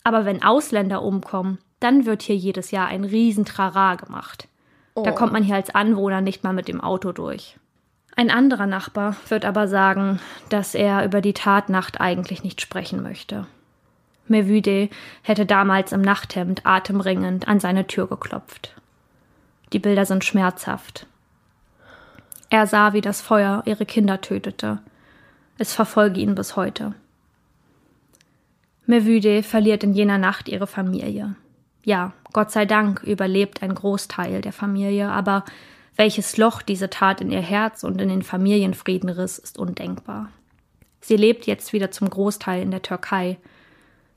Aber 0.05 0.27
wenn 0.27 0.43
Ausländer 0.43 1.03
umkommen, 1.03 1.59
dann 1.81 2.05
wird 2.05 2.23
hier 2.23 2.37
jedes 2.37 2.71
Jahr 2.71 2.89
ein 2.89 3.05
Riesentrara 3.05 3.95
gemacht. 3.95 4.47
Oh. 4.95 5.03
Da 5.03 5.13
kommt 5.13 5.33
man 5.33 5.43
hier 5.43 5.55
als 5.55 5.75
Anwohner 5.75 6.21
nicht 6.21 6.45
mal 6.45 6.53
mit 6.53 6.69
dem 6.69 6.83
Auto 6.83 7.13
durch. 7.13 7.57
Ein 8.15 8.31
anderer 8.31 8.67
Nachbar 8.67 9.17
wird 9.29 9.47
aber 9.47 9.67
sagen, 9.67 10.21
dass 10.51 10.75
er 10.75 11.07
über 11.07 11.23
die 11.23 11.33
Tatnacht 11.33 12.03
eigentlich 12.03 12.45
nicht 12.45 12.61
sprechen 12.61 13.03
möchte. 13.03 13.47
Mevüde 14.33 14.89
hätte 15.23 15.47
damals 15.47 15.93
im 15.93 16.01
Nachthemd 16.01 16.67
atemringend 16.67 17.47
an 17.47 17.61
seine 17.61 17.87
Tür 17.87 18.09
geklopft. 18.09 18.75
Die 19.73 19.79
Bilder 19.79 20.05
sind 20.05 20.25
schmerzhaft. 20.25 21.07
Er 22.51 22.67
sah, 22.67 22.93
wie 22.93 23.01
das 23.01 23.21
Feuer 23.21 23.63
ihre 23.65 23.87
Kinder 23.87 24.21
tötete. 24.21 24.81
Es 25.57 25.73
verfolge 25.73 26.21
ihn 26.21 26.35
bis 26.35 26.57
heute. 26.57 26.95
Mevüde 28.87 29.43
verliert 29.43 29.85
in 29.85 29.95
jener 29.95 30.19
Nacht 30.19 30.49
ihre 30.49 30.67
Familie. 30.67 31.37
Ja, 31.85 32.13
Gott 32.33 32.51
sei 32.51 32.67
Dank 32.67 33.03
überlebt 33.03 33.63
ein 33.63 33.75
Großteil 33.75 34.41
der 34.41 34.53
Familie, 34.53 35.09
aber 35.09 35.45
welches 35.97 36.37
Loch 36.37 36.63
diese 36.63 36.91
Tat 36.91 37.21
in 37.21 37.31
ihr 37.31 37.41
Herz 37.41 37.85
und 37.85 38.01
in 38.01 38.09
den 38.09 38.23
Familienfrieden 38.23 39.09
riss, 39.09 39.39
ist 39.39 39.59
undenkbar. 39.59 40.31
Sie 41.01 41.17
lebt 41.17 41.47
jetzt 41.47 41.73
wieder 41.73 41.91
zum 41.91 42.09
Großteil 42.09 42.63
in 42.63 42.71
der 42.71 42.83
Türkei, 42.83 43.39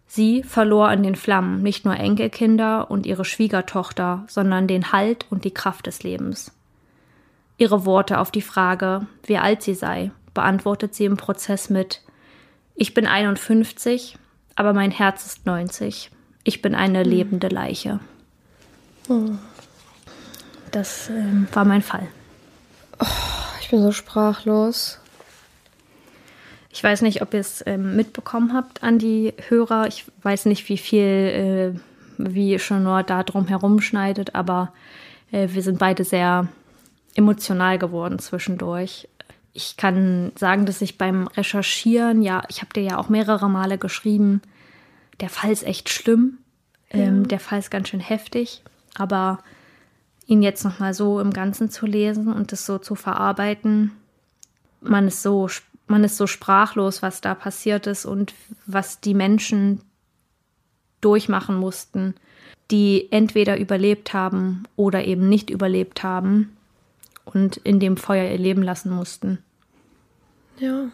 Sie 0.07 0.43
verlor 0.43 0.87
an 0.89 1.03
den 1.03 1.15
Flammen 1.15 1.61
nicht 1.61 1.85
nur 1.85 1.95
Enkelkinder 1.95 2.89
und 2.89 3.05
ihre 3.05 3.25
Schwiegertochter, 3.25 4.23
sondern 4.27 4.67
den 4.67 4.91
Halt 4.91 5.25
und 5.29 5.43
die 5.43 5.53
Kraft 5.53 5.87
des 5.87 6.03
Lebens. 6.03 6.51
Ihre 7.57 7.85
Worte 7.85 8.19
auf 8.19 8.31
die 8.31 8.41
Frage, 8.41 9.07
wie 9.23 9.37
alt 9.37 9.61
sie 9.61 9.75
sei, 9.75 10.11
beantwortet 10.33 10.93
sie 10.93 11.05
im 11.05 11.17
Prozess 11.17 11.69
mit 11.69 12.01
Ich 12.75 12.93
bin 12.93 13.07
51, 13.07 14.17
aber 14.55 14.73
mein 14.73 14.91
Herz 14.91 15.25
ist 15.25 15.45
90. 15.45 16.11
Ich 16.43 16.61
bin 16.61 16.75
eine 16.75 17.03
hm. 17.03 17.09
lebende 17.09 17.47
Leiche. 17.47 17.99
Das 20.71 21.09
ähm, 21.09 21.47
war 21.53 21.65
mein 21.65 21.81
Fall. 21.81 22.07
Oh, 22.99 23.05
ich 23.61 23.69
bin 23.69 23.81
so 23.81 23.91
sprachlos. 23.91 24.99
Ich 26.75 26.83
weiß 26.83 27.03
nicht, 27.03 27.21
ob 27.21 27.33
ihr 27.33 27.39
es 27.39 27.63
ähm, 27.65 27.95
mitbekommen 27.95 28.51
habt 28.51 28.83
an 28.83 28.99
die 28.99 29.33
Hörer. 29.47 29.87
Ich 29.87 30.03
weiß 30.23 30.45
nicht, 30.45 30.67
wie 30.67 30.77
viel, 30.77 31.77
äh, 31.77 31.79
wie 32.17 32.59
Chanor 32.59 33.03
da 33.03 33.23
drum 33.23 33.47
herum 33.47 33.79
schneidet, 33.79 34.35
aber 34.35 34.73
äh, 35.31 35.47
wir 35.53 35.61
sind 35.61 35.79
beide 35.79 36.03
sehr 36.03 36.49
emotional 37.15 37.79
geworden 37.79 38.19
zwischendurch. 38.19 39.07
Ich 39.53 39.77
kann 39.77 40.33
sagen, 40.35 40.65
dass 40.65 40.81
ich 40.81 40.97
beim 40.97 41.27
Recherchieren, 41.27 42.21
ja, 42.21 42.43
ich 42.49 42.59
habe 42.59 42.73
dir 42.73 42.83
ja 42.83 42.97
auch 42.97 43.07
mehrere 43.07 43.49
Male 43.49 43.77
geschrieben, 43.77 44.41
der 45.21 45.29
Fall 45.29 45.53
ist 45.53 45.63
echt 45.63 45.87
schlimm. 45.87 46.39
Ähm, 46.89 47.21
ja. 47.21 47.27
Der 47.27 47.39
Fall 47.39 47.59
ist 47.59 47.71
ganz 47.71 47.87
schön 47.87 48.01
heftig, 48.01 48.63
aber 48.97 49.39
ihn 50.25 50.41
jetzt 50.41 50.65
nochmal 50.65 50.93
so 50.93 51.21
im 51.21 51.31
Ganzen 51.31 51.69
zu 51.69 51.85
lesen 51.85 52.33
und 52.33 52.51
das 52.51 52.65
so 52.65 52.79
zu 52.79 52.95
verarbeiten, 52.95 53.93
man 54.81 55.07
ist 55.07 55.21
so 55.21 55.47
man 55.87 56.03
ist 56.03 56.17
so 56.17 56.27
sprachlos, 56.27 57.01
was 57.01 57.21
da 57.21 57.35
passiert 57.35 57.87
ist 57.87 58.05
und 58.05 58.33
was 58.65 59.01
die 59.01 59.13
Menschen 59.13 59.81
durchmachen 61.01 61.55
mussten, 61.55 62.15
die 62.71 63.11
entweder 63.11 63.59
überlebt 63.59 64.13
haben 64.13 64.63
oder 64.75 65.05
eben 65.05 65.29
nicht 65.29 65.49
überlebt 65.49 66.01
haben 66.03 66.57
und 67.25 67.57
in 67.57 67.79
dem 67.79 67.97
Feuer 67.97 68.31
ihr 68.31 68.37
Leben 68.37 68.63
lassen 68.63 68.91
mussten. 68.91 69.39
Ja. 70.57 70.89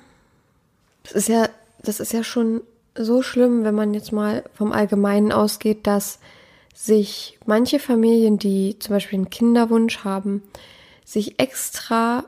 Das 1.04 1.14
ist 1.14 1.30
ja, 1.30 1.48
das 1.84 2.00
ist 2.00 2.14
ja 2.14 2.24
schon 2.24 2.62
so 2.96 3.22
schlimm, 3.22 3.64
wenn 3.64 3.76
man 3.76 3.94
jetzt 3.94 4.12
mal 4.12 4.44
vom 4.54 4.74
Allgemeinen 4.74 5.32
ausgeht, 5.32 5.88
dass 5.88 6.20
sich 6.74 7.38
manche 7.46 7.80
Familien, 7.80 8.38
die 8.38 8.78
zum 8.80 8.96
Beispiel 8.96 9.20
einen 9.20 9.30
Kinderwunsch 9.30 10.04
haben, 10.04 10.44
sich 11.06 11.40
extra 11.40 12.26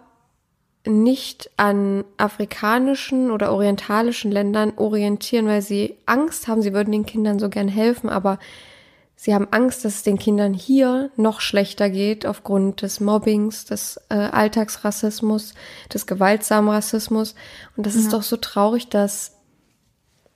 nicht 0.85 1.49
an 1.55 2.03
afrikanischen 2.17 3.31
oder 3.31 3.53
orientalischen 3.53 4.31
Ländern 4.31 4.73
orientieren, 4.75 5.47
weil 5.47 5.61
sie 5.61 5.95
Angst 6.05 6.47
haben, 6.47 6.61
sie 6.61 6.73
würden 6.73 6.91
den 6.91 7.05
Kindern 7.05 7.39
so 7.39 7.49
gern 7.49 7.69
helfen, 7.69 8.09
aber 8.09 8.37
sie 9.15 9.33
haben 9.33 9.47
Angst, 9.51 9.85
dass 9.85 9.95
es 9.95 10.03
den 10.03 10.19
Kindern 10.19 10.53
hier 10.53 11.09
noch 11.15 11.39
schlechter 11.39 11.89
geht 11.89 12.25
aufgrund 12.25 12.81
des 12.81 12.99
Mobbings, 12.99 13.63
des 13.63 13.97
äh, 14.09 14.15
Alltagsrassismus, 14.15 15.53
des 15.93 16.05
gewaltsamen 16.05 16.69
Rassismus. 16.69 17.35
Und 17.77 17.85
das 17.85 17.93
ja. 17.95 18.01
ist 18.01 18.11
doch 18.11 18.23
so 18.23 18.35
traurig, 18.35 18.89
dass, 18.89 19.37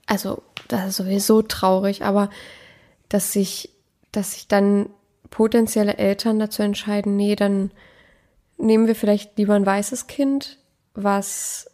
also, 0.06 0.42
das 0.68 0.88
ist 0.88 0.96
sowieso 0.96 1.42
traurig, 1.42 2.04
aber 2.04 2.30
dass 3.10 3.32
sich, 3.32 3.70
dass 4.12 4.32
sich 4.32 4.48
dann 4.48 4.88
potenzielle 5.28 5.98
Eltern 5.98 6.38
dazu 6.38 6.62
entscheiden, 6.62 7.16
nee, 7.16 7.36
dann 7.36 7.70
nehmen 8.58 8.86
wir 8.86 8.94
vielleicht 8.94 9.38
lieber 9.38 9.54
ein 9.54 9.66
weißes 9.66 10.06
Kind, 10.06 10.58
was 10.94 11.70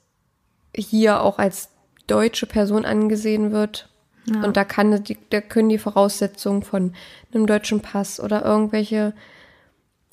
hier 0.75 1.23
auch 1.23 1.39
als 1.39 1.71
deutsche 2.07 2.47
Person 2.47 2.85
angesehen 2.85 3.53
wird. 3.53 3.89
Ja. 4.27 4.43
Und 4.43 4.57
da 4.57 4.65
kann 4.65 5.03
da 5.31 5.41
können 5.41 5.69
die 5.69 5.79
Voraussetzungen 5.79 6.63
von 6.63 6.95
einem 7.33 7.47
deutschen 7.47 7.81
Pass 7.81 8.21
oder 8.21 8.45
irgendwelche 8.45 9.15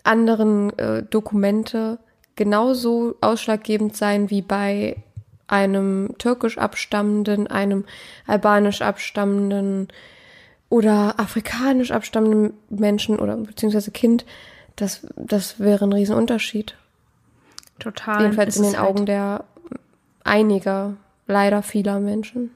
anderen 0.04 0.78
äh, 0.78 1.04
Dokumente 1.04 2.00
genauso 2.36 3.16
ausschlaggebend 3.22 3.96
sein 3.96 4.30
wie 4.30 4.42
bei 4.42 4.98
einem 5.48 6.16
türkisch 6.18 6.58
abstammenden, 6.58 7.48
einem 7.48 7.86
albanisch 8.26 8.82
abstammenden 8.82 9.90
oder 10.70 11.20
afrikanisch 11.20 11.92
abstammenden 11.92 12.54
Menschen 12.70 13.20
oder 13.20 13.36
beziehungsweise 13.36 13.92
Kind, 13.92 14.26
das, 14.76 15.06
das 15.16 15.60
wäre 15.60 15.86
ein 15.86 15.94
Riesenunterschied. 15.94 16.76
Total. 17.80 18.22
Jedenfalls 18.22 18.58
in 18.58 18.64
den 18.64 18.76
Augen 18.76 19.00
halt 19.00 19.08
der 19.08 19.44
einiger, 20.24 20.94
leider 21.28 21.64
vieler 21.64 22.00
Menschen. 22.00 22.52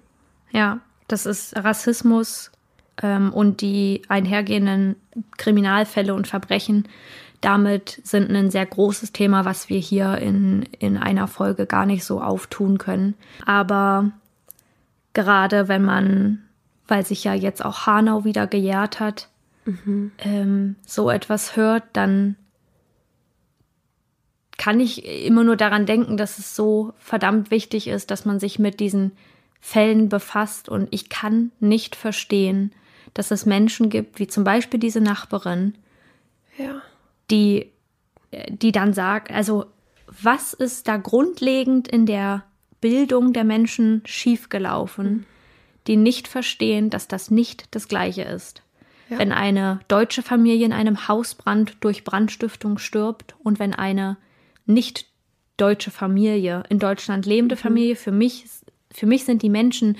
Ja, 0.51 0.79
das 1.07 1.25
ist 1.25 1.55
Rassismus 1.55 2.51
ähm, 3.01 3.33
und 3.33 3.61
die 3.61 4.03
einhergehenden 4.07 4.95
Kriminalfälle 5.37 6.13
und 6.13 6.27
Verbrechen. 6.27 6.87
Damit 7.41 8.01
sind 8.03 8.31
ein 8.31 8.49
sehr 8.49 8.65
großes 8.65 9.11
Thema, 9.11 9.45
was 9.45 9.69
wir 9.69 9.79
hier 9.79 10.17
in, 10.17 10.63
in 10.79 10.97
einer 10.97 11.27
Folge 11.27 11.65
gar 11.65 11.85
nicht 11.85 12.03
so 12.03 12.21
auftun 12.21 12.77
können. 12.77 13.15
Aber 13.45 14.11
gerade 15.13 15.67
wenn 15.67 15.83
man, 15.83 16.43
weil 16.87 17.05
sich 17.05 17.23
ja 17.23 17.33
jetzt 17.33 17.63
auch 17.63 17.85
Hanau 17.85 18.23
wieder 18.23 18.47
gejährt 18.47 18.99
hat, 18.99 19.29
mhm. 19.65 20.11
ähm, 20.19 20.75
so 20.85 21.09
etwas 21.09 21.55
hört, 21.55 21.83
dann 21.93 22.35
kann 24.57 24.79
ich 24.79 25.05
immer 25.05 25.43
nur 25.43 25.57
daran 25.57 25.85
denken, 25.85 26.17
dass 26.17 26.39
es 26.39 26.55
so 26.55 26.93
verdammt 26.97 27.51
wichtig 27.51 27.87
ist, 27.87 28.09
dass 28.09 28.25
man 28.25 28.39
sich 28.39 28.57
mit 28.57 28.79
diesen 28.79 29.11
Fällen 29.59 30.09
befasst. 30.09 30.69
Und 30.69 30.87
ich 30.91 31.09
kann 31.09 31.51
nicht 31.59 31.95
verstehen, 31.95 32.71
dass 33.13 33.31
es 33.31 33.45
Menschen 33.45 33.89
gibt, 33.89 34.19
wie 34.19 34.27
zum 34.27 34.43
Beispiel 34.43 34.79
diese 34.79 35.01
Nachbarin, 35.01 35.75
ja. 36.57 36.81
die, 37.29 37.71
die 38.49 38.71
dann 38.71 38.93
sagt, 38.93 39.31
also 39.31 39.65
was 40.07 40.53
ist 40.53 40.87
da 40.87 40.97
grundlegend 40.97 41.87
in 41.87 42.05
der 42.05 42.43
Bildung 42.79 43.33
der 43.33 43.43
Menschen 43.43 44.03
schiefgelaufen, 44.05 45.07
mhm. 45.07 45.25
die 45.87 45.97
nicht 45.97 46.27
verstehen, 46.27 46.89
dass 46.89 47.07
das 47.07 47.31
nicht 47.31 47.65
das 47.71 47.87
Gleiche 47.87 48.23
ist. 48.23 48.61
Ja. 49.09 49.19
Wenn 49.19 49.31
eine 49.31 49.79
deutsche 49.87 50.23
Familie 50.23 50.65
in 50.65 50.73
einem 50.73 51.07
Hausbrand 51.07 51.77
durch 51.81 52.03
Brandstiftung 52.03 52.77
stirbt 52.79 53.35
und 53.43 53.59
wenn 53.59 53.73
eine 53.73 54.17
nicht 54.65 55.05
deutsche 55.57 55.91
Familie, 55.91 56.63
in 56.69 56.79
Deutschland 56.79 57.25
lebende 57.25 57.55
mhm. 57.55 57.59
Familie, 57.59 57.95
für 57.95 58.11
mich, 58.11 58.45
für 58.91 59.05
mich 59.05 59.25
sind 59.25 59.41
die 59.41 59.49
Menschen 59.49 59.97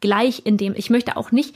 gleich 0.00 0.42
in 0.44 0.56
dem, 0.56 0.74
ich 0.76 0.90
möchte 0.90 1.16
auch 1.16 1.30
nicht, 1.30 1.54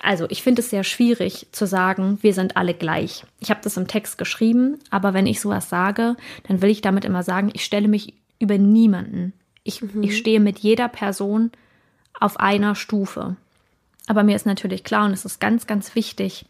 also 0.00 0.26
ich 0.30 0.42
finde 0.42 0.62
es 0.62 0.70
sehr 0.70 0.84
schwierig 0.84 1.48
zu 1.50 1.66
sagen, 1.66 2.18
wir 2.22 2.32
sind 2.32 2.56
alle 2.56 2.72
gleich. 2.72 3.24
Ich 3.40 3.50
habe 3.50 3.60
das 3.62 3.76
im 3.76 3.88
Text 3.88 4.16
geschrieben, 4.16 4.78
aber 4.90 5.12
wenn 5.12 5.26
ich 5.26 5.40
sowas 5.40 5.68
sage, 5.68 6.16
dann 6.46 6.62
will 6.62 6.70
ich 6.70 6.80
damit 6.80 7.04
immer 7.04 7.22
sagen, 7.22 7.50
ich 7.52 7.64
stelle 7.64 7.88
mich 7.88 8.14
über 8.38 8.58
niemanden. 8.58 9.32
Ich, 9.64 9.82
mhm. 9.82 10.02
ich 10.02 10.16
stehe 10.16 10.40
mit 10.40 10.60
jeder 10.60 10.88
Person 10.88 11.50
auf 12.18 12.38
einer 12.38 12.74
Stufe. 12.74 13.36
Aber 14.08 14.24
mir 14.24 14.34
ist 14.34 14.46
natürlich 14.46 14.82
klar 14.84 15.04
und 15.04 15.12
es 15.12 15.24
ist 15.24 15.38
ganz, 15.38 15.66
ganz 15.66 15.94
wichtig, 15.94 16.46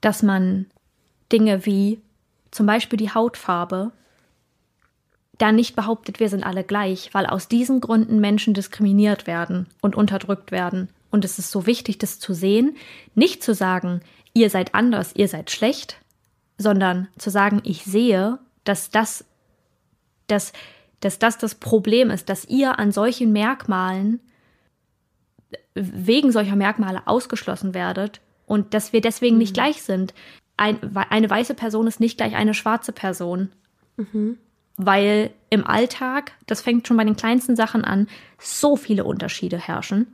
dass 0.00 0.22
man 0.22 0.66
Dinge 1.32 1.64
wie 1.64 2.00
zum 2.50 2.66
Beispiel 2.66 2.96
die 2.98 3.14
Hautfarbe 3.14 3.92
da 5.38 5.52
nicht 5.52 5.76
behauptet, 5.76 6.20
wir 6.20 6.28
sind 6.28 6.44
alle 6.44 6.64
gleich, 6.64 7.14
weil 7.14 7.26
aus 7.26 7.48
diesen 7.48 7.80
Gründen 7.80 8.20
Menschen 8.20 8.52
diskriminiert 8.52 9.26
werden 9.26 9.68
und 9.80 9.94
unterdrückt 9.94 10.50
werden. 10.50 10.90
Und 11.10 11.24
es 11.24 11.38
ist 11.38 11.50
so 11.50 11.64
wichtig, 11.64 11.98
das 11.98 12.18
zu 12.18 12.34
sehen, 12.34 12.76
nicht 13.14 13.42
zu 13.42 13.54
sagen, 13.54 14.00
ihr 14.34 14.50
seid 14.50 14.74
anders, 14.74 15.12
ihr 15.14 15.28
seid 15.28 15.50
schlecht, 15.50 15.96
sondern 16.58 17.08
zu 17.16 17.30
sagen, 17.30 17.62
ich 17.64 17.84
sehe, 17.84 18.38
dass 18.64 18.90
das, 18.90 19.24
dass, 20.26 20.52
dass 21.00 21.18
das 21.18 21.38
das 21.38 21.54
Problem 21.54 22.10
ist, 22.10 22.28
dass 22.28 22.44
ihr 22.44 22.78
an 22.78 22.92
solchen 22.92 23.32
Merkmalen, 23.32 24.20
wegen 25.74 26.32
solcher 26.32 26.56
Merkmale 26.56 27.06
ausgeschlossen 27.06 27.74
werdet 27.74 28.20
und 28.46 28.74
dass 28.74 28.92
wir 28.92 29.00
deswegen 29.00 29.36
mhm. 29.36 29.40
nicht 29.40 29.54
gleich 29.54 29.82
sind. 29.82 30.14
Ein, 30.56 30.78
eine 31.08 31.30
weiße 31.30 31.54
Person 31.54 31.86
ist 31.86 32.00
nicht 32.00 32.18
gleich 32.18 32.34
eine 32.34 32.54
schwarze 32.54 32.92
Person. 32.92 33.50
Mhm 33.96 34.38
weil 34.86 35.30
im 35.50 35.66
Alltag, 35.66 36.32
das 36.46 36.62
fängt 36.62 36.86
schon 36.86 36.96
bei 36.96 37.04
den 37.04 37.16
kleinsten 37.16 37.56
Sachen 37.56 37.84
an, 37.84 38.08
so 38.38 38.76
viele 38.76 39.04
Unterschiede 39.04 39.58
herrschen, 39.58 40.06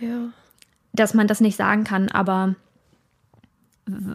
ja. 0.00 0.30
dass 0.92 1.14
man 1.14 1.28
das 1.28 1.40
nicht 1.40 1.56
sagen 1.56 1.84
kann. 1.84 2.08
Aber 2.08 2.56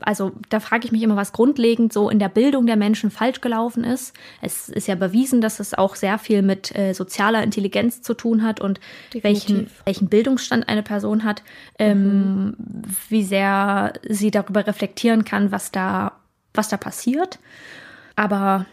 also 0.02 0.32
da 0.50 0.60
frage 0.60 0.86
ich 0.86 0.92
mich 0.92 1.02
immer, 1.02 1.16
was 1.16 1.34
grundlegend 1.34 1.94
so 1.94 2.10
in 2.10 2.20
der 2.20 2.30
Bildung 2.30 2.66
der 2.66 2.76
Menschen 2.76 3.12
falsch 3.12 3.42
gelaufen 3.42 3.84
ist. 3.84 4.14
Es 4.42 4.70
ist 4.70 4.88
ja 4.88 4.96
bewiesen, 4.96 5.42
dass 5.42 5.60
es 5.60 5.74
auch 5.74 5.96
sehr 5.96 6.18
viel 6.18 6.42
mit 6.42 6.76
äh, 6.76 6.94
sozialer 6.94 7.44
Intelligenz 7.44 8.02
zu 8.02 8.14
tun 8.14 8.44
hat 8.44 8.62
und 8.62 8.80
welchen, 9.22 9.70
welchen 9.86 10.10
Bildungsstand 10.10 10.68
eine 10.70 10.84
Person 10.84 11.24
hat, 11.24 11.44
ähm, 11.80 12.46
mhm. 12.46 12.56
wie 13.10 13.24
sehr 13.24 13.94
sie 14.08 14.32
darüber 14.32 14.66
reflektieren 14.68 15.26
kann, 15.26 15.52
was 15.52 15.72
da, 15.72 16.14
was 16.54 16.70
da 16.70 16.78
passiert. 16.78 17.40
Aber 18.16 18.66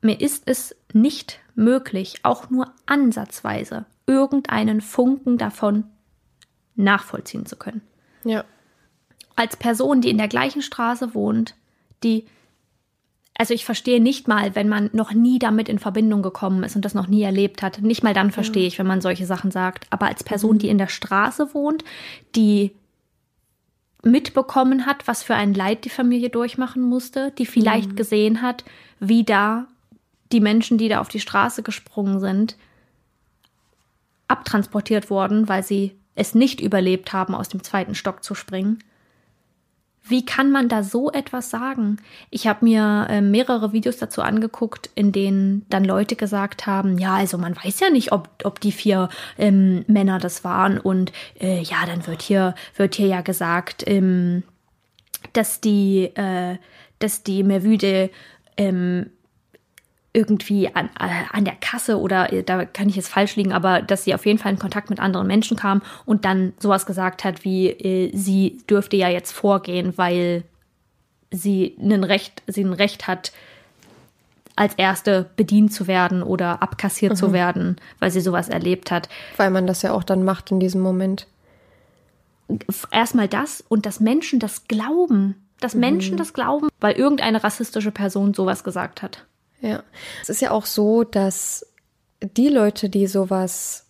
mir 0.00 0.20
ist 0.20 0.44
es 0.46 0.76
nicht 0.92 1.40
möglich, 1.54 2.20
auch 2.22 2.50
nur 2.50 2.72
ansatzweise 2.86 3.86
irgendeinen 4.06 4.80
Funken 4.80 5.38
davon 5.38 5.84
nachvollziehen 6.76 7.46
zu 7.46 7.56
können. 7.56 7.82
Ja. 8.24 8.44
Als 9.38 9.56
Person, 9.56 10.00
die 10.00 10.10
in 10.10 10.18
der 10.18 10.26
gleichen 10.26 10.62
Straße 10.62 11.14
wohnt, 11.14 11.54
die 12.02 12.26
also 13.40 13.54
ich 13.54 13.64
verstehe 13.64 14.02
nicht 14.02 14.26
mal, 14.26 14.56
wenn 14.56 14.68
man 14.68 14.90
noch 14.92 15.12
nie 15.12 15.38
damit 15.38 15.68
in 15.68 15.78
Verbindung 15.78 16.22
gekommen 16.22 16.64
ist 16.64 16.74
und 16.74 16.84
das 16.84 16.94
noch 16.94 17.06
nie 17.06 17.22
erlebt 17.22 17.62
hat. 17.62 17.80
Nicht 17.80 18.02
mal 18.02 18.12
dann 18.12 18.32
verstehe 18.32 18.66
ich, 18.66 18.80
wenn 18.80 18.86
man 18.88 19.00
solche 19.00 19.26
Sachen 19.26 19.52
sagt. 19.52 19.86
Aber 19.90 20.06
als 20.06 20.24
Person, 20.24 20.54
mhm. 20.54 20.58
die 20.58 20.68
in 20.68 20.78
der 20.78 20.88
Straße 20.88 21.54
wohnt, 21.54 21.84
die 22.34 22.72
mitbekommen 24.02 24.86
hat, 24.86 25.06
was 25.06 25.22
für 25.22 25.36
ein 25.36 25.54
Leid 25.54 25.84
die 25.84 25.88
Familie 25.88 26.30
durchmachen 26.30 26.82
musste, 26.82 27.30
die 27.38 27.46
vielleicht 27.46 27.90
mhm. 27.90 27.96
gesehen 27.96 28.42
hat, 28.42 28.64
wie 28.98 29.22
da 29.22 29.68
die 30.32 30.40
Menschen, 30.40 30.76
die 30.76 30.88
da 30.88 30.98
auf 30.98 31.08
die 31.08 31.20
Straße 31.20 31.62
gesprungen 31.62 32.18
sind, 32.18 32.56
abtransportiert 34.26 35.10
worden, 35.10 35.48
weil 35.48 35.62
sie 35.62 35.94
es 36.16 36.34
nicht 36.34 36.60
überlebt 36.60 37.12
haben, 37.12 37.36
aus 37.36 37.48
dem 37.48 37.62
zweiten 37.62 37.94
Stock 37.94 38.24
zu 38.24 38.34
springen. 38.34 38.82
Wie 40.08 40.24
kann 40.24 40.50
man 40.50 40.68
da 40.68 40.82
so 40.82 41.10
etwas 41.10 41.50
sagen? 41.50 41.98
Ich 42.30 42.46
habe 42.46 42.64
mir 42.64 43.06
äh, 43.10 43.20
mehrere 43.20 43.72
Videos 43.72 43.98
dazu 43.98 44.22
angeguckt, 44.22 44.90
in 44.94 45.12
denen 45.12 45.66
dann 45.68 45.84
Leute 45.84 46.16
gesagt 46.16 46.66
haben, 46.66 46.98
ja, 46.98 47.14
also 47.16 47.36
man 47.38 47.56
weiß 47.56 47.80
ja 47.80 47.90
nicht, 47.90 48.12
ob, 48.12 48.28
ob 48.44 48.60
die 48.60 48.72
vier 48.72 49.08
ähm, 49.36 49.84
Männer 49.86 50.18
das 50.18 50.44
waren 50.44 50.78
und 50.78 51.12
äh, 51.40 51.60
ja, 51.60 51.84
dann 51.86 52.06
wird 52.06 52.22
hier, 52.22 52.54
wird 52.76 52.94
hier 52.94 53.08
ja 53.08 53.20
gesagt, 53.20 53.84
ähm, 53.86 54.42
dass 55.32 55.60
die, 55.60 56.04
äh, 56.14 56.56
dass 56.98 57.22
die 57.22 57.42
Mervüde 57.42 58.10
ähm, 58.56 59.10
irgendwie 60.18 60.74
an, 60.74 60.90
äh, 60.98 61.24
an 61.30 61.44
der 61.44 61.54
Kasse 61.54 62.00
oder 62.00 62.32
äh, 62.32 62.42
da 62.42 62.64
kann 62.64 62.88
ich 62.88 62.96
jetzt 62.96 63.08
falsch 63.08 63.36
liegen, 63.36 63.52
aber 63.52 63.80
dass 63.80 64.02
sie 64.02 64.14
auf 64.14 64.26
jeden 64.26 64.38
Fall 64.38 64.52
in 64.52 64.58
Kontakt 64.58 64.90
mit 64.90 64.98
anderen 64.98 65.28
Menschen 65.28 65.56
kam 65.56 65.80
und 66.04 66.24
dann 66.24 66.54
sowas 66.58 66.86
gesagt 66.86 67.22
hat 67.22 67.44
wie 67.44 67.68
äh, 67.68 68.10
sie 68.16 68.58
dürfte 68.68 68.96
ja 68.96 69.08
jetzt 69.08 69.30
vorgehen, 69.30 69.92
weil 69.96 70.42
sie 71.30 71.76
ein 71.80 72.02
Recht, 72.02 72.42
sie 72.48 72.64
ein 72.64 72.72
Recht 72.72 73.06
hat, 73.06 73.32
als 74.56 74.74
erste 74.74 75.30
bedient 75.36 75.72
zu 75.72 75.86
werden 75.86 76.20
oder 76.24 76.62
abkassiert 76.62 77.12
mhm. 77.12 77.16
zu 77.16 77.32
werden, 77.32 77.76
weil 78.00 78.10
sie 78.10 78.20
sowas 78.20 78.48
erlebt 78.48 78.90
hat. 78.90 79.08
Weil 79.36 79.50
man 79.50 79.68
das 79.68 79.82
ja 79.82 79.92
auch 79.92 80.02
dann 80.02 80.24
macht 80.24 80.50
in 80.50 80.58
diesem 80.58 80.80
Moment. 80.80 81.28
Erstmal 82.90 83.28
das 83.28 83.62
und 83.68 83.86
dass 83.86 84.00
Menschen 84.00 84.40
das 84.40 84.66
glauben, 84.66 85.36
dass 85.60 85.74
mhm. 85.74 85.80
Menschen 85.80 86.16
das 86.16 86.32
glauben, 86.32 86.68
weil 86.80 86.96
irgendeine 86.96 87.44
rassistische 87.44 87.92
Person 87.92 88.34
sowas 88.34 88.64
gesagt 88.64 89.00
hat. 89.00 89.27
Ja, 89.60 89.82
es 90.22 90.28
ist 90.28 90.40
ja 90.40 90.50
auch 90.50 90.66
so, 90.66 91.04
dass 91.04 91.66
die 92.20 92.48
Leute, 92.48 92.88
die 92.88 93.06
sowas 93.06 93.86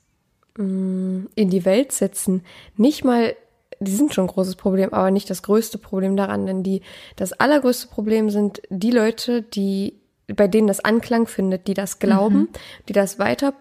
mh, 0.56 0.64
mm, 0.64 1.28
in 1.34 1.50
die 1.50 1.64
Welt 1.64 1.92
setzen, 1.92 2.42
nicht 2.76 3.04
mal, 3.04 3.34
die 3.80 3.92
sind 3.92 4.14
schon 4.14 4.24
ein 4.24 4.32
großes 4.32 4.56
Problem, 4.56 4.92
aber 4.92 5.10
nicht 5.10 5.30
das 5.30 5.42
größte 5.42 5.78
Problem 5.78 6.16
daran, 6.16 6.46
denn 6.46 6.62
die, 6.62 6.82
das 7.16 7.32
allergrößte 7.32 7.88
Problem 7.88 8.30
sind 8.30 8.62
die 8.70 8.90
Leute, 8.90 9.42
die, 9.42 9.94
bei 10.26 10.48
denen 10.48 10.66
das 10.66 10.80
Anklang 10.80 11.26
findet, 11.26 11.68
die 11.68 11.74
das 11.74 11.98
glauben, 11.98 12.38
mhm. 12.38 12.48
die 12.88 12.92
das 12.92 13.18
weiter, 13.18 13.54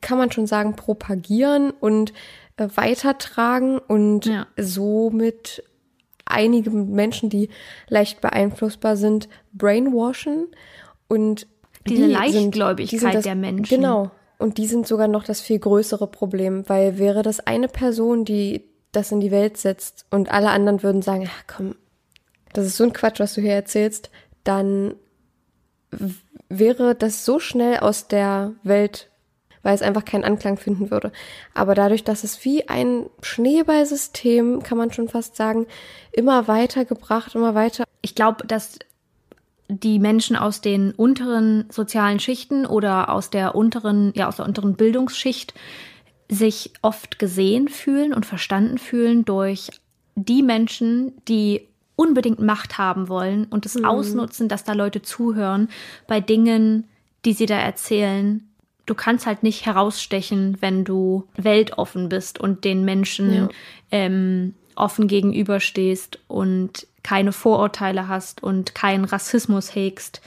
kann 0.00 0.18
man 0.18 0.30
schon 0.30 0.46
sagen, 0.46 0.76
propagieren 0.76 1.70
und 1.70 2.12
äh, 2.56 2.68
weitertragen 2.74 3.78
und 3.78 4.26
ja. 4.26 4.46
somit 4.56 5.62
einige 6.24 6.70
Menschen, 6.70 7.30
die 7.30 7.48
leicht 7.88 8.20
beeinflussbar 8.20 8.96
sind, 8.96 9.28
brainwashen 9.52 10.48
und 11.08 11.46
diese 11.86 12.06
die 12.06 12.12
Leichtgläubigkeit 12.12 13.00
sind, 13.00 13.10
die 13.10 13.14
das, 13.16 13.24
der 13.24 13.34
Menschen. 13.34 13.76
Genau. 13.76 14.10
Und 14.38 14.58
die 14.58 14.66
sind 14.66 14.86
sogar 14.86 15.08
noch 15.08 15.24
das 15.24 15.40
viel 15.40 15.58
größere 15.58 16.06
Problem, 16.06 16.68
weil 16.68 16.98
wäre 16.98 17.22
das 17.22 17.40
eine 17.40 17.68
Person, 17.68 18.24
die 18.24 18.64
das 18.90 19.12
in 19.12 19.20
die 19.20 19.30
Welt 19.30 19.56
setzt 19.56 20.04
und 20.10 20.30
alle 20.30 20.50
anderen 20.50 20.82
würden 20.82 21.02
sagen, 21.02 21.28
ach 21.28 21.44
komm, 21.46 21.74
das 22.52 22.66
ist 22.66 22.76
so 22.76 22.84
ein 22.84 22.92
Quatsch, 22.92 23.20
was 23.20 23.34
du 23.34 23.40
hier 23.40 23.54
erzählst, 23.54 24.10
dann 24.44 24.94
wäre 26.48 26.94
das 26.94 27.24
so 27.24 27.38
schnell 27.38 27.78
aus 27.78 28.08
der 28.08 28.52
Welt, 28.62 29.10
weil 29.62 29.74
es 29.74 29.82
einfach 29.82 30.04
keinen 30.04 30.24
Anklang 30.24 30.58
finden 30.58 30.90
würde. 30.90 31.12
Aber 31.54 31.74
dadurch, 31.74 32.04
dass 32.04 32.24
es 32.24 32.44
wie 32.44 32.68
ein 32.68 33.06
Schneeballsystem, 33.22 34.62
kann 34.62 34.78
man 34.78 34.92
schon 34.92 35.08
fast 35.08 35.36
sagen, 35.36 35.66
immer 36.12 36.48
weiter 36.48 36.84
gebracht, 36.84 37.34
immer 37.34 37.54
weiter. 37.54 37.84
Ich 38.02 38.14
glaube, 38.14 38.46
dass 38.46 38.78
die 39.72 39.98
Menschen 39.98 40.36
aus 40.36 40.60
den 40.60 40.92
unteren 40.92 41.64
sozialen 41.70 42.20
Schichten 42.20 42.66
oder 42.66 43.08
aus 43.08 43.30
der 43.30 43.54
unteren, 43.54 44.12
ja, 44.14 44.28
aus 44.28 44.36
der 44.36 44.46
unteren 44.46 44.74
Bildungsschicht 44.74 45.54
sich 46.28 46.72
oft 46.82 47.18
gesehen 47.18 47.68
fühlen 47.68 48.12
und 48.12 48.26
verstanden 48.26 48.78
fühlen 48.78 49.24
durch 49.24 49.68
die 50.14 50.42
Menschen, 50.42 51.12
die 51.28 51.68
unbedingt 51.96 52.40
Macht 52.40 52.78
haben 52.78 53.08
wollen 53.08 53.46
und 53.46 53.66
es 53.66 53.74
mhm. 53.74 53.84
ausnutzen, 53.84 54.48
dass 54.48 54.64
da 54.64 54.72
Leute 54.72 55.02
zuhören 55.02 55.68
bei 56.06 56.20
Dingen, 56.20 56.88
die 57.24 57.32
sie 57.32 57.46
da 57.46 57.56
erzählen. 57.56 58.48
Du 58.86 58.94
kannst 58.94 59.26
halt 59.26 59.42
nicht 59.42 59.64
herausstechen, 59.64 60.58
wenn 60.60 60.84
du 60.84 61.28
weltoffen 61.36 62.08
bist 62.08 62.40
und 62.40 62.64
den 62.64 62.84
Menschen 62.84 63.32
ja. 63.32 63.48
ähm, 63.90 64.54
offen 64.74 65.06
gegenüberstehst 65.06 66.18
und 66.28 66.86
keine 67.02 67.32
Vorurteile 67.32 68.08
hast 68.08 68.42
und 68.42 68.74
keinen 68.74 69.04
Rassismus 69.04 69.74
hegst, 69.74 70.20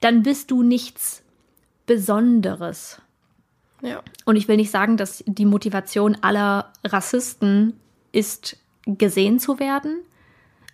dann 0.00 0.22
bist 0.22 0.50
du 0.50 0.62
nichts 0.62 1.22
Besonderes. 1.86 3.00
Ja. 3.82 4.02
Und 4.24 4.36
ich 4.36 4.48
will 4.48 4.56
nicht 4.56 4.70
sagen, 4.70 4.96
dass 4.96 5.22
die 5.26 5.44
Motivation 5.44 6.16
aller 6.20 6.72
Rassisten 6.84 7.78
ist, 8.12 8.56
gesehen 8.86 9.38
zu 9.38 9.58
werden, 9.58 9.98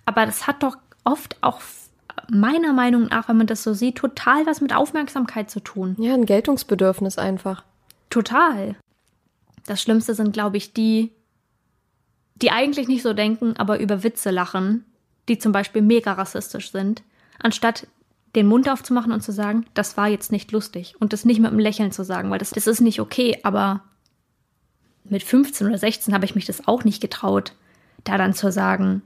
aber 0.07 0.27
das 0.27 0.47
hat 0.47 0.63
doch 0.63 0.77
oft 1.05 1.37
auch 1.43 1.61
meiner 2.31 2.73
Meinung 2.73 3.07
nach, 3.07 3.29
wenn 3.29 3.37
man 3.37 3.47
das 3.47 3.63
so 3.63 3.75
sieht, 3.75 3.97
total 3.97 4.47
was 4.47 4.61
mit 4.61 4.75
Aufmerksamkeit 4.75 5.51
zu 5.51 5.61
tun. 5.61 5.97
Ja, 5.99 6.15
ein 6.15 6.27
Geltungsbedürfnis 6.27 7.19
einfach. 7.19 7.65
Total. 8.11 8.77
Das 9.67 9.83
Schlimmste 9.83 10.15
sind, 10.15 10.33
glaube 10.33 10.57
ich, 10.57 10.73
die, 10.73 11.11
die 12.37 12.51
eigentlich 12.51 12.89
nicht 12.89 13.03
so 13.03 13.13
denken, 13.13 13.55
aber 13.57 13.79
über 13.81 14.03
Witze 14.03 14.31
lachen, 14.31 14.85
die 15.29 15.39
zum 15.39 15.53
Beispiel 15.53 15.83
mega 15.83 16.13
rassistisch 16.13 16.71
sind, 16.71 17.03
anstatt 17.39 17.87
den 18.35 18.47
Mund 18.47 18.69
aufzumachen 18.69 19.13
und 19.13 19.23
zu 19.23 19.33
sagen, 19.33 19.67
das 19.75 19.97
war 19.97 20.09
jetzt 20.09 20.33
nicht 20.33 20.51
lustig 20.53 20.97
und 20.99 21.13
das 21.13 21.25
nicht 21.25 21.39
mit 21.41 21.51
einem 21.51 21.61
Lächeln 21.61 21.93
zu 21.93 22.05
sagen, 22.05 22.31
weil 22.31 22.39
das, 22.39 22.51
das 22.51 22.67
ist 22.67 22.81
nicht 22.81 23.01
okay, 23.01 23.39
aber 23.45 23.83
mit 25.05 25.23
15 25.23 25.69
oder 25.69 25.79
16 25.79 26.13
habe 26.15 26.25
ich 26.25 26.35
mich 26.35 26.45
das 26.47 26.67
auch 26.67 26.83
nicht 26.85 27.01
getraut, 27.01 27.53
da 28.03 28.19
dann 28.19 28.35
zu 28.35 28.51
sagen, 28.51 29.03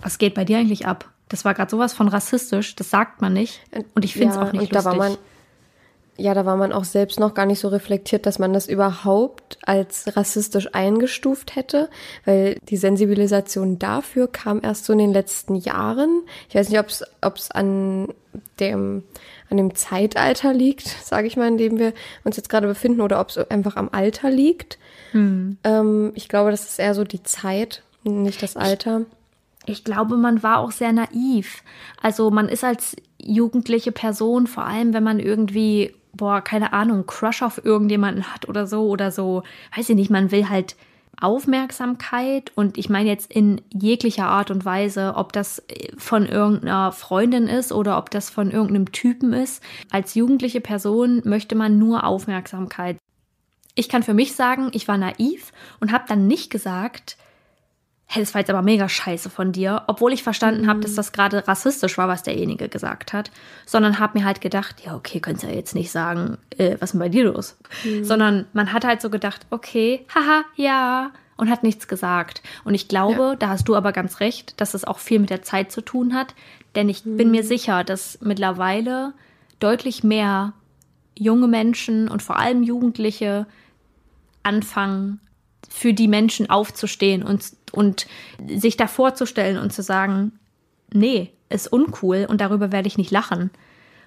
was 0.00 0.18
geht 0.18 0.34
bei 0.34 0.44
dir 0.44 0.58
eigentlich 0.58 0.86
ab? 0.86 1.10
Das 1.28 1.44
war 1.44 1.54
gerade 1.54 1.70
sowas 1.70 1.92
von 1.94 2.08
rassistisch, 2.08 2.74
das 2.76 2.90
sagt 2.90 3.20
man 3.20 3.32
nicht. 3.32 3.60
Und 3.94 4.04
ich 4.04 4.14
finde 4.14 4.30
es 4.30 4.36
Ja, 4.36 4.42
auch 4.42 4.52
nicht 4.52 4.62
und 4.62 4.72
lustig. 4.72 4.82
da 4.82 4.84
war 4.84 4.96
man, 4.96 5.18
ja, 6.16 6.34
da 6.34 6.46
war 6.46 6.56
man 6.56 6.72
auch 6.72 6.84
selbst 6.84 7.18
noch 7.18 7.34
gar 7.34 7.46
nicht 7.46 7.58
so 7.58 7.68
reflektiert, 7.68 8.26
dass 8.26 8.38
man 8.38 8.52
das 8.52 8.68
überhaupt 8.68 9.58
als 9.62 10.16
rassistisch 10.16 10.68
eingestuft 10.72 11.56
hätte, 11.56 11.88
weil 12.24 12.58
die 12.68 12.76
Sensibilisation 12.76 13.78
dafür 13.78 14.28
kam 14.28 14.60
erst 14.62 14.84
so 14.84 14.92
in 14.92 15.00
den 15.00 15.12
letzten 15.12 15.56
Jahren. 15.56 16.22
Ich 16.48 16.54
weiß 16.54 16.68
nicht, 16.68 16.78
ob 16.78 17.36
es 17.36 17.50
an 17.50 18.08
dem 18.60 19.02
an 19.50 19.56
dem 19.56 19.74
Zeitalter 19.74 20.52
liegt, 20.52 20.86
sage 21.04 21.26
ich 21.26 21.36
mal, 21.36 21.48
in 21.48 21.58
dem 21.58 21.78
wir 21.78 21.92
uns 22.24 22.36
jetzt 22.36 22.48
gerade 22.48 22.66
befinden, 22.66 23.00
oder 23.00 23.20
ob 23.20 23.28
es 23.28 23.38
einfach 23.50 23.76
am 23.76 23.88
Alter 23.92 24.30
liegt. 24.30 24.78
Ähm, 25.64 26.12
ich 26.14 26.28
glaube, 26.28 26.50
das 26.50 26.64
ist 26.64 26.78
eher 26.78 26.94
so 26.94 27.04
die 27.04 27.22
Zeit, 27.22 27.82
nicht 28.02 28.42
das 28.42 28.56
Alter. 28.56 29.02
ich 29.66 29.84
glaube, 29.84 30.16
man 30.16 30.42
war 30.42 30.58
auch 30.58 30.72
sehr 30.72 30.92
naiv. 30.92 31.62
Also 32.02 32.30
man 32.30 32.48
ist 32.48 32.64
als 32.64 32.96
jugendliche 33.18 33.92
Person, 33.92 34.46
vor 34.46 34.64
allem 34.64 34.92
wenn 34.92 35.04
man 35.04 35.20
irgendwie, 35.20 35.94
boah, 36.16 36.40
keine 36.40 36.72
Ahnung, 36.72 37.06
Crush 37.06 37.42
auf 37.42 37.64
irgendjemanden 37.64 38.32
hat 38.32 38.48
oder 38.48 38.66
so 38.66 38.88
oder 38.88 39.10
so, 39.10 39.42
weiß 39.76 39.88
ich 39.90 39.96
nicht, 39.96 40.10
man 40.10 40.30
will 40.30 40.48
halt 40.48 40.76
Aufmerksamkeit 41.20 42.52
und 42.54 42.76
ich 42.76 42.90
meine 42.90 43.08
jetzt 43.08 43.32
in 43.32 43.60
jeglicher 43.72 44.26
Art 44.26 44.50
und 44.50 44.64
Weise, 44.64 45.14
ob 45.16 45.32
das 45.32 45.62
von 45.96 46.26
irgendeiner 46.26 46.92
Freundin 46.92 47.46
ist 47.46 47.72
oder 47.72 47.98
ob 47.98 48.10
das 48.10 48.30
von 48.30 48.50
irgendeinem 48.50 48.92
Typen 48.92 49.32
ist. 49.32 49.62
Als 49.90 50.14
jugendliche 50.14 50.60
Person 50.60 51.22
möchte 51.24 51.54
man 51.54 51.78
nur 51.78 52.04
Aufmerksamkeit. 52.04 52.98
Ich 53.76 53.88
kann 53.88 54.02
für 54.02 54.14
mich 54.14 54.34
sagen, 54.34 54.70
ich 54.72 54.86
war 54.86 54.98
naiv 54.98 55.52
und 55.80 55.92
habe 55.92 56.04
dann 56.08 56.26
nicht 56.26 56.50
gesagt, 56.50 57.16
hey, 58.14 58.22
das 58.22 58.32
war 58.32 58.40
jetzt 58.40 58.50
aber 58.50 58.62
mega 58.62 58.88
scheiße 58.88 59.28
von 59.28 59.50
dir, 59.50 59.82
obwohl 59.88 60.12
ich 60.12 60.22
verstanden 60.22 60.68
habe, 60.68 60.78
dass 60.78 60.94
das 60.94 61.10
gerade 61.10 61.48
rassistisch 61.48 61.98
war, 61.98 62.06
was 62.06 62.22
derjenige 62.22 62.68
gesagt 62.68 63.12
hat, 63.12 63.32
sondern 63.66 63.98
habe 63.98 64.18
mir 64.18 64.24
halt 64.24 64.40
gedacht, 64.40 64.82
ja, 64.84 64.94
okay, 64.94 65.18
könntest 65.18 65.44
ja 65.44 65.50
jetzt 65.50 65.74
nicht 65.74 65.90
sagen, 65.90 66.38
äh, 66.56 66.76
was 66.78 66.90
ist 66.90 66.92
denn 66.92 67.00
bei 67.00 67.08
dir 67.08 67.24
los? 67.24 67.56
Sondern 68.02 68.46
man 68.52 68.72
hat 68.72 68.84
halt 68.84 69.02
so 69.02 69.10
gedacht, 69.10 69.46
okay, 69.50 70.06
haha, 70.14 70.44
ja, 70.54 71.10
und 71.36 71.50
hat 71.50 71.64
nichts 71.64 71.88
gesagt. 71.88 72.40
Und 72.62 72.74
ich 72.74 72.86
glaube, 72.86 73.34
da 73.36 73.48
hast 73.48 73.66
du 73.66 73.74
aber 73.74 73.90
ganz 73.90 74.20
recht, 74.20 74.60
dass 74.60 74.74
es 74.74 74.84
auch 74.84 75.00
viel 75.00 75.18
mit 75.18 75.30
der 75.30 75.42
Zeit 75.42 75.72
zu 75.72 75.80
tun 75.80 76.14
hat, 76.14 76.36
denn 76.76 76.88
ich 76.88 77.02
bin 77.04 77.32
mir 77.32 77.42
sicher, 77.42 77.82
dass 77.82 78.20
mittlerweile 78.20 79.12
deutlich 79.58 80.04
mehr 80.04 80.52
junge 81.18 81.48
Menschen 81.48 82.08
und 82.08 82.22
vor 82.22 82.38
allem 82.38 82.62
Jugendliche 82.62 83.46
anfangen, 84.44 85.18
für 85.68 85.92
die 85.92 86.08
Menschen 86.08 86.48
aufzustehen 86.50 87.24
und, 87.24 87.52
und 87.74 88.06
sich 88.46 88.76
da 88.76 88.86
vorzustellen 88.86 89.58
und 89.58 89.72
zu 89.72 89.82
sagen, 89.82 90.32
nee, 90.92 91.32
ist 91.48 91.72
uncool 91.72 92.26
und 92.28 92.40
darüber 92.40 92.72
werde 92.72 92.88
ich 92.88 92.98
nicht 92.98 93.10
lachen. 93.10 93.50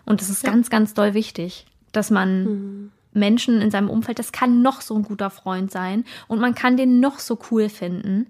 Und 0.05 0.21
das 0.21 0.29
ist 0.29 0.43
ganz, 0.43 0.69
ganz 0.69 0.93
doll 0.93 1.13
wichtig, 1.13 1.65
dass 1.91 2.09
man 2.09 2.91
Menschen 3.13 3.61
in 3.61 3.71
seinem 3.71 3.89
Umfeld, 3.89 4.19
das 4.19 4.31
kann 4.31 4.61
noch 4.61 4.81
so 4.81 4.95
ein 4.95 5.03
guter 5.03 5.29
Freund 5.29 5.71
sein 5.71 6.05
und 6.27 6.39
man 6.39 6.55
kann 6.55 6.77
den 6.77 6.99
noch 6.99 7.19
so 7.19 7.37
cool 7.51 7.69
finden. 7.69 8.27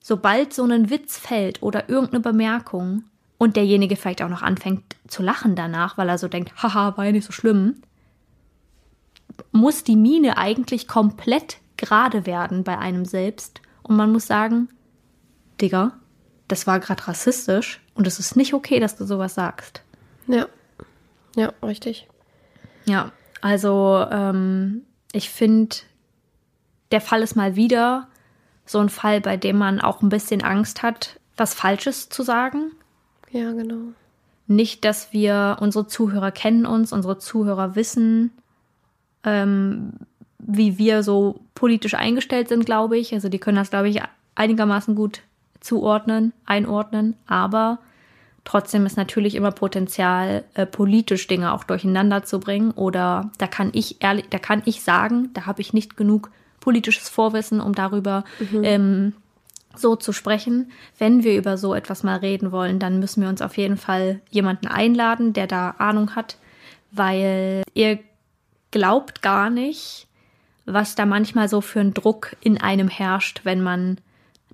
Sobald 0.00 0.54
so 0.54 0.64
ein 0.64 0.88
Witz 0.88 1.18
fällt 1.18 1.62
oder 1.62 1.88
irgendeine 1.88 2.20
Bemerkung 2.20 3.04
und 3.38 3.56
derjenige 3.56 3.96
vielleicht 3.96 4.22
auch 4.22 4.28
noch 4.28 4.42
anfängt 4.42 4.96
zu 5.08 5.22
lachen 5.22 5.56
danach, 5.56 5.98
weil 5.98 6.08
er 6.08 6.18
so 6.18 6.28
denkt, 6.28 6.62
haha, 6.62 6.96
war 6.96 7.06
ja 7.06 7.12
nicht 7.12 7.26
so 7.26 7.32
schlimm, 7.32 7.82
muss 9.52 9.84
die 9.84 9.96
Miene 9.96 10.38
eigentlich 10.38 10.86
komplett 10.86 11.58
gerade 11.76 12.26
werden 12.26 12.64
bei 12.64 12.78
einem 12.78 13.04
selbst. 13.04 13.60
Und 13.86 13.96
man 13.96 14.12
muss 14.12 14.26
sagen, 14.26 14.68
Digga, 15.60 15.92
das 16.48 16.66
war 16.66 16.80
gerade 16.80 17.06
rassistisch 17.06 17.80
und 17.94 18.06
es 18.06 18.18
ist 18.18 18.36
nicht 18.36 18.54
okay, 18.54 18.80
dass 18.80 18.96
du 18.96 19.04
sowas 19.04 19.34
sagst. 19.34 19.82
Ja. 20.26 20.46
Ja, 21.36 21.52
richtig. 21.62 22.08
Ja, 22.84 23.12
also 23.40 24.04
ähm, 24.10 24.82
ich 25.12 25.30
finde, 25.30 25.76
der 26.90 27.00
Fall 27.00 27.22
ist 27.22 27.36
mal 27.36 27.56
wieder 27.56 28.08
so 28.64 28.80
ein 28.80 28.88
Fall, 28.88 29.20
bei 29.20 29.36
dem 29.36 29.58
man 29.58 29.80
auch 29.80 30.02
ein 30.02 30.08
bisschen 30.08 30.42
Angst 30.42 30.82
hat, 30.82 31.20
was 31.36 31.54
Falsches 31.54 32.08
zu 32.08 32.22
sagen. 32.22 32.72
Ja, 33.30 33.52
genau. 33.52 33.92
Nicht, 34.48 34.84
dass 34.84 35.12
wir, 35.12 35.58
unsere 35.60 35.86
Zuhörer 35.86 36.32
kennen 36.32 36.66
uns, 36.66 36.92
unsere 36.92 37.18
Zuhörer 37.18 37.76
wissen, 37.76 38.32
ähm, 39.24 39.92
wie 40.38 40.78
wir 40.78 41.02
so 41.02 41.40
politisch 41.54 41.94
eingestellt 41.94 42.48
sind, 42.48 42.66
glaube 42.66 42.98
ich. 42.98 43.12
Also 43.12 43.28
die 43.28 43.38
können 43.38 43.56
das, 43.56 43.70
glaube 43.70 43.88
ich, 43.88 44.00
einigermaßen 44.34 44.94
gut 44.94 45.22
zuordnen, 45.60 46.32
einordnen. 46.44 47.16
Aber 47.26 47.78
trotzdem 48.44 48.86
ist 48.86 48.96
natürlich 48.96 49.34
immer 49.34 49.50
Potenzial, 49.50 50.44
äh, 50.54 50.66
politisch 50.66 51.26
Dinge 51.26 51.52
auch 51.52 51.64
durcheinander 51.64 52.24
zu 52.24 52.40
bringen. 52.40 52.70
Oder 52.72 53.30
da 53.38 53.46
kann 53.46 53.70
ich 53.72 54.02
ehrlich, 54.02 54.26
da 54.30 54.38
kann 54.38 54.62
ich 54.64 54.82
sagen, 54.82 55.30
da 55.34 55.46
habe 55.46 55.60
ich 55.60 55.72
nicht 55.72 55.96
genug 55.96 56.30
politisches 56.60 57.08
Vorwissen, 57.08 57.60
um 57.60 57.74
darüber 57.74 58.24
ähm, 58.62 59.12
so 59.74 59.96
zu 59.96 60.12
sprechen. 60.12 60.72
Wenn 60.98 61.22
wir 61.22 61.36
über 61.36 61.58
so 61.58 61.74
etwas 61.74 62.02
mal 62.02 62.18
reden 62.18 62.52
wollen, 62.52 62.78
dann 62.78 62.98
müssen 62.98 63.22
wir 63.22 63.28
uns 63.28 63.42
auf 63.42 63.56
jeden 63.56 63.76
Fall 63.76 64.20
jemanden 64.30 64.66
einladen, 64.66 65.32
der 65.32 65.46
da 65.46 65.70
Ahnung 65.78 66.16
hat, 66.16 66.38
weil 66.90 67.62
ihr 67.74 67.98
glaubt 68.70 69.22
gar 69.22 69.50
nicht, 69.50 70.05
was 70.66 70.96
da 70.96 71.06
manchmal 71.06 71.48
so 71.48 71.60
für 71.60 71.80
ein 71.80 71.94
Druck 71.94 72.36
in 72.40 72.60
einem 72.60 72.88
herrscht, 72.88 73.42
wenn 73.44 73.62
man 73.62 73.98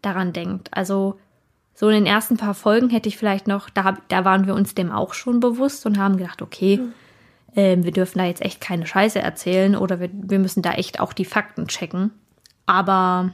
daran 0.03 0.33
denkt. 0.33 0.69
Also 0.73 1.19
so 1.75 1.89
in 1.89 1.95
den 1.95 2.07
ersten 2.07 2.37
paar 2.37 2.55
Folgen 2.55 2.91
hätte 2.91 3.09
ich 3.09 3.17
vielleicht 3.17 3.49
noch, 3.49 3.71
da, 3.71 3.97
da 4.09 4.25
waren 4.25 4.47
wir 4.47 4.55
uns 4.55 4.75
dem 4.75 4.93
auch 4.93 5.15
schon 5.15 5.41
bewusst 5.41 5.87
und 5.87 5.99
haben 5.99 6.19
gedacht, 6.19 6.43
okay, 6.43 6.81
ähm, 7.57 7.85
wir 7.85 7.93
dürfen 7.93 8.19
da 8.19 8.27
jetzt 8.27 8.43
echt 8.43 8.61
keine 8.61 8.87
Scheiße 8.87 9.21
erzählen 9.21 9.75
oder 9.75 9.99
wir, 10.01 10.11
wir 10.13 10.39
müssen 10.39 10.63
da 10.63 10.73
echt 10.73 11.01
auch 11.01 11.13
die 11.13 11.25
Fakten 11.25 11.67
checken. 11.67 12.11
Aber 12.67 13.33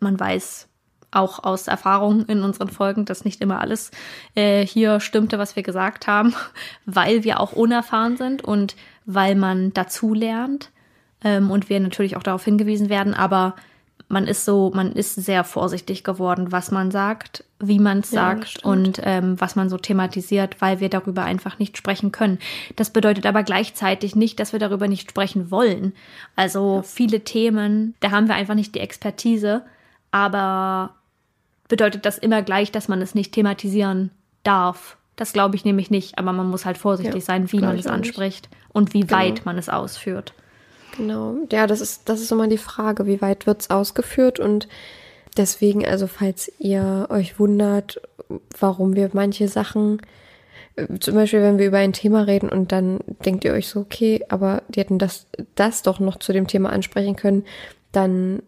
man 0.00 0.20
weiß 0.20 0.68
auch 1.10 1.42
aus 1.42 1.68
Erfahrung 1.68 2.26
in 2.26 2.42
unseren 2.42 2.68
Folgen, 2.68 3.06
dass 3.06 3.24
nicht 3.24 3.40
immer 3.40 3.60
alles 3.60 3.90
äh, 4.34 4.66
hier 4.66 5.00
stimmte, 5.00 5.38
was 5.38 5.56
wir 5.56 5.62
gesagt 5.62 6.06
haben, 6.06 6.34
weil 6.84 7.24
wir 7.24 7.40
auch 7.40 7.52
unerfahren 7.52 8.16
sind 8.16 8.44
und 8.44 8.76
weil 9.08 9.34
man 9.34 9.72
dazu 9.72 10.12
lernt 10.12 10.70
ähm, 11.24 11.50
und 11.50 11.70
wir 11.70 11.80
natürlich 11.80 12.14
auch 12.16 12.22
darauf 12.22 12.44
hingewiesen 12.44 12.90
werden, 12.90 13.14
aber 13.14 13.56
man 14.08 14.26
ist 14.26 14.44
so, 14.44 14.70
man 14.74 14.92
ist 14.92 15.14
sehr 15.14 15.44
vorsichtig 15.44 16.04
geworden, 16.04 16.52
was 16.52 16.70
man 16.70 16.90
sagt, 16.90 17.44
wie 17.58 17.78
man 17.78 18.00
es 18.00 18.10
Ja, 18.10 18.34
das 18.34 18.52
sagt 18.52 18.64
und 18.64 19.00
ähm, 19.02 19.40
was 19.40 19.56
man 19.56 19.70
so 19.70 19.78
thematisiert, 19.78 20.60
weil 20.60 20.80
wir 20.80 20.90
darüber 20.90 21.24
einfach 21.24 21.58
nicht 21.58 21.78
sprechen 21.78 22.12
können. 22.12 22.38
Das 22.76 22.90
bedeutet 22.90 23.24
aber 23.24 23.42
gleichzeitig 23.42 24.14
nicht, 24.14 24.40
dass 24.40 24.52
wir 24.52 24.60
darüber 24.60 24.88
nicht 24.88 25.10
sprechen 25.10 25.50
wollen. 25.50 25.94
Also 26.36 26.82
viele 26.84 27.20
Themen, 27.20 27.94
da 28.00 28.10
haben 28.10 28.28
wir 28.28 28.34
einfach 28.34 28.54
nicht 28.54 28.74
die 28.74 28.80
Expertise, 28.80 29.62
aber 30.10 30.94
bedeutet 31.68 32.04
das 32.04 32.18
immer 32.18 32.42
gleich, 32.42 32.72
dass 32.72 32.88
man 32.88 33.00
es 33.00 33.14
nicht 33.14 33.32
thematisieren 33.32 34.10
darf. 34.42 34.97
Das 35.18 35.32
glaube 35.32 35.56
ich 35.56 35.64
nämlich 35.64 35.90
nicht, 35.90 36.16
aber 36.16 36.32
man 36.32 36.48
muss 36.48 36.64
halt 36.64 36.78
vorsichtig 36.78 37.14
Ja, 37.16 37.20
sein, 37.20 37.50
wie 37.50 37.58
man 37.58 37.76
es 37.76 37.86
auch 37.88 37.96
nicht. 37.96 38.08
anspricht 38.08 38.48
und 38.72 38.94
wie 38.94 39.00
Genau. 39.00 39.12
weit 39.20 39.44
man 39.44 39.58
es 39.58 39.68
ausführt. 39.68 40.32
Genau. 40.96 41.34
Ja, 41.50 41.66
das 41.66 41.80
ist, 41.80 42.08
das 42.08 42.20
ist 42.20 42.30
immer 42.32 42.46
die 42.46 42.56
Frage, 42.56 43.04
wie 43.06 43.20
weit 43.20 43.46
wird's 43.46 43.68
ausgeführt 43.68 44.38
und 44.38 44.68
deswegen, 45.36 45.84
also 45.84 46.06
falls 46.06 46.50
ihr 46.60 47.08
euch 47.10 47.38
wundert, 47.40 48.00
warum 48.60 48.94
wir 48.94 49.10
manche 49.12 49.48
Sachen, 49.48 50.00
äh, 50.76 50.86
zum 51.00 51.14
Beispiel, 51.14 51.42
wenn 51.42 51.58
wir 51.58 51.66
über 51.66 51.78
ein 51.78 51.92
Thema 51.92 52.22
reden 52.22 52.48
und 52.48 52.70
dann 52.70 53.00
denkt 53.24 53.44
ihr 53.44 53.52
euch 53.54 53.66
so, 53.68 53.80
okay, 53.80 54.24
aber 54.28 54.62
die 54.68 54.78
hätten 54.80 54.98
das, 54.98 55.26
das 55.56 55.82
doch 55.82 55.98
noch 55.98 56.18
zu 56.20 56.32
dem 56.32 56.46
Thema 56.46 56.70
ansprechen 56.70 57.16
können, 57.16 57.44
dann 57.90 58.42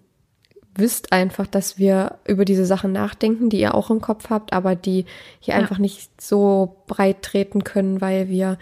wisst 0.75 1.13
einfach, 1.13 1.47
dass 1.47 1.79
wir 1.79 2.19
über 2.27 2.45
diese 2.45 2.65
Sachen 2.65 2.93
nachdenken, 2.93 3.51
die 3.51 3.61
ihr 3.61 3.75
auch 3.75 3.91
im 3.91 4.01
Kopf 4.01 4.31
habt, 4.31 4.53
aber 4.53 4.75
die 4.75 5.05
hier 5.41 5.55
Ja. 5.55 5.61
einfach 5.61 5.79
nicht 5.79 6.21
so 6.21 6.77
breit 6.87 7.23
treten 7.23 7.65
können, 7.65 8.01
weil 8.01 8.29
wir 8.29 8.59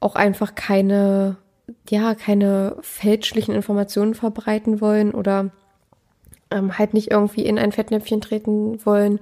auch 0.00 0.14
einfach 0.14 0.54
keine, 0.54 1.36
ja, 1.88 2.14
keine 2.14 2.76
fälschlichen 2.80 3.54
Informationen 3.54 4.14
verbreiten 4.14 4.80
wollen 4.80 5.12
oder 5.12 5.50
ähm, 6.50 6.78
halt 6.78 6.94
nicht 6.94 7.10
irgendwie 7.10 7.44
in 7.44 7.58
ein 7.58 7.72
Fettnäpfchen 7.72 8.20
treten 8.20 8.84
wollen. 8.86 9.20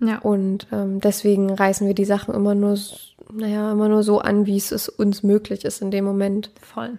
Ja. 0.00 0.18
Und 0.18 0.68
ähm, 0.72 1.00
deswegen 1.00 1.50
reißen 1.52 1.86
wir 1.86 1.94
die 1.94 2.04
Sachen 2.04 2.34
immer 2.34 2.54
nur, 2.54 2.78
naja, 3.32 3.72
immer 3.72 3.88
nur 3.88 4.02
so 4.02 4.20
an, 4.20 4.46
wie 4.46 4.56
es 4.56 4.70
es 4.70 4.88
uns 4.88 5.22
möglich 5.22 5.64
ist 5.64 5.82
in 5.82 5.90
dem 5.90 6.04
Moment. 6.04 6.50
Voll. 6.60 6.98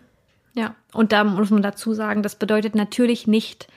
Ja, 0.54 0.76
und 0.94 1.12
da 1.12 1.24
muss 1.24 1.50
man 1.50 1.62
dazu 1.62 1.94
sagen, 1.94 2.24
das 2.24 2.36
bedeutet 2.36 2.76
natürlich 2.76 3.28
nicht, 3.28 3.68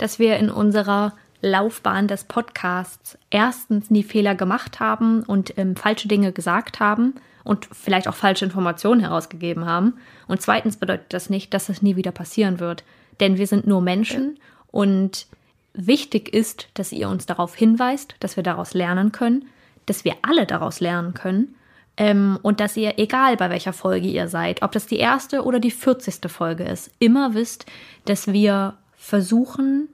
dass 0.00 0.18
wir 0.18 0.36
in 0.38 0.50
unserer 0.50 1.14
Laufbahn 1.42 2.08
des 2.08 2.24
Podcasts 2.24 3.18
erstens 3.30 3.90
nie 3.90 4.02
Fehler 4.02 4.34
gemacht 4.34 4.80
haben 4.80 5.22
und 5.22 5.56
ähm, 5.58 5.76
falsche 5.76 6.08
Dinge 6.08 6.32
gesagt 6.32 6.80
haben 6.80 7.14
und 7.44 7.68
vielleicht 7.72 8.08
auch 8.08 8.14
falsche 8.14 8.44
Informationen 8.44 9.00
herausgegeben 9.00 9.66
haben. 9.66 9.94
Und 10.26 10.42
zweitens 10.42 10.76
bedeutet 10.76 11.12
das 11.12 11.30
nicht, 11.30 11.54
dass 11.54 11.68
es 11.68 11.82
nie 11.82 11.96
wieder 11.96 12.12
passieren 12.12 12.60
wird. 12.60 12.84
Denn 13.20 13.38
wir 13.38 13.46
sind 13.46 13.66
nur 13.66 13.80
Menschen 13.80 14.38
und 14.70 15.26
wichtig 15.72 16.32
ist, 16.32 16.68
dass 16.74 16.92
ihr 16.92 17.08
uns 17.08 17.26
darauf 17.26 17.54
hinweist, 17.54 18.14
dass 18.20 18.36
wir 18.36 18.42
daraus 18.42 18.74
lernen 18.74 19.12
können, 19.12 19.46
dass 19.86 20.04
wir 20.04 20.14
alle 20.22 20.46
daraus 20.46 20.80
lernen 20.80 21.14
können 21.14 21.54
ähm, 21.96 22.38
und 22.42 22.60
dass 22.60 22.76
ihr, 22.76 22.98
egal 22.98 23.36
bei 23.36 23.50
welcher 23.50 23.72
Folge 23.72 24.08
ihr 24.08 24.28
seid, 24.28 24.62
ob 24.62 24.72
das 24.72 24.86
die 24.86 24.98
erste 24.98 25.44
oder 25.44 25.60
die 25.60 25.70
40. 25.70 26.30
Folge 26.30 26.64
ist, 26.64 26.90
immer 26.98 27.34
wisst, 27.34 27.66
dass 28.04 28.32
wir 28.32 28.74
versuchen, 29.00 29.88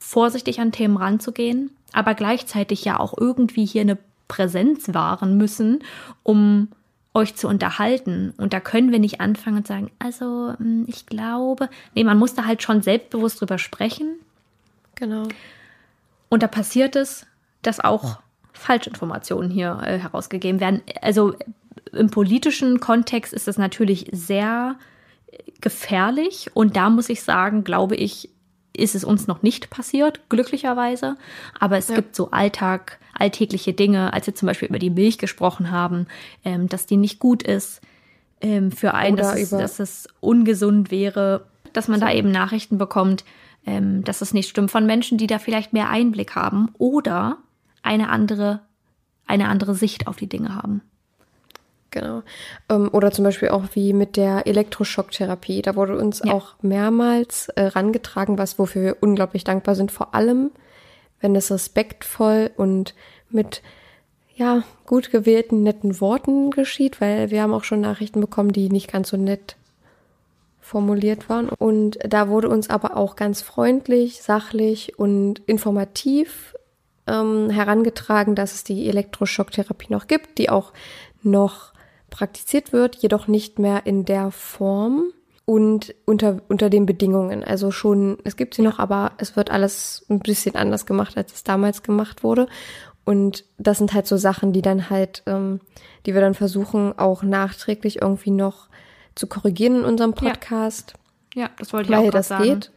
vorsichtig 0.00 0.60
an 0.60 0.72
Themen 0.72 0.96
ranzugehen, 0.96 1.70
aber 1.92 2.14
gleichzeitig 2.14 2.84
ja 2.84 2.98
auch 2.98 3.14
irgendwie 3.16 3.64
hier 3.64 3.82
eine 3.82 3.96
Präsenz 4.26 4.92
wahren 4.92 5.38
müssen, 5.38 5.84
um 6.24 6.68
euch 7.14 7.36
zu 7.36 7.48
unterhalten. 7.48 8.34
Und 8.36 8.52
da 8.52 8.60
können 8.60 8.90
wir 8.90 8.98
nicht 8.98 9.20
anfangen 9.20 9.58
und 9.58 9.66
sagen, 9.66 9.90
also 10.00 10.54
hm, 10.58 10.84
ich 10.88 11.06
glaube, 11.06 11.70
nee, 11.94 12.04
man 12.04 12.18
muss 12.18 12.34
da 12.34 12.44
halt 12.44 12.62
schon 12.62 12.82
selbstbewusst 12.82 13.40
drüber 13.40 13.58
sprechen. 13.58 14.16
Genau. 14.96 15.28
Und 16.28 16.42
da 16.42 16.48
passiert 16.48 16.96
es, 16.96 17.26
dass 17.62 17.80
auch 17.80 18.18
Falschinformationen 18.52 19.50
hier 19.50 19.80
äh, 19.84 19.98
herausgegeben 19.98 20.60
werden. 20.60 20.82
Also 21.00 21.34
im 21.92 22.10
politischen 22.10 22.80
Kontext 22.80 23.32
ist 23.32 23.46
das 23.46 23.56
natürlich 23.56 24.08
sehr 24.12 24.76
gefährlich 25.60 26.50
und 26.54 26.76
da 26.76 26.90
muss 26.90 27.08
ich 27.08 27.22
sagen, 27.22 27.64
glaube 27.64 27.94
ich, 27.94 28.30
ist 28.76 28.94
es 28.94 29.04
uns 29.04 29.26
noch 29.26 29.42
nicht 29.42 29.70
passiert, 29.70 30.20
glücklicherweise. 30.28 31.16
Aber 31.58 31.78
es 31.78 31.88
ja. 31.88 31.96
gibt 31.96 32.14
so 32.14 32.30
Alltag, 32.30 32.98
alltägliche 33.14 33.72
Dinge, 33.72 34.12
als 34.12 34.26
wir 34.26 34.34
zum 34.34 34.46
Beispiel 34.46 34.68
über 34.68 34.78
die 34.78 34.90
Milch 34.90 35.18
gesprochen 35.18 35.70
haben, 35.70 36.06
ähm, 36.44 36.68
dass 36.68 36.86
die 36.86 36.96
nicht 36.96 37.18
gut 37.18 37.42
ist 37.42 37.80
ähm, 38.40 38.70
für 38.70 38.94
einen, 38.94 39.16
dass 39.16 39.34
es, 39.34 39.50
dass 39.50 39.80
es, 39.80 40.08
ungesund 40.20 40.90
wäre, 40.90 41.46
dass 41.72 41.88
man 41.88 42.00
so. 42.00 42.06
da 42.06 42.12
eben 42.12 42.30
Nachrichten 42.30 42.78
bekommt, 42.78 43.24
ähm, 43.66 44.04
dass 44.04 44.22
es 44.22 44.32
nicht 44.32 44.48
stimmt 44.48 44.70
von 44.70 44.86
Menschen, 44.86 45.18
die 45.18 45.26
da 45.26 45.38
vielleicht 45.38 45.72
mehr 45.72 45.90
Einblick 45.90 46.34
haben 46.34 46.70
oder 46.78 47.38
eine 47.82 48.08
andere, 48.08 48.60
eine 49.26 49.48
andere 49.48 49.74
Sicht 49.74 50.06
auf 50.06 50.16
die 50.16 50.28
Dinge 50.28 50.54
haben. 50.54 50.82
Genau. 51.90 52.22
Ähm, 52.68 52.90
oder 52.92 53.10
zum 53.10 53.24
Beispiel 53.24 53.48
auch 53.48 53.64
wie 53.72 53.92
mit 53.92 54.16
der 54.16 54.46
Elektroschocktherapie. 54.46 55.62
Da 55.62 55.74
wurde 55.74 55.96
uns 55.96 56.22
ja. 56.24 56.32
auch 56.32 56.54
mehrmals 56.60 57.48
äh, 57.50 57.62
rangetragen, 57.62 58.38
was 58.38 58.58
wofür 58.58 58.82
wir 58.82 58.96
unglaublich 59.00 59.44
dankbar 59.44 59.74
sind. 59.74 59.90
Vor 59.90 60.14
allem, 60.14 60.50
wenn 61.20 61.34
es 61.34 61.50
respektvoll 61.50 62.50
und 62.56 62.94
mit 63.30 63.62
ja 64.36 64.62
gut 64.86 65.10
gewählten 65.10 65.62
netten 65.62 66.00
Worten 66.00 66.50
geschieht, 66.50 67.00
weil 67.00 67.30
wir 67.30 67.42
haben 67.42 67.54
auch 67.54 67.64
schon 67.64 67.80
Nachrichten 67.80 68.20
bekommen, 68.20 68.52
die 68.52 68.68
nicht 68.68 68.90
ganz 68.90 69.08
so 69.08 69.16
nett 69.16 69.56
formuliert 70.60 71.28
waren. 71.28 71.48
Und 71.48 71.98
da 72.06 72.28
wurde 72.28 72.48
uns 72.48 72.68
aber 72.68 72.96
auch 72.96 73.16
ganz 73.16 73.40
freundlich, 73.40 74.22
sachlich 74.22 74.98
und 74.98 75.40
informativ 75.46 76.54
ähm, 77.06 77.50
herangetragen, 77.50 78.34
dass 78.34 78.54
es 78.54 78.64
die 78.64 78.88
Elektroschocktherapie 78.88 79.90
noch 79.90 80.06
gibt, 80.06 80.38
die 80.38 80.50
auch 80.50 80.72
noch 81.22 81.72
praktiziert 82.10 82.72
wird, 82.72 82.96
jedoch 82.96 83.28
nicht 83.28 83.58
mehr 83.58 83.86
in 83.86 84.04
der 84.04 84.30
Form 84.30 85.12
und 85.44 85.94
unter, 86.04 86.42
unter 86.48 86.68
den 86.68 86.84
Bedingungen. 86.84 87.42
Also 87.42 87.70
schon, 87.70 88.18
es 88.24 88.36
gibt 88.36 88.54
sie 88.54 88.62
noch, 88.62 88.78
aber 88.78 89.12
es 89.18 89.36
wird 89.36 89.50
alles 89.50 90.04
ein 90.10 90.18
bisschen 90.18 90.56
anders 90.56 90.84
gemacht, 90.84 91.16
als 91.16 91.32
es 91.32 91.42
damals 91.42 91.82
gemacht 91.82 92.22
wurde. 92.22 92.48
Und 93.04 93.46
das 93.56 93.78
sind 93.78 93.94
halt 93.94 94.06
so 94.06 94.18
Sachen, 94.18 94.52
die 94.52 94.60
dann 94.60 94.90
halt, 94.90 95.22
ähm, 95.24 95.60
die 96.04 96.12
wir 96.12 96.20
dann 96.20 96.34
versuchen, 96.34 96.98
auch 96.98 97.22
nachträglich 97.22 98.02
irgendwie 98.02 98.30
noch 98.30 98.68
zu 99.14 99.26
korrigieren 99.26 99.76
in 99.76 99.84
unserem 99.84 100.12
Podcast. 100.12 100.92
Ja, 101.34 101.44
ja 101.44 101.50
das 101.58 101.72
wollte 101.72 101.90
ich 101.90 101.96
Weil 101.96 102.08
auch 102.08 102.12
das 102.12 102.28
sagen. 102.28 102.44
geht. 102.44 102.70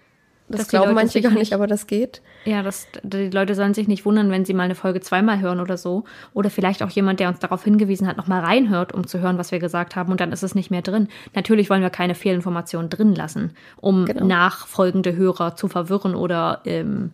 Das 0.58 0.68
glauben 0.68 0.94
manche 0.94 1.22
gar 1.22 1.32
nicht, 1.32 1.54
aber 1.54 1.68
das 1.68 1.88
geht. 1.88 2.22
Ja, 2.46 2.64
das, 2.64 2.88
die 3.04 3.30
Leute 3.30 3.56
sollen 3.56 3.74
sich 3.74 3.88
nicht 3.88 4.06
wundern, 4.06 4.32
wenn 4.32 4.46
sie 4.46 4.54
mal 4.54 4.64
eine 4.64 4.76
Folge 4.76 5.02
zweimal 5.02 5.40
hören 5.40 5.60
oder 5.60 5.78
so. 5.78 6.04
Oder 6.34 6.50
vielleicht 6.50 6.84
auch 6.84 6.90
jemand, 6.90 7.20
der 7.20 7.30
uns 7.30 7.40
darauf 7.40 7.64
hingewiesen 7.64 8.08
hat, 8.08 8.18
nochmal 8.18 8.42
reinhört, 8.42 8.94
um 8.94 9.08
zu 9.08 9.20
hören, 9.20 9.38
was 9.38 9.52
wir 9.52 9.60
gesagt 9.60 9.96
haben. 9.96 10.12
Und 10.12 10.20
dann 10.22 10.32
ist 10.32 10.44
es 10.44 10.56
nicht 10.56 10.72
mehr 10.72 10.82
drin. 10.82 11.08
Natürlich 11.34 11.70
wollen 11.70 11.82
wir 11.82 11.90
keine 11.90 12.16
Fehlinformationen 12.16 12.90
drin 12.90 13.16
lassen, 13.16 13.52
um 13.78 14.06
genau. 14.06 14.26
nachfolgende 14.26 15.16
Hörer 15.16 15.56
zu 15.56 15.68
verwirren 15.68 16.16
oder 16.16 16.62
ähm, 16.66 17.12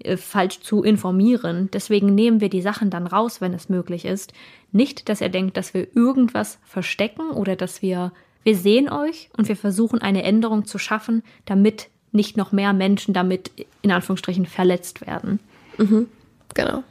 äh, 0.00 0.16
falsch 0.16 0.60
zu 0.60 0.82
informieren. 0.82 1.70
Deswegen 1.72 2.14
nehmen 2.14 2.40
wir 2.40 2.48
die 2.48 2.62
Sachen 2.62 2.90
dann 2.90 3.06
raus, 3.06 3.40
wenn 3.40 3.54
es 3.54 3.68
möglich 3.68 4.04
ist. 4.04 4.32
Nicht, 4.72 5.08
dass 5.08 5.20
er 5.20 5.28
denkt, 5.28 5.56
dass 5.56 5.74
wir 5.74 5.88
irgendwas 5.96 6.58
verstecken 6.64 7.30
oder 7.30 7.56
dass 7.56 7.82
wir 7.82 8.12
wir 8.44 8.56
sehen 8.56 8.88
euch 8.88 9.28
und 9.36 9.48
wir 9.48 9.56
versuchen 9.56 10.00
eine 10.00 10.22
Änderung 10.22 10.64
zu 10.64 10.78
schaffen, 10.78 11.22
damit 11.44 11.88
nicht 12.12 12.36
noch 12.36 12.52
mehr 12.52 12.72
Menschen 12.72 13.14
damit 13.14 13.50
in 13.82 13.92
Anführungsstrichen 13.92 14.46
verletzt 14.46 15.06
werden. 15.06 15.40
Mhm, 15.76 16.08
genau. 16.54 16.82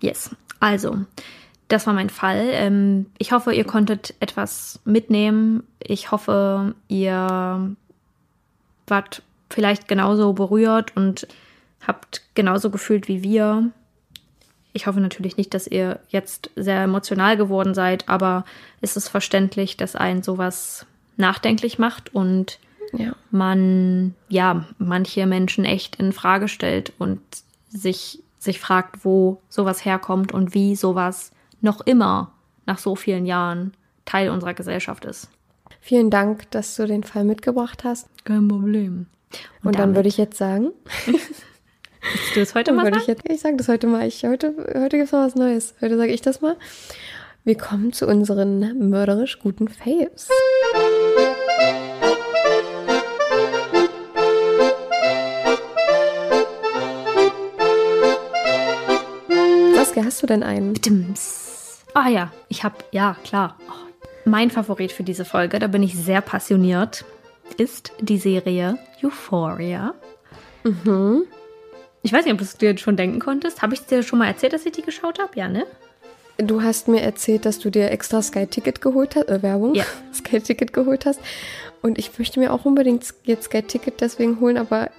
Yes. 0.00 0.30
Also, 0.58 0.98
das 1.68 1.86
war 1.86 1.94
mein 1.94 2.10
Fall. 2.10 2.48
Ähm, 2.52 3.06
ich 3.18 3.32
hoffe, 3.32 3.52
ihr 3.52 3.64
konntet 3.64 4.14
etwas 4.20 4.80
mitnehmen. 4.84 5.62
Ich 5.78 6.10
hoffe, 6.10 6.74
ihr 6.88 7.74
wart 8.86 9.22
vielleicht 9.48 9.88
genauso 9.88 10.32
berührt 10.32 10.96
und 10.96 11.26
habt 11.86 12.22
genauso 12.34 12.70
gefühlt 12.70 13.08
wie 13.08 13.22
wir. 13.22 13.70
Ich 14.72 14.86
hoffe 14.86 15.00
natürlich 15.00 15.36
nicht, 15.36 15.54
dass 15.54 15.66
ihr 15.66 16.00
jetzt 16.08 16.50
sehr 16.54 16.82
emotional 16.82 17.36
geworden 17.36 17.74
seid, 17.74 18.08
aber 18.08 18.44
es 18.80 18.96
ist 18.96 19.08
verständlich, 19.08 19.76
dass 19.76 19.96
einen 19.96 20.22
sowas 20.22 20.86
nachdenklich 21.16 21.78
macht 21.78 22.14
und 22.14 22.58
ja. 22.92 23.14
man 23.30 24.14
ja 24.28 24.64
manche 24.78 25.26
Menschen 25.26 25.64
echt 25.64 25.96
in 25.96 26.12
Frage 26.12 26.48
stellt 26.48 26.92
und 26.98 27.20
sich, 27.68 28.22
sich 28.38 28.60
fragt, 28.60 29.04
wo 29.04 29.40
sowas 29.48 29.84
herkommt 29.84 30.32
und 30.32 30.54
wie 30.54 30.76
sowas 30.76 31.30
noch 31.60 31.80
immer 31.80 32.32
nach 32.66 32.78
so 32.78 32.96
vielen 32.96 33.26
Jahren 33.26 33.72
Teil 34.04 34.30
unserer 34.30 34.54
Gesellschaft 34.54 35.04
ist. 35.04 35.28
Vielen 35.80 36.10
Dank, 36.10 36.50
dass 36.50 36.76
du 36.76 36.86
den 36.86 37.04
Fall 37.04 37.24
mitgebracht 37.24 37.84
hast. 37.84 38.08
Kein 38.24 38.48
Problem. 38.48 39.06
Und, 39.62 39.66
und 39.66 39.78
dann 39.78 39.94
würde 39.94 40.08
ich 40.08 40.16
jetzt 40.16 40.36
sagen. 40.36 40.70
Willst 41.06 42.36
du 42.36 42.40
das 42.40 42.54
heute 42.54 42.72
mal? 42.72 42.96
Ich, 42.96 43.06
jetzt, 43.06 43.22
ich 43.28 43.40
sage 43.40 43.56
das 43.56 43.68
heute 43.68 43.86
mal. 43.86 44.06
Ich, 44.06 44.24
heute 44.24 44.54
heute 44.74 44.96
gibt 44.96 45.04
es 45.04 45.12
mal 45.12 45.26
was 45.26 45.34
Neues. 45.34 45.74
Heute 45.80 45.96
sage 45.96 46.12
ich 46.12 46.22
das 46.22 46.40
mal. 46.40 46.56
Wir 47.44 47.56
kommen 47.56 47.92
zu 47.92 48.06
unseren 48.06 48.90
mörderisch 48.90 49.38
guten 49.38 49.68
Faves. 49.68 50.28
Saskia, 60.00 60.04
hast 60.04 60.22
du 60.22 60.26
denn 60.26 60.42
einen? 60.42 60.74
Ah 61.94 62.08
ja, 62.08 62.32
ich 62.48 62.64
habe, 62.64 62.76
ja, 62.90 63.16
klar. 63.24 63.56
Oh, 63.68 64.08
mein 64.24 64.50
Favorit 64.50 64.92
für 64.92 65.02
diese 65.02 65.24
Folge, 65.24 65.58
da 65.58 65.66
bin 65.66 65.82
ich 65.82 65.94
sehr 65.94 66.20
passioniert, 66.20 67.04
ist 67.58 67.92
die 68.00 68.18
Serie 68.18 68.78
Euphoria. 69.02 69.94
Mhm. 70.64 71.24
Ich 72.02 72.12
weiß 72.12 72.24
nicht, 72.24 72.32
ob 72.32 72.38
du 72.38 72.44
es 72.44 72.56
dir 72.56 72.76
schon 72.78 72.96
denken 72.96 73.18
konntest. 73.18 73.60
Habe 73.62 73.74
ich 73.74 73.84
dir 73.84 74.02
schon 74.02 74.18
mal 74.18 74.26
erzählt, 74.26 74.52
dass 74.52 74.64
ich 74.64 74.72
die 74.72 74.82
geschaut 74.82 75.18
habe? 75.18 75.32
Ja, 75.34 75.48
ne? 75.48 75.66
Du 76.38 76.62
hast 76.62 76.88
mir 76.88 77.02
erzählt, 77.02 77.44
dass 77.44 77.58
du 77.58 77.68
dir 77.68 77.90
extra 77.90 78.22
Sky 78.22 78.46
Ticket 78.46 78.80
geholt 78.80 79.16
hast, 79.16 79.28
äh, 79.28 79.42
Werbung, 79.42 79.74
ja. 79.74 79.84
Sky 80.14 80.40
Ticket 80.40 80.72
geholt 80.72 81.04
hast. 81.04 81.20
Und 81.82 81.98
ich 81.98 82.18
möchte 82.18 82.40
mir 82.40 82.52
auch 82.52 82.64
unbedingt 82.64 83.04
jetzt 83.24 83.44
Sky 83.44 83.62
Ticket 83.62 84.00
deswegen 84.00 84.40
holen, 84.40 84.56
aber 84.56 84.90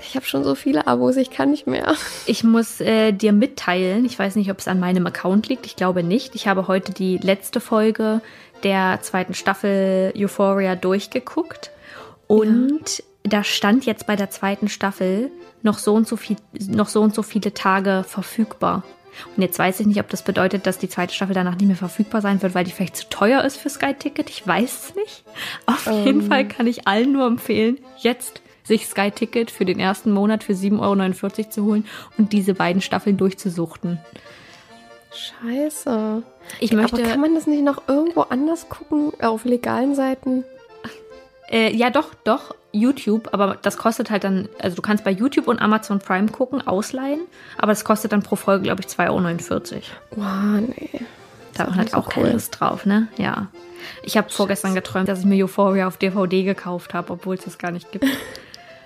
ich 0.00 0.16
habe 0.16 0.24
schon 0.24 0.44
so 0.44 0.54
viele 0.54 0.86
Abos, 0.86 1.16
ich 1.16 1.30
kann 1.30 1.50
nicht 1.50 1.66
mehr. 1.66 1.94
Ich 2.26 2.44
muss 2.44 2.80
äh, 2.80 3.12
dir 3.12 3.32
mitteilen, 3.32 4.04
ich 4.04 4.18
weiß 4.18 4.36
nicht, 4.36 4.50
ob 4.50 4.58
es 4.58 4.68
an 4.68 4.80
meinem 4.80 5.06
Account 5.06 5.48
liegt, 5.48 5.66
ich 5.66 5.76
glaube 5.76 6.02
nicht. 6.02 6.34
Ich 6.34 6.48
habe 6.48 6.68
heute 6.68 6.92
die 6.92 7.18
letzte 7.18 7.60
Folge 7.60 8.20
der 8.62 9.00
zweiten 9.02 9.34
Staffel 9.34 10.12
Euphoria 10.16 10.76
durchgeguckt 10.76 11.70
und 12.26 12.98
ja. 12.98 13.04
da 13.24 13.44
stand 13.44 13.84
jetzt 13.84 14.06
bei 14.06 14.16
der 14.16 14.30
zweiten 14.30 14.68
Staffel 14.68 15.30
noch 15.62 15.78
so 15.78 15.94
und 15.94 16.08
so 16.08 16.16
viel, 16.16 16.36
noch 16.68 16.88
so 16.88 17.02
und 17.02 17.14
so 17.14 17.22
viele 17.22 17.52
Tage 17.52 18.04
verfügbar. 18.06 18.84
Und 19.36 19.42
jetzt 19.42 19.58
weiß 19.58 19.80
ich 19.80 19.86
nicht, 19.86 20.00
ob 20.00 20.08
das 20.08 20.22
bedeutet, 20.22 20.66
dass 20.66 20.78
die 20.78 20.88
zweite 20.88 21.14
Staffel 21.14 21.34
danach 21.34 21.56
nicht 21.56 21.66
mehr 21.66 21.76
verfügbar 21.76 22.22
sein 22.22 22.40
wird, 22.40 22.54
weil 22.54 22.64
die 22.64 22.70
vielleicht 22.70 22.96
zu 22.96 23.08
teuer 23.10 23.44
ist 23.44 23.58
für 23.58 23.68
Sky 23.68 23.92
Ticket. 23.92 24.30
Ich 24.30 24.46
weiß 24.46 24.88
es 24.88 24.94
nicht. 24.94 25.24
Auf 25.66 25.86
um. 25.86 26.04
jeden 26.04 26.20
ähm. 26.22 26.28
Fall 26.28 26.48
kann 26.48 26.66
ich 26.66 26.88
allen 26.88 27.12
nur 27.12 27.26
empfehlen, 27.26 27.78
jetzt 27.98 28.40
sich 28.64 28.86
Sky 28.86 29.10
Ticket 29.10 29.50
für 29.50 29.64
den 29.64 29.80
ersten 29.80 30.12
Monat 30.12 30.44
für 30.44 30.52
7,49 30.52 31.38
Euro 31.38 31.50
zu 31.50 31.64
holen 31.64 31.86
und 32.18 32.32
diese 32.32 32.54
beiden 32.54 32.82
Staffeln 32.82 33.16
durchzusuchten. 33.16 33.98
Scheiße. 35.12 36.22
Ich 36.60 36.72
möchte. 36.72 36.96
Aber 36.96 37.10
kann 37.10 37.20
man 37.20 37.34
das 37.34 37.46
nicht 37.46 37.62
noch 37.62 37.82
irgendwo 37.88 38.22
anders 38.22 38.68
gucken, 38.68 39.12
auf 39.20 39.44
legalen 39.44 39.94
Seiten? 39.94 40.44
Äh, 41.50 41.74
ja, 41.74 41.90
doch, 41.90 42.14
doch. 42.24 42.54
YouTube, 42.74 43.28
aber 43.32 43.58
das 43.60 43.76
kostet 43.76 44.10
halt 44.10 44.24
dann, 44.24 44.48
also 44.58 44.76
du 44.76 44.80
kannst 44.80 45.04
bei 45.04 45.10
YouTube 45.10 45.46
und 45.46 45.60
Amazon 45.60 45.98
Prime 45.98 46.28
gucken, 46.28 46.66
ausleihen, 46.66 47.20
aber 47.58 47.72
das 47.72 47.84
kostet 47.84 48.12
dann 48.12 48.22
pro 48.22 48.34
Folge, 48.34 48.62
glaube 48.62 48.80
ich, 48.80 48.86
2,49 48.86 49.72
Euro. 49.74 49.82
Wow, 50.12 50.60
nee. 50.74 51.00
Da 51.52 51.64
hat 51.64 51.68
auch 51.68 51.76
halt 51.76 51.90
so 51.90 51.96
auch 51.98 52.08
keine 52.08 52.28
cool. 52.28 52.32
Lust 52.32 52.58
drauf, 52.58 52.86
ne? 52.86 53.08
Ja. 53.18 53.48
Ich 54.02 54.16
habe 54.16 54.30
vorgestern 54.30 54.74
geträumt, 54.74 55.08
dass 55.08 55.18
ich 55.18 55.24
mir 55.26 55.44
Euphoria 55.44 55.86
auf 55.86 55.98
DVD 55.98 56.44
gekauft 56.44 56.94
habe, 56.94 57.12
obwohl 57.12 57.34
es 57.34 57.44
das 57.44 57.58
gar 57.58 57.72
nicht 57.72 57.92
gibt. 57.92 58.06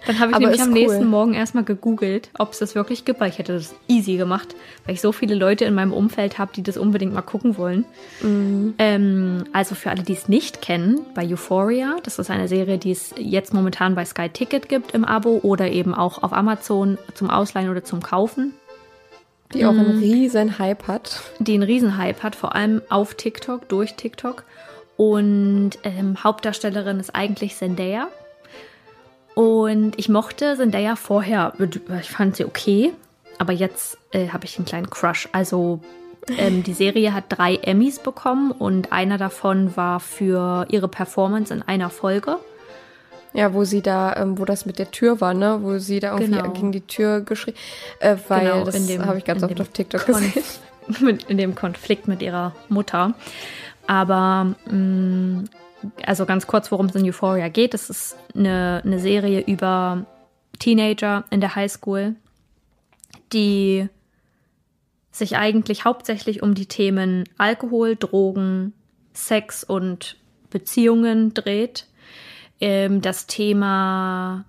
Dann 0.06 0.20
habe 0.20 0.30
ich 0.30 0.36
Aber 0.36 0.44
nämlich 0.44 0.60
am 0.62 0.68
cool. 0.68 0.74
nächsten 0.74 1.06
Morgen 1.06 1.34
erstmal 1.34 1.64
gegoogelt, 1.64 2.30
ob 2.38 2.52
es 2.52 2.58
das 2.60 2.74
wirklich 2.74 3.04
gibt, 3.04 3.18
weil 3.20 3.28
ich 3.30 3.38
hätte 3.38 3.54
das 3.54 3.74
easy 3.88 4.16
gemacht, 4.16 4.54
weil 4.84 4.94
ich 4.94 5.00
so 5.00 5.10
viele 5.12 5.34
Leute 5.34 5.64
in 5.64 5.74
meinem 5.74 5.92
Umfeld 5.92 6.38
habe, 6.38 6.52
die 6.54 6.62
das 6.62 6.76
unbedingt 6.76 7.12
mal 7.12 7.22
gucken 7.22 7.58
wollen. 7.58 7.84
Mhm. 8.22 8.74
Ähm, 8.78 9.44
also 9.52 9.74
für 9.74 9.90
alle, 9.90 10.02
die 10.02 10.12
es 10.12 10.28
nicht 10.28 10.62
kennen, 10.62 11.00
bei 11.14 11.26
Euphoria, 11.26 11.96
das 12.04 12.18
ist 12.18 12.30
eine 12.30 12.46
Serie, 12.48 12.78
die 12.78 12.92
es 12.92 13.14
jetzt 13.18 13.52
momentan 13.52 13.94
bei 13.94 14.04
Sky 14.04 14.28
Ticket 14.28 14.68
gibt 14.68 14.92
im 14.92 15.04
Abo 15.04 15.40
oder 15.42 15.70
eben 15.70 15.94
auch 15.94 16.22
auf 16.22 16.32
Amazon 16.32 16.98
zum 17.14 17.28
Ausleihen 17.30 17.68
oder 17.70 17.82
zum 17.84 18.02
Kaufen, 18.02 18.54
Die 19.54 19.64
auch 19.64 19.72
Mhm. 19.72 19.78
einen 19.80 19.98
riesen 19.98 20.58
Hype 20.58 20.86
hat. 20.88 21.20
die 21.38 21.54
einen 21.54 21.62
Riesenhype 21.62 22.22
hat, 22.22 22.34
vor 22.36 22.54
allem 22.54 22.82
auf 22.88 23.14
TikTok, 23.14 23.68
durch 23.68 23.94
TikTok. 23.94 24.44
Und 24.96 25.72
ähm, 25.84 26.22
Hauptdarstellerin 26.24 26.98
ist 27.00 27.14
eigentlich 27.14 27.54
Zendaya. 27.56 28.08
Und 29.36 29.98
ich 29.98 30.08
mochte 30.08 30.56
Zendaya 30.56 30.96
vorher, 30.96 31.52
ich 32.00 32.08
fand 32.10 32.36
sie 32.36 32.46
okay, 32.46 32.94
aber 33.36 33.52
jetzt 33.52 33.98
äh, 34.12 34.28
habe 34.30 34.46
ich 34.46 34.56
einen 34.56 34.64
kleinen 34.64 34.88
Crush. 34.88 35.28
Also 35.32 35.80
ähm, 36.38 36.62
die 36.62 36.72
Serie 36.72 37.12
hat 37.12 37.24
drei 37.28 37.56
Emmys 37.56 37.98
bekommen 37.98 38.50
und 38.50 38.92
einer 38.92 39.18
davon 39.18 39.76
war 39.76 40.00
für 40.00 40.64
ihre 40.70 40.88
Performance 40.88 41.52
in 41.52 41.60
einer 41.60 41.90
Folge. 41.90 42.38
Ja, 43.34 43.52
wo 43.52 43.64
sie 43.64 43.82
da, 43.82 44.16
ähm, 44.16 44.38
wo 44.38 44.46
das 44.46 44.64
mit 44.64 44.78
der 44.78 44.90
Tür 44.90 45.20
war, 45.20 45.34
ne? 45.34 45.58
Wo 45.60 45.76
sie 45.76 46.00
da 46.00 46.12
irgendwie 46.14 46.38
Genau. 46.38 46.52
gegen 46.52 46.72
die 46.72 46.80
Tür 46.86 47.20
geschrien. 47.20 47.54
Äh, 48.00 48.16
weil 48.28 48.46
Genau, 48.50 48.64
das 48.64 49.06
habe 49.06 49.18
ich 49.18 49.24
ganz 49.26 49.42
oft 49.42 49.60
auf 49.60 49.68
TikTok 49.68 50.00
Konf- 50.00 50.32
gesehen. 50.32 50.44
mit, 51.04 51.24
in 51.24 51.36
dem 51.36 51.54
Konflikt 51.54 52.08
mit 52.08 52.22
ihrer 52.22 52.52
Mutter. 52.70 53.12
Aber 53.86 54.54
mh, 54.70 55.44
also 56.04 56.26
ganz 56.26 56.46
kurz, 56.46 56.70
worum 56.70 56.86
es 56.86 56.94
in 56.94 57.06
Euphoria 57.06 57.48
geht. 57.48 57.74
Es 57.74 57.90
ist 57.90 58.16
eine, 58.34 58.82
eine 58.84 58.98
Serie 58.98 59.40
über 59.40 60.06
Teenager 60.58 61.24
in 61.30 61.40
der 61.40 61.54
Highschool, 61.54 62.16
die 63.32 63.88
sich 65.10 65.36
eigentlich 65.36 65.84
hauptsächlich 65.84 66.42
um 66.42 66.54
die 66.54 66.66
Themen 66.66 67.24
Alkohol, 67.38 67.96
Drogen, 67.96 68.72
Sex 69.12 69.64
und 69.64 70.16
Beziehungen 70.50 71.34
dreht. 71.34 71.86
Ähm, 72.60 73.00
das 73.00 73.26
Thema 73.26 74.44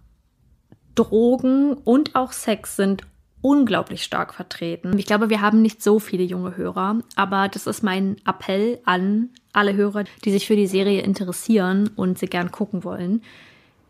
Drogen 0.95 1.73
und 1.73 2.15
auch 2.15 2.31
Sex 2.31 2.75
sind 2.75 3.03
unglaublich 3.41 4.03
stark 4.03 4.33
vertreten. 4.33 4.97
Ich 4.97 5.05
glaube, 5.05 5.29
wir 5.29 5.41
haben 5.41 5.61
nicht 5.61 5.83
so 5.83 5.99
viele 5.99 6.23
junge 6.23 6.57
Hörer, 6.57 6.99
aber 7.15 7.47
das 7.49 7.67
ist 7.67 7.83
mein 7.83 8.17
Appell 8.25 8.79
an 8.85 9.29
alle 9.53 9.75
Hörer, 9.75 10.05
die 10.25 10.31
sich 10.31 10.47
für 10.47 10.55
die 10.55 10.67
Serie 10.67 11.01
interessieren 11.01 11.89
und 11.95 12.17
sie 12.17 12.27
gern 12.27 12.51
gucken 12.51 12.83
wollen. 12.83 13.21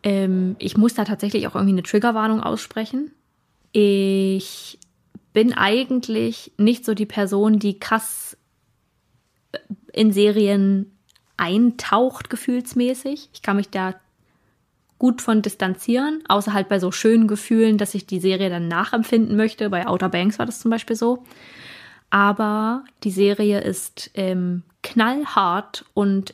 Ähm, 0.03 0.55
ich 0.59 0.77
muss 0.77 0.93
da 0.93 1.05
tatsächlich 1.05 1.47
auch 1.47 1.55
irgendwie 1.55 1.73
eine 1.73 1.83
Triggerwarnung 1.83 2.41
aussprechen. 2.41 3.11
Ich 3.71 4.79
bin 5.33 5.53
eigentlich 5.53 6.51
nicht 6.57 6.85
so 6.85 6.93
die 6.93 7.05
Person, 7.05 7.59
die 7.59 7.79
krass 7.79 8.37
äh, 9.51 9.59
in 9.93 10.11
Serien 10.11 10.97
eintaucht, 11.37 12.29
gefühlsmäßig. 12.29 13.29
Ich 13.33 13.41
kann 13.41 13.57
mich 13.57 13.69
da 13.69 13.93
gut 14.99 15.21
von 15.21 15.41
distanzieren, 15.41 16.23
außer 16.27 16.53
halt 16.53 16.69
bei 16.69 16.79
so 16.79 16.91
schönen 16.91 17.27
Gefühlen, 17.27 17.77
dass 17.77 17.93
ich 17.93 18.07
die 18.07 18.19
Serie 18.19 18.49
dann 18.49 18.67
nachempfinden 18.67 19.35
möchte. 19.35 19.69
Bei 19.69 19.87
Outer 19.87 20.09
Banks 20.09 20.39
war 20.39 20.45
das 20.45 20.59
zum 20.59 20.71
Beispiel 20.71 20.95
so. 20.95 21.23
Aber 22.09 22.83
die 23.03 23.11
Serie 23.11 23.61
ist 23.61 24.11
ähm, 24.13 24.63
knallhart 24.81 25.85
und 25.93 26.33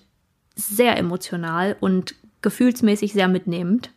sehr 0.56 0.98
emotional 0.98 1.76
und 1.80 2.16
gefühlsmäßig 2.42 3.14
sehr 3.14 3.28
mitnehmend. 3.28 3.90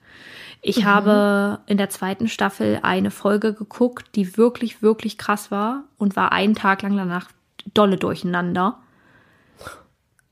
Ich 0.62 0.84
habe 0.84 1.60
in 1.66 1.76
der 1.76 1.90
zweiten 1.90 2.28
Staffel 2.28 2.80
eine 2.82 3.10
Folge 3.10 3.52
geguckt, 3.52 4.06
die 4.16 4.36
wirklich, 4.36 4.82
wirklich 4.82 5.18
krass 5.18 5.50
war 5.50 5.84
und 5.98 6.16
war 6.16 6.32
einen 6.32 6.54
Tag 6.54 6.82
lang 6.82 6.96
danach 6.96 7.28
dolle 7.74 7.98
durcheinander 7.98 8.78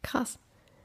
Krass. 0.05 0.39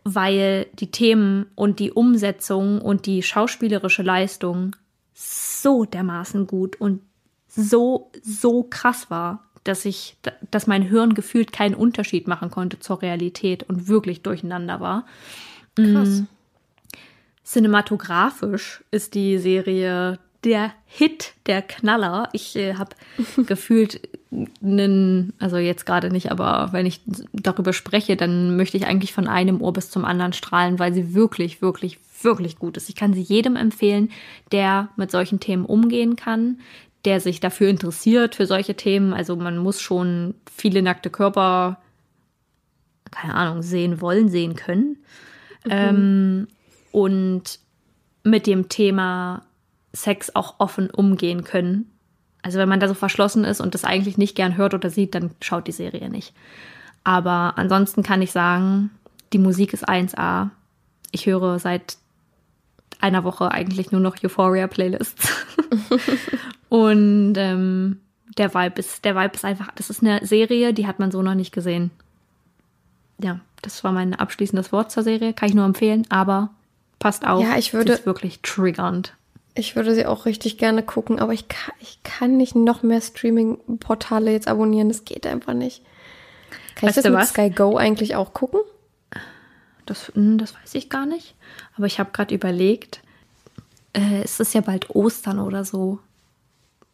Weil 0.04 0.68
die 0.74 0.92
Themen 0.92 1.46
und 1.56 1.80
die 1.80 1.92
Umsetzung 1.92 2.82
und 2.82 3.06
die 3.06 3.24
schauspielerische 3.24 4.04
Leistung 4.04 4.76
so 5.14 5.86
dermaßen 5.86 6.48
gut 6.48 6.80
und 6.80 7.02
so, 7.48 8.12
so 8.22 8.64
krass 8.64 9.10
war, 9.10 9.50
dass 9.64 9.86
ich, 9.86 10.18
dass 10.52 10.68
mein 10.68 10.82
Hirn 10.82 11.14
gefühlt 11.14 11.52
keinen 11.52 11.76
Unterschied 11.76 12.28
machen 12.28 12.50
konnte 12.50 12.80
zur 12.80 13.02
Realität 13.02 13.64
und 13.64 13.88
wirklich 13.88 14.22
durcheinander 14.22 14.80
war. 14.80 15.06
Krass. 15.76 16.24
Cinematografisch 17.44 18.84
ist 18.92 19.16
die 19.16 19.40
Serie 19.40 20.20
der 20.44 20.72
Hit, 20.86 21.34
der 21.46 21.62
Knaller. 21.62 22.30
Ich 22.34 22.56
äh, 22.56 22.76
habe 22.76 22.96
gefühlt 23.46 24.08
einen, 24.62 25.34
also 25.40 25.58
jetzt 25.58 25.86
gerade 25.86 26.12
nicht, 26.12 26.32
aber 26.32 26.70
wenn 26.72 26.86
ich 26.86 27.02
darüber 27.34 27.74
spreche, 27.74 28.16
dann 28.16 28.56
möchte 28.56 28.78
ich 28.78 28.86
eigentlich 28.86 29.14
von 29.14 29.28
einem 29.28 29.62
Ohr 29.62 29.74
bis 29.74 29.90
zum 29.90 30.06
anderen 30.06 30.34
strahlen, 30.34 30.80
weil 30.80 30.94
sie 30.94 31.14
wirklich, 31.14 31.62
wirklich, 31.62 31.98
wirklich 32.22 32.58
gut 32.58 32.78
ist. 32.78 32.90
Ich 32.90 32.96
kann 32.96 33.14
sie 33.14 33.22
jedem 33.22 33.56
empfehlen, 33.56 34.12
der 34.52 34.90
mit 34.96 35.12
solchen 35.12 35.40
Themen 35.40 35.66
umgehen 35.66 36.16
kann, 36.16 36.60
der 37.06 37.20
sich 37.20 37.40
dafür 37.40 37.70
interessiert, 37.70 38.36
für 38.36 38.46
solche 38.46 38.76
Themen. 38.76 39.14
Also 39.14 39.36
man 39.36 39.58
muss 39.58 39.82
schon 39.82 40.36
viele 40.54 40.82
nackte 40.82 41.10
Körper, 41.10 41.80
keine 43.12 43.34
Ahnung, 43.34 43.64
sehen 43.64 44.02
wollen, 44.02 44.30
sehen 44.30 44.56
können. 44.56 44.98
Ähm, 45.70 46.48
und 46.92 47.60
mit 48.24 48.48
dem 48.48 48.70
Thema 48.70 49.44
Sex 49.94 50.36
auch 50.36 50.56
offen 50.60 50.90
umgehen 50.90 51.44
können. 51.44 51.90
Also 52.42 52.58
wenn 52.60 52.70
man 52.70 52.80
da 52.80 52.88
so 52.88 52.94
verschlossen 52.94 53.44
ist 53.44 53.60
und 53.60 53.74
das 53.74 53.84
eigentlich 53.84 54.18
nicht 54.18 54.36
gern 54.36 54.56
hört 54.56 54.74
oder 54.74 54.90
sieht, 54.90 55.16
dann 55.16 55.32
schaut 55.42 55.68
die 55.68 55.72
Serie 55.74 56.10
nicht. 56.10 56.34
Aber 57.04 57.54
ansonsten 57.58 58.04
kann 58.04 58.22
ich 58.22 58.32
sagen, 58.32 58.92
die 59.34 59.40
Musik 59.40 59.74
ist 59.74 59.88
1A. 59.88 60.50
Ich 61.12 61.26
höre 61.26 61.60
seit 61.60 61.98
einer 63.02 63.24
Woche 63.24 63.52
eigentlich 63.52 63.92
nur 63.92 64.02
noch 64.02 64.18
Euphoria-Playlists. 64.24 65.30
und 66.70 67.34
ähm, 67.38 68.00
der 68.38 68.54
Vibe 68.54 68.80
ist, 68.80 69.06
der 69.06 69.16
Vibe 69.16 69.36
ist 69.36 69.46
einfach, 69.46 69.72
das 69.76 69.90
ist 69.90 70.02
eine 70.04 70.26
Serie, 70.26 70.74
die 70.74 70.88
hat 70.88 71.00
man 71.00 71.12
so 71.12 71.22
noch 71.22 71.36
nicht 71.36 71.52
gesehen. 71.54 71.92
Ja, 73.22 73.40
das 73.62 73.84
war 73.84 73.92
mein 73.92 74.14
abschließendes 74.16 74.72
Wort 74.72 74.92
zur 74.92 75.04
Serie. 75.04 75.34
Kann 75.34 75.50
ich 75.50 75.56
nur 75.56 75.66
empfehlen, 75.66 76.06
aber 76.10 76.52
passt 77.00 77.26
auf. 77.28 77.44
Ja, 77.44 77.58
ich 77.58 77.74
würde- 77.74 77.94
ist 77.94 78.06
wirklich 78.06 78.40
triggernd. 78.42 79.14
Ich 79.56 79.76
würde 79.76 79.94
sie 79.94 80.06
auch 80.06 80.26
richtig 80.26 80.58
gerne 80.58 80.84
gucken, 80.84 81.20
aber 81.20 81.34
ich 81.34 81.48
kann, 81.48 81.74
ich 81.80 82.02
kann 82.04 82.38
nicht 82.38 82.56
noch 82.56 82.84
mehr 82.84 83.02
Streaming-Portale 83.02 84.32
jetzt 84.32 84.48
abonnieren. 84.48 84.88
Das 84.90 85.06
geht 85.06 85.26
einfach 85.26 85.54
nicht. 85.54 85.84
Kann 86.76 86.88
Weißt 86.88 86.98
ich 86.98 87.04
du 87.04 87.10
das 87.10 87.18
mit 87.18 87.22
was? 87.22 87.30
Sky 87.30 87.50
Go 87.50 87.78
eigentlich 87.78 88.16
auch 88.16 88.34
gucken? 88.34 88.62
Das, 89.86 90.12
hm, 90.14 90.38
das 90.38 90.54
weiß 90.56 90.76
ich 90.76 90.90
gar 90.90 91.06
nicht. 91.06 91.36
Aber 91.76 91.88
ich 91.88 92.00
habe 92.00 92.12
gerade 92.12 92.34
überlegt, 92.34 93.02
äh, 93.94 94.22
es 94.24 94.40
ist 94.40 94.54
ja 94.54 94.62
bald 94.62 94.92
Ostern 94.92 95.40
oder 95.40 95.66
so. 95.66 96.00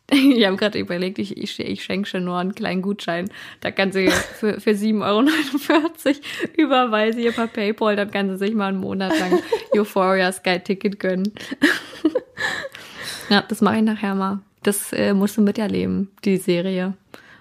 Ich 0.11 0.45
habe 0.45 0.57
gerade 0.57 0.79
überlegt, 0.79 1.19
ich, 1.19 1.37
ich, 1.37 1.59
ich 1.59 1.83
schenke 1.83 2.07
schon 2.07 2.25
nur 2.25 2.37
einen 2.37 2.55
kleinen 2.55 2.81
Gutschein. 2.81 3.29
Da 3.61 3.71
kann 3.71 3.91
sie 3.91 4.09
für, 4.09 4.59
für 4.59 4.71
7,49 4.71 5.01
Euro 5.03 6.17
überweisen 6.57 7.21
ihr 7.21 7.31
per 7.31 7.47
Paypal. 7.47 7.95
Dann 7.95 8.11
kann 8.11 8.29
sie 8.29 8.37
sich 8.37 8.53
mal 8.53 8.67
einen 8.67 8.79
Monat 8.79 9.17
lang 9.19 9.39
Euphoria 9.73 10.31
Sky 10.31 10.59
Ticket 10.59 10.99
gönnen. 10.99 11.31
ja, 13.29 13.43
das 13.47 13.61
mache 13.61 13.77
ich 13.77 13.83
nachher 13.83 14.15
mal. 14.15 14.39
Das 14.63 14.93
äh, 14.93 15.13
musst 15.13 15.37
du 15.37 15.41
miterleben, 15.41 16.11
die 16.23 16.37
Serie. 16.37 16.93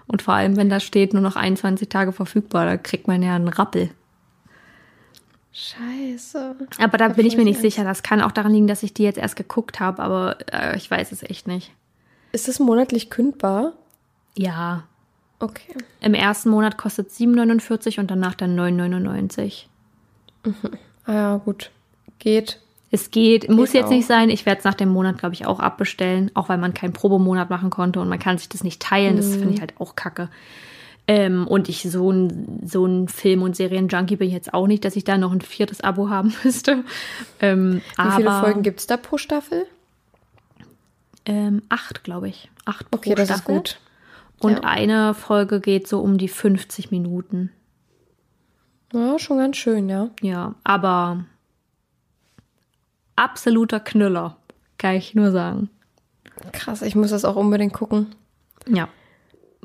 Und 0.06 0.22
vor 0.22 0.34
allem, 0.34 0.56
wenn 0.56 0.68
da 0.68 0.80
steht, 0.80 1.14
nur 1.14 1.22
noch 1.22 1.36
21 1.36 1.88
Tage 1.88 2.12
verfügbar, 2.12 2.66
da 2.66 2.76
kriegt 2.76 3.08
man 3.08 3.22
ja 3.22 3.34
einen 3.34 3.48
Rappel. 3.48 3.90
Scheiße. 5.52 6.56
Aber 6.78 6.98
da 6.98 7.08
bin 7.08 7.26
ich 7.26 7.36
mir 7.36 7.44
nicht 7.44 7.60
sicher. 7.60 7.84
Das 7.84 8.02
kann 8.02 8.20
auch 8.20 8.32
daran 8.32 8.52
liegen, 8.52 8.66
dass 8.66 8.82
ich 8.82 8.92
die 8.92 9.04
jetzt 9.04 9.18
erst 9.18 9.36
geguckt 9.36 9.80
habe, 9.80 10.02
aber 10.02 10.36
äh, 10.52 10.76
ich 10.76 10.90
weiß 10.90 11.12
es 11.12 11.22
echt 11.22 11.46
nicht. 11.46 11.72
Ist 12.35 12.49
das 12.49 12.59
monatlich 12.59 13.11
kündbar? 13.11 13.74
Ja. 14.37 14.82
Okay. 15.39 15.72
Im 16.01 16.14
ersten 16.14 16.51
Monat 16.51 16.76
kostet 16.76 17.11
7,49 17.11 18.01
und 18.01 18.11
danach 18.11 18.35
dann 18.35 18.59
9,99. 18.59 19.66
Ah 21.07 21.12
ja, 21.12 21.37
gut. 21.37 21.70
Geht. 22.18 22.61
Es 22.91 23.11
geht, 23.11 23.51
muss 23.51 23.72
Geht 23.72 23.82
jetzt 23.82 23.91
nicht 23.91 24.05
auch. 24.05 24.09
sein. 24.09 24.30
Ich 24.30 24.47
werde 24.47 24.61
es 24.61 24.64
nach 24.64 24.72
dem 24.72 24.89
Monat, 24.89 25.18
glaube 25.18 25.35
ich, 25.35 25.45
auch 25.45 25.61
abbestellen, 25.61 26.30
auch 26.32 26.49
weil 26.49 26.57
man 26.57 26.72
keinen 26.72 26.95
Probemonat 26.95 27.51
machen 27.51 27.68
konnte 27.68 28.01
und 28.01 28.09
man 28.09 28.18
kann 28.18 28.39
sich 28.39 28.49
das 28.49 28.64
nicht 28.64 28.80
teilen. 28.80 29.16
Das 29.18 29.37
finde 29.37 29.53
ich 29.53 29.61
halt 29.61 29.74
auch 29.78 29.97
kacke. 29.97 30.30
Ähm, 31.07 31.47
und 31.47 31.68
ich 31.68 31.82
so 31.82 32.11
ein, 32.11 32.61
so 32.64 32.87
ein 32.87 33.09
Film- 33.09 33.43
und 33.43 33.55
Serien-Junkie 33.55 34.16
bin 34.16 34.28
ich 34.28 34.32
jetzt 34.35 34.55
auch 34.55 34.66
nicht, 34.66 34.85
dass 34.87 34.97
ich 34.97 35.05
da 35.05 35.18
noch 35.18 35.32
ein 35.32 35.43
viertes 35.43 35.82
Abo 35.82 36.09
haben 36.09 36.32
müsste. 36.45 36.85
Ähm, 37.41 37.82
Wie 37.99 38.11
viele 38.16 38.41
Folgen 38.41 38.62
gibt 38.62 38.80
es 38.80 38.87
da 38.87 38.97
pro 38.97 39.18
Staffel? 39.18 39.66
Ähm, 41.27 41.62
acht, 41.68 42.05
glaube 42.05 42.29
ich. 42.29 42.51
Acht 42.64 42.91
pro 42.91 42.99
Okay, 42.99 43.14
das 43.14 43.31
ist 43.31 43.37
Staffel. 43.39 43.55
gut. 43.57 43.79
Und 44.41 44.53
Ja. 44.57 44.61
eine 44.64 45.14
Folge 45.14 45.61
geht 45.61 45.89
so 45.89 46.01
um 46.01 46.18
die 46.18 46.29
50 46.29 46.91
Minuten. 46.91 47.51
Ja, 48.93 49.18
schon 49.18 49.39
ganz 49.39 49.57
schön, 49.57 49.89
ja. 49.89 50.11
Ja, 50.20 50.55
aber 50.64 51.25
absoluter 53.16 53.81
Knüller, 53.81 54.37
kann 54.79 54.95
ich 54.97 55.14
nur 55.14 55.31
sagen. 55.31 55.70
Krass, 56.53 56.83
ich 56.83 56.95
muss 56.95 57.11
das 57.11 57.25
auch 57.25 57.37
unbedingt 57.37 57.72
gucken. 57.72 58.14
Ja. 58.68 58.89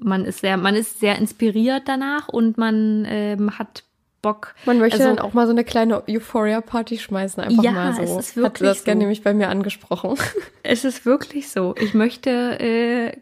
Man 0.02 0.24
ist 0.24 0.40
sehr, 0.42 0.56
man 0.58 0.76
ist 0.76 1.00
sehr 1.00 1.18
inspiriert 1.18 1.84
danach 1.88 2.30
und 2.30 2.58
man 2.58 3.06
ähm, 3.08 3.58
hat 3.60 3.84
Bock. 4.22 4.54
Man 4.66 4.80
möchte 4.80 5.00
also, 5.04 5.16
dann 5.16 5.20
auch 5.20 5.34
mal 5.34 5.46
so 5.46 5.52
eine 5.52 5.64
kleine 5.64 6.04
Euphoria-Party 6.08 6.98
schmeißen, 6.98 7.44
einfach 7.44 7.64
Ja, 7.64 7.72
mal 7.72 7.94
so. 7.96 8.02
es 8.02 8.10
ist 8.30 8.36
wirklich 8.38 8.70
Hat 8.70 8.78
das 8.78 8.84
gerne 8.84 9.00
so. 9.00 9.04
nämlich 9.04 9.24
bei 9.24 9.34
mir 9.34 9.50
angesprochen. 9.50 10.16
Es 10.64 10.84
ist 10.86 11.06
wirklich 11.06 11.50
so. 11.50 11.74
Ich 11.80 11.94
möchte, 11.94 12.30
äh, 12.60 13.18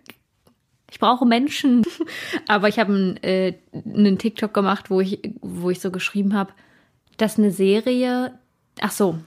ich 0.91 0.99
brauche 0.99 1.25
Menschen. 1.25 1.85
Aber 2.47 2.67
ich 2.67 2.79
habe 2.79 2.93
einen, 2.93 3.17
äh, 3.23 3.53
einen 3.73 4.17
TikTok 4.17 4.53
gemacht, 4.53 4.89
wo 4.89 4.99
ich, 5.01 5.19
wo 5.41 5.69
ich 5.69 5.79
so 5.79 5.91
geschrieben 5.91 6.33
habe, 6.33 6.51
dass 7.17 7.37
eine 7.37 7.51
Serie, 7.51 8.37
ach 8.81 8.91
so, 8.91 9.17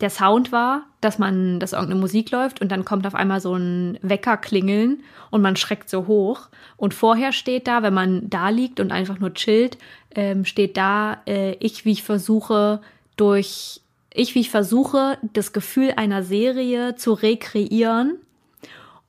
der 0.00 0.10
Sound 0.10 0.52
war, 0.52 0.86
dass 1.00 1.18
man, 1.18 1.60
dass 1.60 1.72
irgendeine 1.72 2.00
Musik 2.00 2.30
läuft 2.30 2.60
und 2.60 2.70
dann 2.70 2.84
kommt 2.84 3.06
auf 3.06 3.14
einmal 3.14 3.40
so 3.40 3.54
ein 3.54 3.98
Wecker 4.02 4.36
klingeln 4.36 5.02
und 5.30 5.42
man 5.42 5.56
schreckt 5.56 5.90
so 5.90 6.06
hoch. 6.06 6.48
Und 6.76 6.94
vorher 6.94 7.32
steht 7.32 7.66
da, 7.66 7.82
wenn 7.82 7.94
man 7.94 8.28
da 8.28 8.48
liegt 8.48 8.80
und 8.80 8.92
einfach 8.92 9.18
nur 9.18 9.34
chillt, 9.34 9.78
ähm, 10.14 10.44
steht 10.44 10.76
da, 10.76 11.22
äh, 11.26 11.52
ich, 11.60 11.84
wie 11.84 11.92
ich 11.92 12.02
versuche, 12.02 12.80
durch, 13.16 13.80
ich, 14.12 14.34
wie 14.34 14.40
ich 14.40 14.50
versuche, 14.50 15.18
das 15.34 15.52
Gefühl 15.52 15.92
einer 15.96 16.22
Serie 16.22 16.96
zu 16.96 17.12
rekreieren 17.12 18.18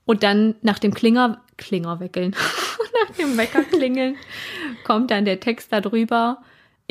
und 0.06 0.24
dann 0.24 0.56
nach 0.62 0.80
dem 0.80 0.94
Klinger, 0.94 1.42
Klinger 1.58 2.00
weckeln, 2.00 2.36
nach 3.08 3.16
dem 3.16 3.38
Wecker 3.38 3.64
klingeln, 3.64 4.16
kommt 4.84 5.12
dann 5.12 5.26
der 5.26 5.40
Text 5.40 5.72
da 5.72 5.80
drüber. 5.82 6.42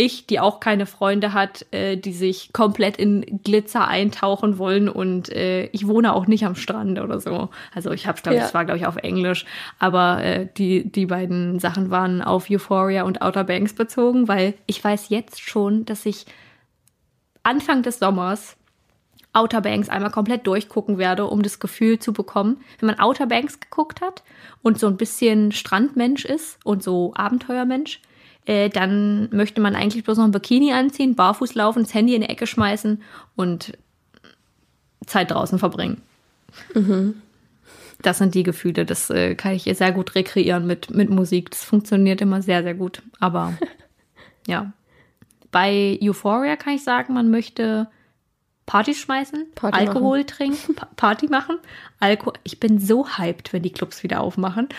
Ich, 0.03 0.27
die 0.27 0.41
auch 0.41 0.61
keine 0.61 0.87
Freunde 0.87 1.35
hat, 1.35 1.67
äh, 1.73 1.99
die 1.99 2.15
sich 2.15 2.55
komplett 2.55 2.97
in 2.97 3.43
Glitzer 3.45 3.87
eintauchen 3.87 4.57
wollen 4.57 4.89
und 4.89 5.29
äh, 5.29 5.67
ich 5.73 5.87
wohne 5.87 6.15
auch 6.15 6.27
nicht 6.27 6.47
am 6.47 6.55
Strand 6.55 6.99
oder 6.99 7.21
so. 7.21 7.51
Also 7.75 7.91
ich 7.91 8.07
hab's, 8.07 8.23
glaube 8.23 8.39
Ja. 8.39 8.47
es 8.47 8.55
war, 8.55 8.65
glaube 8.65 8.79
ich, 8.79 8.87
auf 8.87 8.97
Englisch, 8.97 9.45
aber 9.79 10.25
äh, 10.25 10.49
die, 10.57 10.91
die 10.91 11.05
beiden 11.05 11.59
Sachen 11.59 11.91
waren 11.91 12.23
auf 12.23 12.49
Euphoria 12.49 13.03
und 13.03 13.21
Outer 13.21 13.45
Banks 13.45 13.75
bezogen, 13.75 14.27
weil 14.27 14.55
ich 14.65 14.83
weiß 14.83 15.11
jetzt 15.11 15.39
schon, 15.39 15.85
dass 15.85 16.07
ich 16.07 16.25
Anfang 17.43 17.83
des 17.83 17.99
Sommers 17.99 18.57
Outer 19.35 19.61
Banks 19.61 19.91
einmal 19.91 20.11
komplett 20.11 20.47
durchgucken 20.47 20.97
werde, 20.97 21.27
um 21.27 21.43
das 21.43 21.61
Gefühl 21.61 21.99
zu 21.99 22.15
bekommen, 22.15 22.57
wenn 22.79 22.87
man 22.87 22.99
Outer 23.01 23.27
Banks 23.27 23.61
geguckt 23.61 24.01
hat 24.01 24.23
und 24.63 24.79
so 24.81 24.87
ein 24.87 24.97
bisschen 24.97 25.53
Strandmensch 25.53 26.25
ist 26.25 26.59
und 26.65 26.83
so 26.83 27.13
Abenteuermensch, 27.15 28.01
äh, 28.47 28.69
dann 28.69 29.29
möchte 29.31 29.61
man 29.61 29.75
eigentlich 29.77 30.05
bloß 30.05 30.19
noch 30.19 30.25
ein 30.25 30.31
Bikini 30.31 30.73
anziehen, 30.73 31.15
barfuß 31.15 31.55
laufen, 31.55 31.83
das 31.83 31.95
Handy 31.95 32.15
in 32.15 32.23
die 32.23 32.29
Ecke 32.29 32.47
schmeißen 32.47 33.03
und 33.37 33.77
Zeit 35.07 35.31
draußen 35.31 35.59
verbringen. 35.59 36.03
Das 38.03 38.19
sind 38.19 38.35
die 38.35 38.43
Gefühle, 38.43 38.85
das 38.85 39.11
äh, 39.11 39.35
kann 39.35 39.53
ich 39.53 39.65
sehr 39.65 39.93
gut 39.93 40.15
rekreieren 40.15 40.67
mit, 40.67 40.91
mit 40.91 41.11
Musik. 41.11 41.51
Das 41.51 41.65
funktioniert 41.65 42.21
immer 42.21 42.43
sehr, 42.43 42.63
sehr 42.63 42.75
gut. 42.75 43.03
Aber 43.19 43.55
ja. 44.47 44.73
Bei 45.53 45.99
Euphoria 46.03 46.57
kann 46.57 46.75
ich 46.75 46.85
sagen, 46.85 47.13
man 47.13 47.31
möchte 47.31 47.89
Partys 48.67 48.99
schmeißen, 49.01 49.47
Party 49.57 49.79
Alkohol 49.81 50.25
trinken, 50.25 50.77
Pa- 50.77 50.89
Party 50.95 51.27
machen. 51.27 51.57
Alko 51.99 52.33
ich 52.45 52.61
bin 52.61 52.79
so 52.79 53.09
hyped, 53.19 53.53
wenn 53.53 53.63
die 53.63 53.73
Clubs 53.73 54.03
wieder 54.05 54.21
aufmachen. 54.21 54.69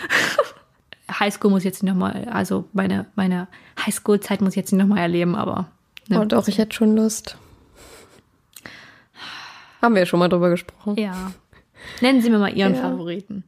Highschool 1.18 1.50
muss 1.50 1.60
ich 1.60 1.66
jetzt 1.66 1.82
nicht 1.82 1.92
nochmal, 1.92 2.28
also 2.30 2.64
meine, 2.72 3.06
meine 3.14 3.48
Highschool-Zeit 3.84 4.40
muss 4.40 4.50
ich 4.52 4.56
jetzt 4.56 4.72
nicht 4.72 4.80
nochmal 4.80 4.98
erleben, 5.00 5.34
aber 5.36 5.68
ne. 6.08 6.20
Und 6.20 6.34
auch 6.34 6.48
ich 6.48 6.58
hätte 6.58 6.74
schon 6.74 6.96
Lust. 6.96 7.36
Haben 9.80 9.94
wir 9.94 10.00
ja 10.02 10.06
schon 10.06 10.20
mal 10.20 10.28
drüber 10.28 10.50
gesprochen. 10.50 10.96
ja. 10.96 11.32
Nennen 12.00 12.22
Sie 12.22 12.30
mir 12.30 12.38
mal 12.38 12.54
Ihren 12.56 12.76
Ja. 12.76 12.80
Favoriten. 12.82 13.42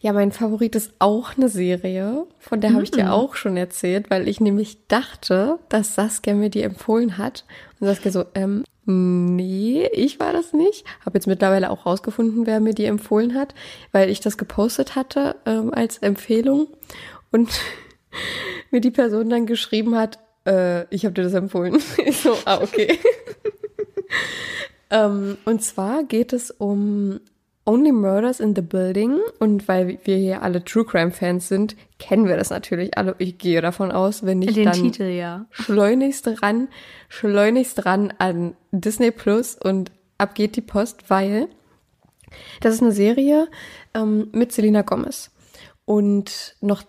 Ja, 0.00 0.12
mein 0.12 0.30
Favorit 0.30 0.76
ist 0.76 0.92
auch 1.00 1.36
eine 1.36 1.48
Serie, 1.48 2.24
von 2.38 2.60
der 2.60 2.72
habe 2.72 2.84
ich 2.84 2.92
dir 2.92 3.12
auch 3.12 3.34
schon 3.34 3.56
erzählt, 3.56 4.10
weil 4.10 4.28
ich 4.28 4.40
nämlich 4.40 4.86
dachte, 4.86 5.58
dass 5.68 5.96
Saskia 5.96 6.34
mir 6.34 6.50
die 6.50 6.62
empfohlen 6.62 7.18
hat. 7.18 7.44
Und 7.80 7.88
Saskia 7.88 8.12
so, 8.12 8.24
ähm, 8.36 8.62
nee, 8.88 9.86
ich 9.92 10.18
war 10.18 10.32
das 10.32 10.54
nicht. 10.54 10.86
Habe 11.04 11.18
jetzt 11.18 11.26
mittlerweile 11.26 11.70
auch 11.70 11.84
rausgefunden, 11.84 12.46
wer 12.46 12.58
mir 12.58 12.72
die 12.72 12.86
empfohlen 12.86 13.34
hat, 13.34 13.54
weil 13.92 14.08
ich 14.08 14.20
das 14.20 14.38
gepostet 14.38 14.96
hatte 14.96 15.36
ähm, 15.44 15.72
als 15.74 15.98
Empfehlung 15.98 16.68
und 17.30 17.50
mir 18.70 18.80
die 18.80 18.90
Person 18.90 19.28
dann 19.28 19.46
geschrieben 19.46 19.94
hat, 19.94 20.18
äh, 20.46 20.86
ich 20.94 21.04
habe 21.04 21.14
dir 21.14 21.22
das 21.22 21.34
empfohlen. 21.34 21.78
Ich 21.98 22.18
so, 22.18 22.34
ah, 22.46 22.62
okay. 22.62 22.98
ähm, 24.90 25.36
und 25.44 25.62
zwar 25.62 26.04
geht 26.04 26.32
es 26.32 26.50
um 26.50 27.20
Only 27.68 27.92
Murders 27.92 28.40
in 28.40 28.56
the 28.56 28.62
Building. 28.62 29.18
Und 29.38 29.68
weil 29.68 29.98
wir 30.04 30.16
hier 30.16 30.42
alle 30.42 30.64
True 30.64 30.86
Crime 30.86 31.10
Fans 31.10 31.48
sind, 31.48 31.76
kennen 31.98 32.26
wir 32.26 32.38
das 32.38 32.48
natürlich 32.48 32.96
alle. 32.96 33.14
Ich 33.18 33.36
gehe 33.36 33.60
davon 33.60 33.92
aus, 33.92 34.24
wenn 34.24 34.38
nicht 34.38 34.56
Den 34.56 34.64
dann 34.64 34.72
Titel, 34.72 35.02
ja. 35.02 35.44
schleunigst 35.50 36.42
ran, 36.42 36.68
schleunigst 37.10 37.84
ran 37.84 38.14
an 38.16 38.56
Disney 38.72 39.10
Plus 39.10 39.54
und 39.54 39.92
ab 40.16 40.34
geht 40.34 40.56
die 40.56 40.62
Post, 40.62 41.10
weil 41.10 41.48
das 42.62 42.72
ist 42.72 42.82
eine 42.82 42.92
Serie 42.92 43.48
ähm, 43.92 44.28
mit 44.32 44.50
Selena 44.52 44.80
Gomez 44.80 45.30
und 45.84 46.56
noch 46.62 46.82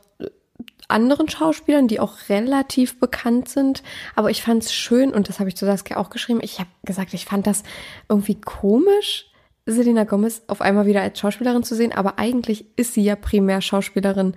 anderen 0.88 1.30
Schauspielern, 1.30 1.88
die 1.88 2.00
auch 2.00 2.30
relativ 2.30 3.00
bekannt 3.00 3.48
sind. 3.48 3.84
Aber 4.16 4.32
ich 4.32 4.42
fand 4.42 4.64
es 4.64 4.74
schön 4.74 5.14
und 5.14 5.30
das 5.30 5.40
habe 5.40 5.50
ich 5.50 5.56
zu 5.56 5.66
Saskia 5.66 5.98
auch 5.98 6.10
geschrieben. 6.10 6.40
Ich 6.42 6.60
habe 6.60 6.70
gesagt, 6.84 7.14
ich 7.14 7.26
fand 7.26 7.48
das 7.48 7.64
irgendwie 8.10 8.40
komisch, 8.40 9.29
Selena 9.72 10.04
Gomez 10.04 10.42
auf 10.48 10.62
einmal 10.62 10.86
wieder 10.86 11.02
als 11.02 11.20
Schauspielerin 11.20 11.64
zu 11.64 11.76
sehen. 11.76 11.92
Aber 11.92 12.20
eigentlich 12.20 12.66
ist 12.76 12.94
sie 12.94 13.04
ja 13.04 13.16
primär 13.16 13.62
Schauspielerin. 13.62 14.34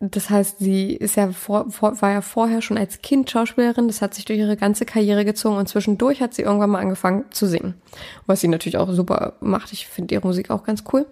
Das 0.00 0.30
heißt, 0.30 0.58
sie 0.58 0.94
ist 0.94 1.16
ja 1.16 1.30
vor, 1.30 1.70
vor, 1.70 2.00
war 2.00 2.12
ja 2.12 2.20
vorher 2.22 2.62
schon 2.62 2.78
als 2.78 3.02
Kind 3.02 3.30
Schauspielerin. 3.30 3.86
Das 3.86 4.00
hat 4.00 4.14
sich 4.14 4.24
durch 4.24 4.38
ihre 4.38 4.56
ganze 4.56 4.86
Karriere 4.86 5.24
gezogen 5.24 5.56
und 5.56 5.68
zwischendurch 5.68 6.22
hat 6.22 6.32
sie 6.32 6.42
irgendwann 6.42 6.70
mal 6.70 6.80
angefangen 6.80 7.24
zu 7.30 7.46
singen. 7.46 7.74
Was 8.26 8.40
sie 8.40 8.48
natürlich 8.48 8.78
auch 8.78 8.90
super 8.92 9.34
macht. 9.40 9.72
Ich 9.72 9.86
finde 9.86 10.14
ihre 10.14 10.26
Musik 10.26 10.50
auch 10.50 10.64
ganz 10.64 10.84
cool. 10.92 11.06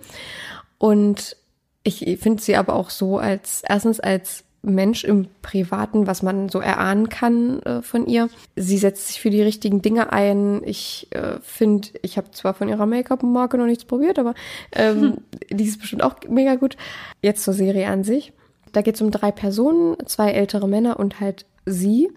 Und 0.79 1.37
ich 1.83 2.19
finde 2.21 2.43
sie 2.43 2.57
aber 2.57 2.75
auch 2.75 2.91
so 2.91 3.19
als, 3.19 3.63
erstens 3.67 4.01
als 4.01 4.45
Mensch 4.75 5.05
im 5.05 5.29
Privaten, 5.43 6.07
was 6.07 6.23
man 6.23 6.49
so 6.49 6.61
erahnen 6.61 7.09
kann 7.09 7.61
äh, 7.63 7.83
von 7.83 8.07
ihr. 8.07 8.29
Sie 8.57 8.79
setzt 8.79 9.09
sich 9.09 9.21
für 9.21 9.31
die 9.31 9.43
richtigen 9.43 9.83
Dinge 9.83 10.13
ein. 10.13 10.63
Ich 10.65 11.09
äh, 11.11 11.39
finde, 11.43 11.89
ich 12.03 12.17
habe 12.17 12.31
zwar 12.31 12.55
von 12.55 12.69
ihrer 12.69 12.87
Make-up-Marke 12.87 13.59
noch 13.59 13.67
nichts 13.67 13.85
probiert, 13.85 14.19
aber 14.19 14.35
ähm, 14.73 15.19
die 15.51 15.65
ist 15.65 15.81
bestimmt 15.81 16.03
auch 16.03 16.17
mega 16.29 16.55
gut. 16.57 16.77
Jetzt 17.23 17.45
zur 17.45 17.55
Serie 17.55 17.89
an 17.89 18.05
sich. 18.05 18.33
Da 18.73 18.83
geht 18.83 18.97
es 18.97 19.01
um 19.01 19.11
drei 19.11 19.31
Personen, 19.33 19.97
zwei 20.07 20.31
ältere 20.33 20.69
Männer 20.69 20.99
und 21.01 21.21
halt 21.21 21.47
sie, 21.67 22.11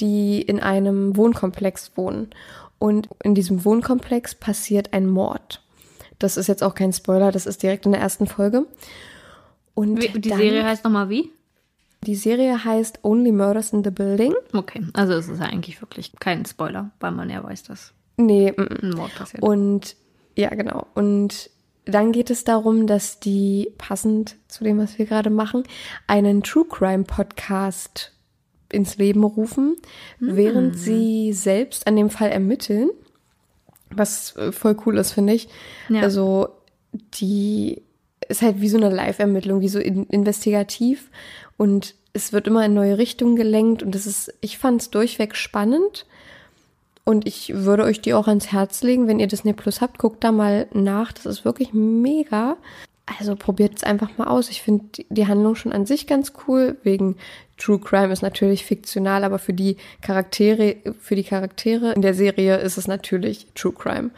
die 0.00 0.40
in 0.42 0.60
einem 0.60 1.16
Wohnkomplex 1.16 1.92
wohnen. 1.96 2.30
Und 2.78 3.08
in 3.22 3.34
diesem 3.34 3.64
Wohnkomplex 3.64 4.34
passiert 4.34 4.92
ein 4.92 5.06
Mord. 5.08 5.62
Das 6.18 6.36
ist 6.36 6.46
jetzt 6.46 6.62
auch 6.62 6.74
kein 6.74 6.92
Spoiler, 6.92 7.30
das 7.32 7.46
ist 7.46 7.62
direkt 7.62 7.86
in 7.86 7.92
der 7.92 8.00
ersten 8.00 8.26
Folge. 8.26 8.66
Und 9.74 10.02
die 10.02 10.28
dann- 10.30 10.38
Serie 10.38 10.64
heißt 10.64 10.84
nochmal 10.84 11.10
wie? 11.10 11.30
Die 12.06 12.14
Serie 12.14 12.64
heißt 12.64 13.00
Only 13.02 13.32
Murders 13.32 13.72
in 13.72 13.82
the 13.84 13.90
Building. 13.90 14.32
Okay, 14.52 14.82
also 14.94 15.14
es 15.14 15.28
ist 15.28 15.40
ja 15.40 15.46
eigentlich 15.46 15.80
wirklich 15.82 16.12
kein 16.18 16.44
Spoiler, 16.44 16.90
weil 17.00 17.12
man 17.12 17.28
ja 17.30 17.42
weiß, 17.42 17.64
dass 17.64 17.92
Nee, 18.16 18.54
ein 18.56 18.90
Mord 18.94 19.14
passiert. 19.14 19.42
und 19.42 19.96
ja, 20.36 20.50
genau. 20.50 20.86
Und 20.94 21.50
dann 21.84 22.12
geht 22.12 22.30
es 22.30 22.44
darum, 22.44 22.86
dass 22.86 23.20
die, 23.20 23.72
passend 23.78 24.36
zu 24.48 24.64
dem, 24.64 24.78
was 24.78 24.98
wir 24.98 25.06
gerade 25.06 25.30
machen, 25.30 25.62
einen 26.06 26.42
True 26.42 26.64
Crime 26.68 27.04
Podcast 27.04 28.12
ins 28.72 28.96
Leben 28.98 29.22
rufen, 29.22 29.76
während 30.18 30.76
sie 30.76 31.32
selbst 31.32 31.86
an 31.86 31.94
dem 31.96 32.10
Fall 32.10 32.30
ermitteln. 32.30 32.90
Was 33.90 34.34
äh, 34.36 34.50
voll 34.50 34.76
cool 34.84 34.98
ist, 34.98 35.12
finde 35.12 35.34
ich. 35.34 35.48
Ja. 35.88 36.00
Also, 36.02 36.48
die 37.14 37.82
ist 38.28 38.42
halt 38.42 38.60
wie 38.60 38.68
so 38.68 38.76
eine 38.76 38.90
Live-Ermittlung, 38.90 39.60
wie 39.60 39.68
so 39.68 39.78
in, 39.78 40.04
investigativ. 40.06 41.10
Und 41.56 41.94
es 42.12 42.32
wird 42.32 42.46
immer 42.46 42.64
in 42.64 42.74
neue 42.74 42.98
Richtungen 42.98 43.36
gelenkt. 43.36 43.82
Und 43.82 43.94
das 43.94 44.06
ist, 44.06 44.32
ich 44.40 44.58
fand 44.58 44.80
es 44.82 44.90
durchweg 44.90 45.36
spannend. 45.36 46.06
Und 47.04 47.26
ich 47.26 47.52
würde 47.54 47.84
euch 47.84 48.00
die 48.00 48.14
auch 48.14 48.26
ans 48.26 48.50
Herz 48.50 48.82
legen, 48.82 49.06
wenn 49.06 49.20
ihr 49.20 49.28
Disney 49.28 49.52
Plus 49.52 49.80
habt, 49.80 49.98
guckt 49.98 50.24
da 50.24 50.32
mal 50.32 50.66
nach. 50.72 51.12
Das 51.12 51.26
ist 51.26 51.44
wirklich 51.44 51.72
mega. 51.72 52.56
Also 53.20 53.36
probiert 53.36 53.74
es 53.76 53.84
einfach 53.84 54.18
mal 54.18 54.26
aus. 54.26 54.50
Ich 54.50 54.62
finde 54.62 54.84
die- 55.10 55.26
Handlung 55.28 55.54
schon 55.54 55.72
an 55.72 55.86
sich 55.86 56.08
ganz 56.08 56.32
cool. 56.48 56.76
Wegen 56.82 57.16
True 57.56 57.78
Crime 57.78 58.12
ist 58.12 58.22
natürlich 58.22 58.64
fiktional, 58.64 59.22
aber 59.22 59.38
für 59.38 59.52
die 59.52 59.76
Charaktere, 60.02 60.76
für 61.00 61.14
die 61.14 61.22
Charaktere 61.22 61.92
in 61.92 62.02
der 62.02 62.14
Serie 62.14 62.56
ist 62.56 62.76
es 62.76 62.88
natürlich 62.88 63.46
True 63.54 63.72
Crime. 63.72 64.10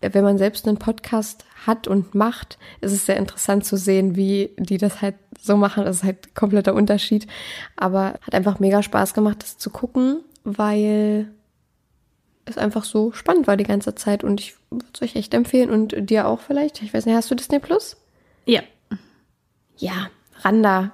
Wenn 0.00 0.24
man 0.24 0.38
selbst 0.38 0.66
einen 0.68 0.78
Podcast 0.78 1.44
hat 1.66 1.88
und 1.88 2.14
macht, 2.14 2.58
ist 2.80 2.92
es 2.92 3.06
sehr 3.06 3.16
interessant 3.16 3.64
zu 3.64 3.76
sehen, 3.76 4.16
wie 4.16 4.50
die 4.58 4.78
das 4.78 5.02
halt 5.02 5.16
so 5.40 5.56
machen. 5.56 5.84
Das 5.84 5.96
ist 5.96 6.04
halt 6.04 6.34
kompletter 6.34 6.74
Unterschied. 6.74 7.26
Aber 7.76 8.18
hat 8.20 8.34
einfach 8.34 8.58
mega 8.58 8.82
Spaß 8.82 9.14
gemacht, 9.14 9.42
das 9.42 9.58
zu 9.58 9.70
gucken, 9.70 10.20
weil 10.44 11.28
es 12.44 12.58
einfach 12.58 12.84
so 12.84 13.12
spannend 13.12 13.46
war 13.46 13.56
die 13.56 13.64
ganze 13.64 13.94
Zeit. 13.94 14.22
Und 14.22 14.40
ich 14.40 14.54
würde 14.70 14.86
es 14.94 15.02
euch 15.02 15.16
echt 15.16 15.34
empfehlen 15.34 15.70
und 15.70 16.10
dir 16.10 16.28
auch 16.28 16.40
vielleicht. 16.40 16.82
Ich 16.82 16.94
weiß 16.94 17.06
nicht, 17.06 17.16
hast 17.16 17.30
du 17.30 17.34
Disney 17.34 17.58
Plus? 17.58 17.96
Ja. 18.44 18.62
Ja, 19.78 20.10
Randa. 20.40 20.92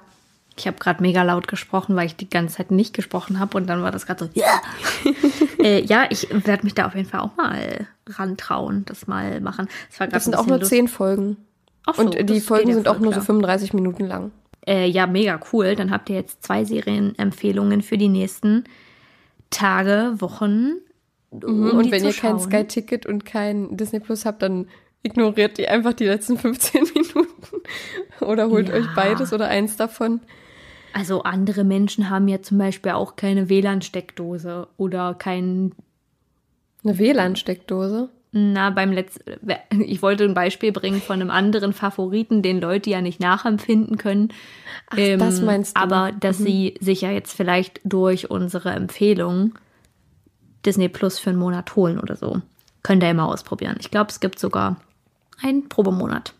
Ich 0.55 0.67
habe 0.67 0.77
gerade 0.77 1.01
mega 1.01 1.23
laut 1.23 1.47
gesprochen, 1.47 1.95
weil 1.95 2.05
ich 2.05 2.15
die 2.15 2.29
ganze 2.29 2.57
Zeit 2.57 2.69
nicht 2.71 2.93
gesprochen 2.93 3.39
habe 3.39 3.57
und 3.57 3.67
dann 3.67 3.81
war 3.81 3.91
das 3.91 4.05
gerade 4.05 4.25
so, 4.25 4.29
ja. 4.33 4.61
äh, 5.63 5.81
ja, 5.83 6.05
ich 6.09 6.27
werde 6.29 6.63
mich 6.63 6.75
da 6.75 6.85
auf 6.85 6.95
jeden 6.95 7.09
Fall 7.09 7.21
auch 7.21 7.35
mal 7.35 7.87
rantrauen, 8.07 8.85
das 8.85 9.07
mal 9.07 9.41
machen. 9.41 9.67
Das, 9.97 10.09
das 10.09 10.23
sind 10.25 10.35
auch 10.35 10.45
nur 10.45 10.61
zehn 10.61 10.87
Folgen. 10.87 11.37
Ach 11.85 11.95
so, 11.95 12.03
und 12.03 12.29
die 12.29 12.39
Folgen 12.39 12.69
ja 12.69 12.75
sind 12.75 12.87
auch 12.87 12.99
nur 12.99 13.11
so 13.13 13.19
klar. 13.19 13.25
35 13.25 13.73
Minuten 13.73 14.05
lang. 14.05 14.31
Äh, 14.65 14.87
ja, 14.87 15.07
mega 15.07 15.39
cool. 15.51 15.75
Dann 15.75 15.91
habt 15.91 16.09
ihr 16.09 16.15
jetzt 16.15 16.43
zwei 16.43 16.63
Serienempfehlungen 16.63 17.81
für 17.81 17.97
die 17.97 18.07
nächsten 18.07 18.63
Tage, 19.49 20.13
Wochen. 20.19 20.73
um 21.31 21.71
und 21.71 21.91
wenn 21.91 22.05
ihr 22.05 22.13
kein 22.13 22.37
schauen. 22.37 22.39
Sky-Ticket 22.39 23.05
und 23.05 23.25
kein 23.25 23.75
Disney 23.75 23.99
Plus 23.99 24.25
habt, 24.25 24.41
dann 24.41 24.67
ignoriert 25.01 25.59
ihr 25.59 25.69
einfach 25.71 25.93
die 25.93 26.05
letzten 26.05 26.37
15 26.39 26.83
Minuten. 26.93 27.27
Oder 28.21 28.49
holt 28.49 28.69
Ja. 28.69 28.75
euch 28.75 28.85
beides 28.95 29.33
oder 29.33 29.47
eins 29.47 29.75
davon. 29.75 30.21
Also 30.93 31.23
andere 31.23 31.63
Menschen 31.63 32.09
haben 32.09 32.27
ja 32.27 32.41
zum 32.41 32.57
Beispiel 32.57 32.91
auch 32.91 33.15
keine 33.15 33.49
WLAN-Steckdose 33.49 34.67
oder 34.77 35.13
kein 35.15 35.73
Eine 36.83 36.97
WLAN-Steckdose. 36.97 38.09
Na, 38.35 38.71
beim 38.71 38.91
letzten, 38.91 39.31
ich 39.79 40.01
wollte 40.01 40.23
ein 40.23 40.33
Beispiel 40.33 40.71
bringen 40.71 41.01
von 41.01 41.21
einem 41.21 41.29
anderen 41.29 41.71
Favoriten, 41.71 42.41
den 42.41 42.59
Leute 42.59 42.89
ja 42.89 42.99
nicht 42.99 43.19
nachempfinden 43.19 43.97
können. 43.97 44.29
Ach, 44.89 44.97
das 45.19 45.41
meinst 45.41 45.77
du. 45.77 45.79
Mhm. 45.79 45.83
Aber 45.83 46.11
dass 46.11 46.39
sie 46.39 46.75
sich 46.79 47.01
ja 47.01 47.11
jetzt 47.11 47.35
vielleicht 47.35 47.79
durch 47.83 48.31
unsere 48.31 48.71
Empfehlung 48.71 49.53
Disney 50.65 50.89
Plus 50.89 51.19
für 51.19 51.29
einen 51.29 51.37
Monat 51.39 51.75
holen 51.75 51.99
oder 51.99 52.15
so. 52.15 52.41
Könnt 52.81 53.03
ihr 53.03 53.09
immer 53.11 53.27
ausprobieren. 53.27 53.77
Ich 53.79 53.91
glaube, 53.91 54.09
es 54.09 54.19
gibt 54.19 54.39
sogar 54.39 54.77
einen 55.41 55.69
Probemonat. 55.69 56.33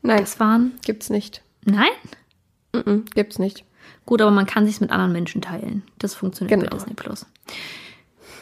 Nein, 0.00 0.20
Das 0.20 0.40
waren, 0.40 0.72
gibt's 0.84 1.10
nicht. 1.10 1.42
nein? 1.64 1.90
Mhm, 2.74 3.04
gibt's 3.14 3.38
nicht. 3.38 3.64
Gut, 4.06 4.22
aber 4.22 4.30
man 4.30 4.46
kann 4.46 4.64
sich 4.66 4.80
mit 4.80 4.90
anderen 4.90 5.12
Menschen 5.12 5.42
teilen. 5.42 5.82
Das 5.98 6.14
funktioniert 6.14 6.58
bei 6.58 6.64
Genau. 6.66 6.76
Disney 6.76 6.94
Plus. 6.94 7.26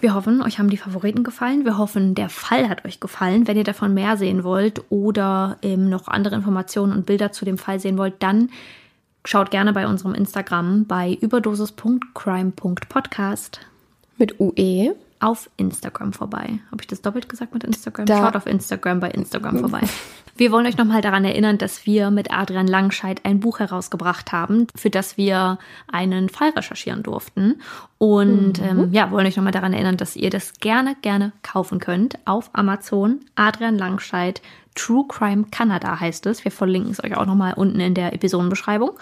Wir 0.01 0.15
hoffen, 0.15 0.41
euch 0.43 0.59
haben 0.59 0.71
die 0.71 0.79
Favoriten 0.79 1.25
gefallen. 1.25 1.65
Wir 1.67 1.77
hoffen, 1.77 2.15
der 2.15 2.31
Fall 2.31 2.69
hat 2.71 2.87
euch 2.87 3.01
gefallen. 3.01 3.47
Wenn 3.47 3.59
ihr 3.59 3.65
davon 3.65 3.93
mehr 3.93 4.17
sehen 4.17 4.45
wollt 4.45 4.83
oder 4.89 5.59
ähm, 5.63 5.91
noch 5.91 6.09
andere 6.09 6.37
Informationen 6.37 6.93
und 6.93 7.05
Bilder 7.05 7.33
zu 7.33 7.45
dem 7.45 7.59
Fall 7.59 7.81
sehen 7.81 7.99
wollt, 7.99 8.23
dann 8.23 8.49
schaut 9.27 9.51
gerne 9.51 9.75
bei 9.75 9.87
unserem 9.87 10.15
Instagram 10.15 10.87
bei 10.87 11.19
überdosis.crime.podcast 11.21 13.61
Mit? 14.17 14.41
UE. 14.41 14.95
Auf 15.21 15.51
Instagram 15.57 16.13
vorbei. 16.13 16.59
Habe 16.71 16.81
ich 16.83 16.87
das 16.87 17.03
doppelt 17.03 17.29
gesagt 17.29 17.55
mit 17.55 17.63
Instagram? 17.65 18.07
Da- 18.07 18.19
Schaut 18.19 18.37
auf 18.37 18.47
Instagram 18.47 19.01
bei 19.01 19.11
Instagram 19.11 19.59
vorbei. 19.59 19.81
Wir 20.37 20.51
wollen 20.53 20.67
euch 20.67 20.79
nochmal 20.79 21.03
daran 21.03 21.25
erinnern, 21.25 21.59
dass 21.59 21.85
wir 21.85 22.11
mit 22.11 22.33
Adrian 22.33 22.67
Langscheid 22.67 23.21
ein 23.25 23.41
Buch 23.41 23.59
herausgebracht 23.61 24.33
haben, 24.33 24.67
für 24.75 24.89
das 24.89 25.17
wir 25.19 25.59
einen 25.93 26.31
Fall 26.31 26.51
recherchieren 26.51 27.03
durften. 27.03 27.61
Und 27.99 28.59
ähm, 28.63 28.89
ja, 28.93 29.11
wollen 29.11 29.27
euch 29.27 29.37
nochmal 29.37 29.53
daran 29.53 29.75
erinnern, 29.75 29.99
dass 29.99 30.17
ihr 30.17 30.31
das 30.31 30.55
gerne, 30.61 30.97
gerne 31.03 31.33
kaufen 31.43 31.79
könnt 31.79 32.19
auf 32.25 32.49
Amazon. 32.55 33.21
Adrian 33.35 33.77
Langscheid, 33.77 34.41
True 34.75 35.05
Crime 35.09 35.45
Canada 35.51 36.01
heißt 36.01 36.25
es. 36.27 36.45
Wir 36.45 36.53
verlinken 36.53 36.93
es 36.93 37.05
euch 37.05 37.17
auch 37.17 37.27
nochmal 37.27 37.53
unten 37.55 37.81
in 37.81 37.93
der 37.93 38.15
Episodenbeschreibung. 38.15 38.93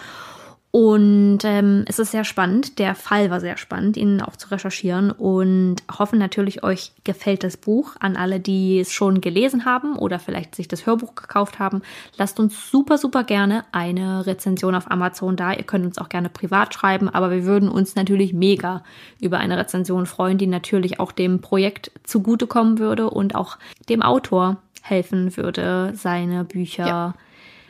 Und 0.71 1.39
ähm, 1.45 1.85
es 1.89 1.99
ist 1.99 2.11
sehr 2.11 2.25
spannend. 2.25 2.79
Der 2.79 2.95
Fall 2.95 3.31
war 3.31 3.41
sehr 3.41 3.57
spannend, 3.57 3.97
ihn 3.97 4.21
auch 4.21 4.37
zu 4.37 4.51
recherchieren. 4.51 5.11
Und 5.11 5.77
hoffen 5.91 6.19
natürlich, 6.19 6.63
euch 6.63 6.93
gefällt 7.05 7.43
das 7.43 7.57
Buch. 7.57 7.97
An 8.01 8.17
alle, 8.17 8.39
die 8.39 8.79
es 8.79 8.93
schon 8.93 9.23
gelesen 9.23 9.65
haben 9.65 9.97
oder 9.97 10.19
vielleicht 10.19 10.55
sich 10.55 10.69
das 10.69 10.85
Hörbuch 10.85 11.15
gekauft 11.15 11.59
haben, 11.59 11.81
lasst 12.19 12.39
uns 12.39 12.71
super, 12.71 12.99
super 12.99 13.25
gerne 13.25 13.65
eine 13.73 14.27
Rezension 14.27 14.75
auf 14.75 14.91
Amazon 14.91 15.37
da. 15.37 15.55
Ihr 15.55 15.65
könnt 15.65 15.87
uns 15.87 15.97
auch 15.97 16.11
gerne 16.11 16.29
privat 16.29 16.75
schreiben, 16.75 17.09
aber 17.09 17.31
wir 17.31 17.45
würden 17.45 17.71
uns 17.71 17.95
natürlich 17.95 18.35
mega 18.35 18.85
über 19.23 19.39
eine 19.39 19.57
Rezension 19.57 20.05
freuen, 20.05 20.37
die 20.37 20.47
natürlich 20.47 21.01
auch 21.01 21.13
dem 21.13 21.41
Projekt 21.41 21.91
zugutekommen 22.05 22.79
würde 22.79 23.09
und 23.09 23.35
auch 23.35 23.57
dem 23.89 24.03
Autor 24.03 24.59
helfen 24.83 25.35
würde, 25.37 25.93
seine 25.95 26.45
Bücher 26.45 26.87
Ja. 26.87 27.15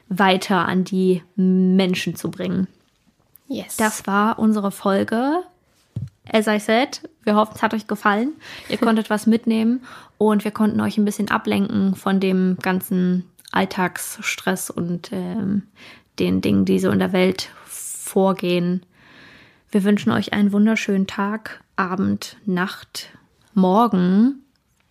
weiter 0.09 0.67
an 0.67 0.83
die 0.83 1.23
Menschen 1.37 2.17
zu 2.17 2.31
bringen. 2.31 2.67
Yes. 3.49 3.77
Das 3.77 4.07
war 4.07 4.39
unsere 4.39 4.71
Folge. 4.71 5.43
As 6.31 6.47
I 6.47 6.59
said, 6.59 7.09
wir 7.25 7.35
hoffen, 7.35 7.55
es 7.55 7.63
hat 7.63 7.73
euch 7.73 7.87
gefallen. 7.87 8.35
Ihr 8.69 8.77
konntet 8.77 9.09
was 9.09 9.27
mitnehmen 9.27 9.83
und 10.19 10.45
wir 10.45 10.51
konnten 10.51 10.81
euch 10.81 10.99
ein 10.99 11.07
bisschen 11.07 11.31
ablenken 11.31 11.95
von 11.95 12.21
dem 12.21 12.59
ganzen 12.61 13.25
Alltagsstress 13.51 14.69
und 14.69 15.11
ähm, 15.13 15.63
den 16.19 16.43
Dingen, 16.43 16.67
die 16.67 16.79
so 16.79 16.91
in 16.91 16.99
der 16.99 17.13
Welt 17.13 17.51
vorgehen. 17.65 18.85
Wir 19.71 19.85
wünschen 19.85 20.13
euch 20.13 20.35
einen 20.35 20.53
wunderschönen 20.53 21.07
Tag, 21.07 21.63
Abend, 21.77 22.37
Nacht, 22.45 23.11
Morgen, 23.55 24.43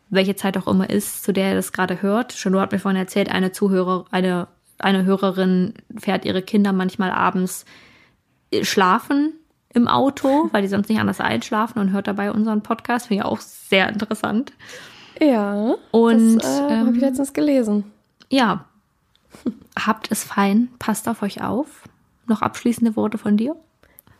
welche 0.09 0.35
Zeit 0.35 0.57
auch 0.57 0.67
immer 0.67 0.89
ist, 0.89 1.23
zu 1.23 1.33
der 1.33 1.49
ihr 1.49 1.55
das 1.55 1.71
gerade 1.71 2.01
hört. 2.01 2.33
Chanot 2.33 2.61
hat 2.61 2.71
mir 2.71 2.79
vorhin 2.79 2.99
erzählt, 2.99 3.29
eine 3.29 3.51
Zuhörer, 3.51 4.05
eine, 4.11 4.47
eine 4.79 5.05
Hörerin 5.05 5.73
fährt 5.97 6.25
ihre 6.25 6.41
Kinder 6.41 6.73
manchmal 6.73 7.11
abends 7.11 7.65
schlafen 8.61 9.33
im 9.73 9.87
Auto, 9.87 10.49
weil 10.51 10.61
die 10.61 10.67
sonst 10.67 10.89
nicht 10.89 10.99
anders 10.99 11.19
einschlafen 11.19 11.79
und 11.79 11.91
hört 11.91 12.07
dabei 12.07 12.31
unseren 12.31 12.61
Podcast. 12.61 13.07
Finde 13.07 13.23
ich 13.23 13.25
auch 13.25 13.39
sehr 13.39 13.89
interessant. 13.89 14.53
ja. 15.19 15.75
Und, 15.91 16.37
das 16.37 16.59
äh, 16.59 16.63
ähm, 16.63 16.87
habe 16.87 16.95
ich 16.95 17.01
letztens 17.01 17.33
gelesen. 17.33 17.85
Ja, 18.29 18.65
habt 19.79 20.11
es 20.11 20.23
fein, 20.23 20.69
passt 20.79 21.07
auf 21.07 21.21
euch 21.21 21.41
auf. 21.41 21.83
Noch 22.27 22.41
abschließende 22.41 22.95
Worte 22.95 23.17
von 23.17 23.37
dir? 23.37 23.55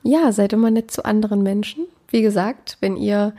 Ja, 0.04 0.32
seid 0.32 0.54
immer 0.54 0.72
nett 0.72 0.92
zu 0.92 1.04
anderen 1.04 1.44
Menschen. 1.44 1.86
Wie 2.10 2.22
gesagt, 2.22 2.78
wenn 2.80 2.96
ihr, 2.96 3.34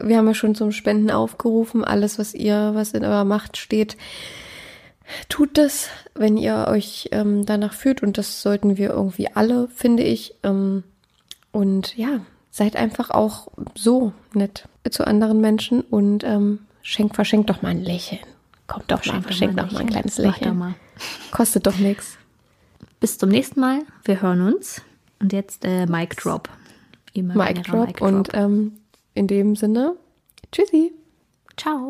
wir 0.00 0.16
haben 0.16 0.26
ja 0.26 0.34
schon 0.34 0.54
zum 0.54 0.72
Spenden 0.72 1.10
aufgerufen, 1.10 1.84
alles, 1.84 2.18
was 2.18 2.32
ihr, 2.32 2.70
was 2.74 2.92
in 2.92 3.04
eurer 3.04 3.24
Macht 3.24 3.58
steht, 3.58 3.98
tut 5.28 5.58
das, 5.58 5.88
wenn 6.14 6.36
ihr 6.36 6.66
euch 6.68 7.08
ähm, 7.12 7.46
danach 7.46 7.72
fühlt. 7.72 8.02
Und 8.02 8.18
das 8.18 8.42
sollten 8.42 8.76
wir 8.76 8.90
irgendwie 8.90 9.28
alle, 9.34 9.68
finde 9.68 10.02
ich. 10.02 10.34
Ähm, 10.42 10.84
und 11.52 11.96
ja, 11.96 12.20
seid 12.50 12.76
einfach 12.76 13.10
auch 13.10 13.48
so 13.74 14.12
nett 14.34 14.68
zu 14.90 15.06
anderen 15.06 15.40
Menschen 15.40 15.82
und 15.82 16.24
ähm, 16.24 16.60
schenkt, 16.82 17.14
verschenkt 17.14 17.50
doch 17.50 17.62
mal 17.62 17.70
ein 17.70 17.82
Lächeln. 17.82 18.20
Kommt 18.66 18.90
doch 18.90 19.04
mal, 19.06 19.22
verschenkt 19.22 19.58
doch 19.58 19.70
mal 19.72 19.80
ein 19.80 19.88
kleines 19.88 20.16
doch 20.16 20.24
Lächeln. 20.24 20.58
mal. 20.58 20.74
Kostet 21.32 21.66
doch 21.66 21.78
nichts. 21.78 22.18
Bis 23.00 23.18
zum 23.18 23.30
nächsten 23.30 23.60
Mal. 23.60 23.80
Wir 24.04 24.22
hören 24.22 24.42
uns. 24.42 24.82
Und 25.20 25.32
jetzt 25.32 25.64
äh, 25.64 25.86
Mic 25.86 26.16
Drop. 26.16 26.48
Mic 27.14 27.18
Imaginärer 27.18 27.62
Drop. 27.62 27.86
Mic 27.86 28.00
Und 28.00 28.28
ähm, 28.34 28.78
in 29.14 29.26
dem 29.26 29.56
Sinne, 29.56 29.96
tschüssi. 30.52 30.92
Ciao. 31.56 31.89